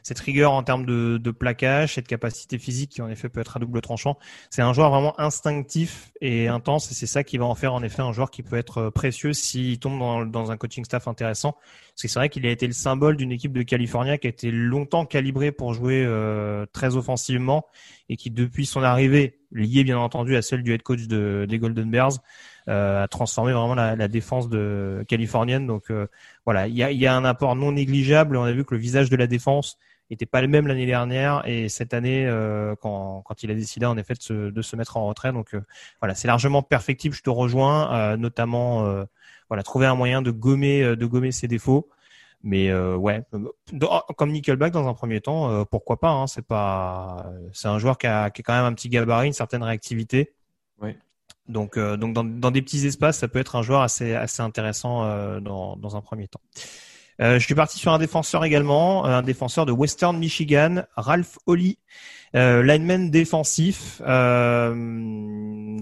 cette 0.07 0.21
rigueur 0.21 0.53
en 0.53 0.63
termes 0.63 0.87
de, 0.87 1.19
de 1.19 1.31
plaquage, 1.33 1.95
cette 1.95 2.07
capacité 2.07 2.59
physique 2.59 2.93
qui 2.93 3.03
en 3.03 3.09
effet 3.09 3.29
peut 3.29 3.41
être 3.41 3.57
à 3.57 3.59
double 3.59 3.81
tranchant. 3.81 4.17
C'est 4.51 4.63
un 4.63 4.73
joueur 4.73 4.89
vraiment 4.91 5.19
instinctif 5.19 6.13
et 6.21 6.47
intense 6.47 6.93
et 6.93 6.95
c'est 6.95 7.09
ça 7.09 7.25
qui 7.25 7.39
va 7.39 7.45
en 7.45 7.57
faire 7.57 7.75
en 7.75 7.83
effet 7.83 8.03
un 8.03 8.13
joueur 8.13 8.31
qui 8.31 8.45
peut 8.45 8.55
être 8.55 8.89
précieux 8.91 9.33
s'il 9.33 9.81
tombe 9.81 9.99
dans, 9.99 10.25
dans 10.25 10.53
un 10.53 10.57
coaching 10.57 10.85
staff 10.85 11.09
intéressant. 11.09 11.55
Parce 11.55 12.03
que 12.03 12.09
c'est 12.09 12.21
vrai 12.21 12.29
qu'il 12.29 12.47
a 12.47 12.51
été 12.51 12.69
le 12.69 12.73
symbole 12.73 13.17
d'une 13.17 13.33
équipe 13.33 13.53
de 13.53 13.63
California 13.63 14.17
qui 14.17 14.29
a 14.29 14.31
été 14.31 14.53
longtemps 14.53 15.07
calibrée 15.07 15.51
pour 15.51 15.75
jouer 15.75 16.05
euh, 16.07 16.67
très 16.73 16.95
offensivement 16.95 17.67
et 18.09 18.17
qui 18.17 18.31
depuis 18.31 18.65
son 18.65 18.85
arrivée, 18.85 19.41
liée 19.51 19.83
bien 19.83 19.99
entendu 19.99 20.37
à 20.37 20.43
celle 20.43 20.63
du 20.63 20.73
head 20.73 20.83
coach 20.83 21.09
de, 21.09 21.47
des 21.49 21.59
Golden 21.59 21.91
Bears, 21.91 22.13
euh, 22.69 23.03
a 23.03 23.09
transformé 23.09 23.53
vraiment 23.53 23.75
la, 23.75 23.97
la, 23.97 24.07
défense 24.07 24.49
de 24.49 25.05
californienne. 25.09 25.67
Donc 25.67 25.91
euh, 25.91 26.07
voilà, 26.45 26.69
il 26.69 26.77
y 26.77 26.85
a, 26.85 26.93
y 26.93 27.07
a, 27.07 27.15
un 27.17 27.25
apport 27.25 27.57
non 27.57 27.73
négligeable. 27.73 28.37
On 28.37 28.45
a 28.45 28.53
vu 28.53 28.65
que 28.65 28.75
le 28.75 28.81
visage 28.81 29.11
de 29.11 29.17
la 29.17 29.27
défense 29.27 29.79
était 30.15 30.27
pas 30.27 30.41
le 30.41 30.49
même 30.49 30.67
l'année 30.67 30.87
dernière 30.87 31.43
et 31.47 31.69
cette 31.69 31.93
année 31.93 32.27
euh, 32.27 32.75
quand, 32.81 33.23
quand 33.25 33.43
il 33.43 33.51
a 33.51 33.55
décidé 33.55 33.87
en 33.87 33.97
effet 33.97 34.15
de 34.15 34.23
se, 34.23 34.51
de 34.51 34.63
se 34.63 34.77
mettre 34.77 34.97
en 34.97 35.07
retrait. 35.07 35.33
Donc 35.33 35.55
euh, 35.55 35.61
voilà, 36.01 36.15
c'est 36.15 36.29
largement 36.29 36.63
perfectible. 36.63 37.15
Je 37.15 37.23
te 37.23 37.31
rejoins, 37.31 37.93
euh, 37.93 38.17
notamment 38.17 38.87
euh, 38.87 39.05
voilà 39.49 39.63
trouver 39.63 39.87
un 39.87 39.95
moyen 39.95 40.23
de 40.23 40.31
gommer 40.31 40.83
euh, 40.83 40.97
de 40.97 41.07
gommer 41.07 41.33
ses 41.33 41.49
défauts. 41.49 41.89
Mais 42.43 42.73
ouais, 42.73 43.25
comme 44.17 44.31
Nickelback 44.31 44.73
dans 44.73 44.87
un 44.87 44.95
premier 44.95 45.21
temps, 45.21 45.65
pourquoi 45.65 45.99
pas 45.99 46.11
hein, 46.11 46.29
C'est 46.29 46.47
pas, 46.47 47.27
c'est 47.53 47.67
un 47.67 47.81
joueur 47.81 47.99
qui 47.99 48.07
a, 48.07 48.31
qui 48.31 48.43
a 48.43 48.45
quand 48.45 48.53
même 48.53 48.67
un 48.67 48.73
petit 48.73 48.89
gabarit, 48.89 49.27
une 49.27 49.33
certaine 49.33 49.65
réactivité. 49.65 50.33
Ouais. 50.81 50.97
Donc, 51.49 51.77
donc 51.77 52.13
dans, 52.13 52.23
dans, 52.23 52.51
des 52.53 52.63
petits 52.63 52.87
espaces, 52.87 53.19
ça 53.19 53.27
peut 53.27 53.41
être 53.41 53.57
un 53.57 53.63
joueur 53.63 53.81
assez, 53.81 54.15
assez 54.15 54.43
intéressant 54.43 55.41
dans, 55.41 55.77
dans 55.77 55.97
un 55.97 56.01
premier 56.01 56.29
temps. 56.29 56.43
Euh, 57.21 57.39
je 57.39 57.45
suis 57.45 57.55
parti 57.55 57.79
sur 57.79 57.93
un 57.93 57.99
défenseur 57.99 58.45
également, 58.45 59.05
un 59.05 59.23
défenseur 59.23 59.67
de 59.67 59.73
Western 59.73 60.17
Michigan, 60.19 60.83
Ralph 60.97 61.39
Holly, 61.47 61.79
euh, 62.35 62.63
lineman 62.63 63.11
défensif, 63.11 64.03
euh, 64.07 64.75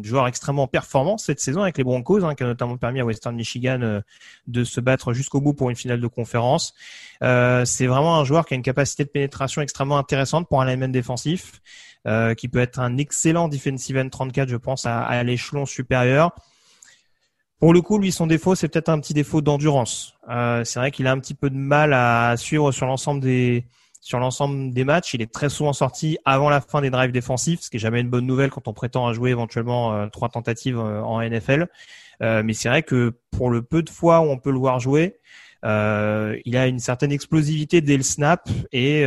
joueur 0.03 0.29
extrêmement 0.29 0.69
performant 0.69 1.19
cette 1.19 1.41
saison 1.41 1.63
avec 1.63 1.79
les 1.79 1.85
Broncos, 1.85 2.23
hein, 2.23 2.35
qui 2.35 2.45
a 2.45 2.47
notamment 2.47 2.77
permis 2.77 3.01
à 3.01 3.05
Western 3.05 3.35
Michigan 3.35 3.81
euh, 3.83 4.01
de 4.47 4.63
se 4.63 4.81
battre 4.81 5.13
jusqu'au 5.15 5.41
bout 5.41 5.55
pour 5.55 5.71
une 5.71 5.77
finale 5.77 6.01
de 6.01 6.07
conférence. 6.07 6.75
Euh, 7.23 7.65
c'est 7.65 7.87
vraiment 7.87 8.19
un 8.19 8.25
joueur 8.25 8.47
qui 8.47 8.55
a 8.55 8.57
une 8.57 8.63
capacité 8.63 9.05
de 9.05 9.09
pénétration 9.09 9.63
extrêmement 9.63 9.99
intéressante 9.99 10.49
pour 10.49 10.61
un 10.61 10.67
lineman 10.67 10.93
défensif, 10.93 11.61
qui 12.37 12.49
peut 12.49 12.59
être 12.59 12.81
un 12.81 12.99
excellent 12.99 13.49
defensive 13.49 13.97
end 13.97 14.11
34, 14.11 14.51
je 14.51 14.57
pense, 14.57 14.85
à 14.85 15.23
l'échelon 15.25 15.65
supérieur. 15.65 16.33
Pour 17.65 17.73
le 17.73 17.81
coup, 17.81 17.97
lui, 17.97 18.13
son 18.13 18.27
défaut, 18.27 18.55
c'est 18.55 18.69
peut-être 18.69 18.91
un 18.91 19.01
petit 19.01 19.15
défaut 19.15 19.41
d'endurance. 19.41 20.19
Euh, 20.29 20.65
c'est 20.65 20.79
vrai 20.79 20.91
qu'il 20.91 21.07
a 21.07 21.13
un 21.13 21.19
petit 21.19 21.33
peu 21.33 21.49
de 21.49 21.57
mal 21.57 21.95
à 21.95 22.35
suivre 22.37 22.73
sur 22.73 22.85
l'ensemble 22.85 23.21
des 23.23 23.65
sur 24.03 24.19
l'ensemble 24.19 24.75
des 24.75 24.85
matchs. 24.85 25.15
Il 25.15 25.23
est 25.23 25.33
très 25.33 25.49
souvent 25.49 25.73
sorti 25.73 26.19
avant 26.27 26.51
la 26.51 26.61
fin 26.61 26.83
des 26.83 26.91
drives 26.91 27.11
défensifs, 27.11 27.63
ce 27.63 27.71
qui 27.71 27.77
est 27.77 27.81
jamais 27.81 28.03
une 28.03 28.11
bonne 28.11 28.27
nouvelle 28.27 28.51
quand 28.51 28.69
on 28.69 28.75
prétend 28.75 29.07
à 29.07 29.15
jouer 29.15 29.31
éventuellement 29.31 29.95
euh, 29.95 30.09
trois 30.09 30.29
tentatives 30.29 30.79
euh, 30.79 31.01
en 31.01 31.23
NFL. 31.23 31.69
mais 32.21 32.53
c'est 32.53 32.69
vrai 32.69 32.83
que 32.83 33.15
pour 33.31 33.49
le 33.49 33.63
peu 33.63 33.83
de 33.83 33.89
fois 33.89 34.21
où 34.21 34.25
on 34.25 34.37
peut 34.37 34.53
le 34.53 34.59
voir 34.59 34.79
jouer, 34.79 35.17
il 35.63 36.57
a 36.59 36.67
une 36.67 36.81
certaine 36.81 37.13
explosivité 37.13 37.81
dès 37.81 37.97
le 37.97 38.03
snap 38.03 38.47
et 38.73 39.05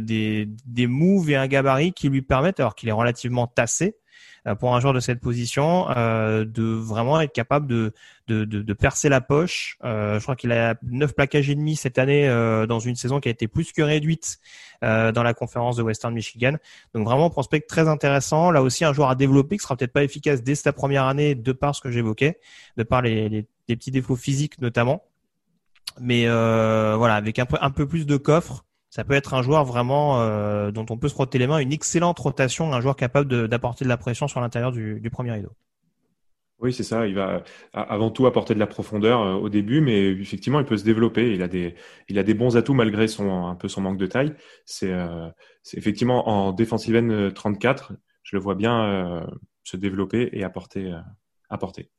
des, 0.00 0.48
des 0.66 0.86
moves 0.88 1.30
et 1.30 1.36
un 1.36 1.46
gabarit 1.46 1.92
qui 1.92 2.08
lui 2.08 2.22
permettent, 2.22 2.58
alors 2.58 2.74
qu'il 2.74 2.88
est 2.88 2.98
relativement 3.00 3.46
tassé, 3.46 3.94
euh, 3.94 3.94
pour 4.58 4.74
un 4.74 4.80
joueur 4.80 4.94
de 4.94 5.00
cette 5.00 5.20
position 5.20 5.88
euh, 5.90 6.44
de 6.44 6.62
vraiment 6.62 7.20
être 7.20 7.32
capable 7.32 7.66
de, 7.66 7.92
de, 8.28 8.44
de, 8.44 8.62
de 8.62 8.72
percer 8.72 9.08
la 9.08 9.20
poche. 9.20 9.78
Euh, 9.84 10.18
je 10.18 10.22
crois 10.22 10.36
qu'il 10.36 10.52
a 10.52 10.76
neuf 10.82 11.14
plaquages 11.14 11.50
et 11.50 11.54
demi 11.54 11.76
cette 11.76 11.98
année 11.98 12.28
dans 12.68 12.80
une 12.80 12.96
saison 12.96 13.20
qui 13.20 13.28
a 13.28 13.30
été 13.30 13.48
plus 13.48 13.72
que 13.72 13.82
réduite 13.82 14.38
dans 14.82 15.22
la 15.22 15.34
conférence 15.34 15.76
de 15.76 15.82
Western 15.82 16.14
Michigan. 16.14 16.56
Donc 16.94 17.04
vraiment 17.04 17.30
prospect 17.30 17.60
très 17.60 17.88
intéressant. 17.88 18.50
Là 18.50 18.62
aussi 18.62 18.84
un 18.84 18.92
joueur 18.92 19.10
à 19.10 19.14
développer 19.14 19.56
qui 19.56 19.62
sera 19.62 19.76
peut-être 19.76 19.92
pas 19.92 20.04
efficace 20.04 20.42
dès 20.42 20.54
sa 20.54 20.72
première 20.72 21.04
année 21.04 21.34
de 21.34 21.52
par 21.52 21.74
ce 21.74 21.80
que 21.80 21.90
j'évoquais, 21.90 22.38
de 22.76 22.82
par 22.82 23.02
les, 23.02 23.28
les, 23.28 23.46
les, 23.68 23.76
petits 23.76 23.90
défauts 23.90 24.16
physiques 24.16 24.60
notamment. 24.60 25.02
Mais 26.00 26.26
voilà, 26.26 27.16
avec 27.16 27.38
un 27.38 27.46
peu, 27.46 27.56
un 27.60 27.70
peu 27.70 27.86
plus 27.86 28.06
de 28.06 28.16
coffre, 28.16 28.64
ça 28.90 29.04
peut 29.04 29.14
être 29.14 29.34
un 29.34 29.42
joueur 29.42 29.64
vraiment 29.64 30.20
euh, 30.20 30.70
dont 30.70 30.86
on 30.90 30.96
peut 30.96 31.08
se 31.08 31.14
frotter 31.14 31.38
les 31.38 31.46
mains, 31.46 31.58
une 31.58 31.72
excellente 31.72 32.18
rotation, 32.18 32.72
un 32.72 32.80
joueur 32.80 32.96
capable 32.96 33.48
d'apporter 33.48 33.84
de, 33.84 33.88
la 33.88 33.96
pression 33.96 34.28
sur 34.28 34.40
l'intérieur 34.40 34.72
du, 34.72 35.08
premier 35.10 35.32
rideau. 35.32 35.52
Oui, 36.60 36.72
c'est 36.72 36.82
ça. 36.82 37.06
Il 37.06 37.14
va 37.14 37.44
avant 37.72 38.10
tout 38.10 38.26
apporter 38.26 38.54
de 38.54 38.58
la 38.58 38.66
profondeur 38.66 39.20
euh, 39.22 39.34
au 39.34 39.48
début, 39.48 39.80
mais 39.80 40.06
effectivement, 40.06 40.58
il 40.58 40.66
peut 40.66 40.76
se 40.76 40.84
développer. 40.84 41.32
Il 41.32 41.42
a 41.42 41.48
des, 41.48 41.76
il 42.08 42.18
a 42.18 42.22
des 42.22 42.34
bons 42.34 42.56
atouts 42.56 42.74
malgré 42.74 43.06
son 43.06 43.46
un 43.46 43.54
peu 43.54 43.68
son 43.68 43.80
manque 43.80 43.98
de 43.98 44.06
taille. 44.06 44.34
C'est 44.64 44.92
euh, 44.92 45.28
effectivement 45.74 46.28
en 46.28 46.52
defensive 46.52 46.96
end 46.96 47.30
34, 47.32 47.92
je 48.24 48.36
le 48.36 48.42
vois 48.42 48.54
bien 48.54 49.24
se 49.62 49.76
développer 49.76 50.30
et 50.32 50.42
apporter, 50.42 50.92
apporter. 51.48 51.90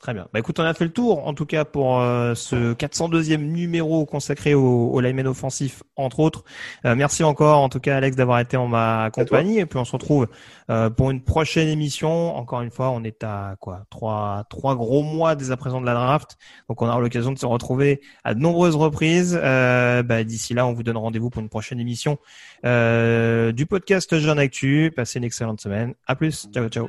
Très 0.00 0.14
bien. 0.14 0.26
Bah 0.32 0.38
écoute, 0.38 0.58
on 0.58 0.64
a 0.64 0.72
fait 0.72 0.84
le 0.84 0.92
tour 0.92 1.26
en 1.26 1.34
tout 1.34 1.44
cas 1.44 1.66
pour 1.66 2.00
euh, 2.00 2.34
ce 2.34 2.72
402e 2.72 3.36
numéro 3.36 4.06
consacré 4.06 4.54
au, 4.54 4.88
au 4.88 4.98
lineman 5.02 5.26
offensif 5.26 5.82
entre 5.94 6.20
autres. 6.20 6.42
Euh, 6.86 6.94
merci 6.94 7.22
encore 7.22 7.58
en 7.58 7.68
tout 7.68 7.80
cas 7.80 7.98
Alex 7.98 8.16
d'avoir 8.16 8.40
été 8.40 8.56
en 8.56 8.66
ma 8.66 9.10
compagnie 9.12 9.58
et 9.58 9.66
puis 9.66 9.78
on 9.78 9.84
se 9.84 9.92
retrouve 9.92 10.26
euh, 10.70 10.88
pour 10.88 11.10
une 11.10 11.22
prochaine 11.22 11.68
émission. 11.68 12.34
Encore 12.34 12.62
une 12.62 12.70
fois, 12.70 12.88
on 12.88 13.04
est 13.04 13.22
à 13.22 13.56
quoi 13.60 13.82
trois 13.90 14.46
trois 14.48 14.74
gros 14.74 15.02
mois 15.02 15.34
dès 15.34 15.50
à 15.50 15.58
présent 15.58 15.82
de 15.82 15.86
la 15.86 15.92
draft, 15.92 16.38
donc 16.70 16.80
on 16.80 16.88
aura 16.88 16.98
l'occasion 16.98 17.32
de 17.32 17.38
se 17.38 17.44
retrouver 17.44 18.00
à 18.24 18.32
de 18.32 18.40
nombreuses 18.40 18.76
reprises. 18.76 19.34
Bah, 19.34 20.24
d'ici 20.24 20.54
là, 20.54 20.66
on 20.66 20.72
vous 20.72 20.82
donne 20.82 20.96
rendez-vous 20.96 21.28
pour 21.28 21.42
une 21.42 21.50
prochaine 21.50 21.78
émission 21.78 22.16
du 22.64 23.66
podcast 23.66 24.18
Jeune 24.18 24.38
Actu. 24.38 24.92
Passez 24.96 25.18
une 25.18 25.24
excellente 25.24 25.60
semaine. 25.60 25.92
À 26.06 26.16
plus. 26.16 26.48
Ciao 26.54 26.66
ciao. 26.70 26.88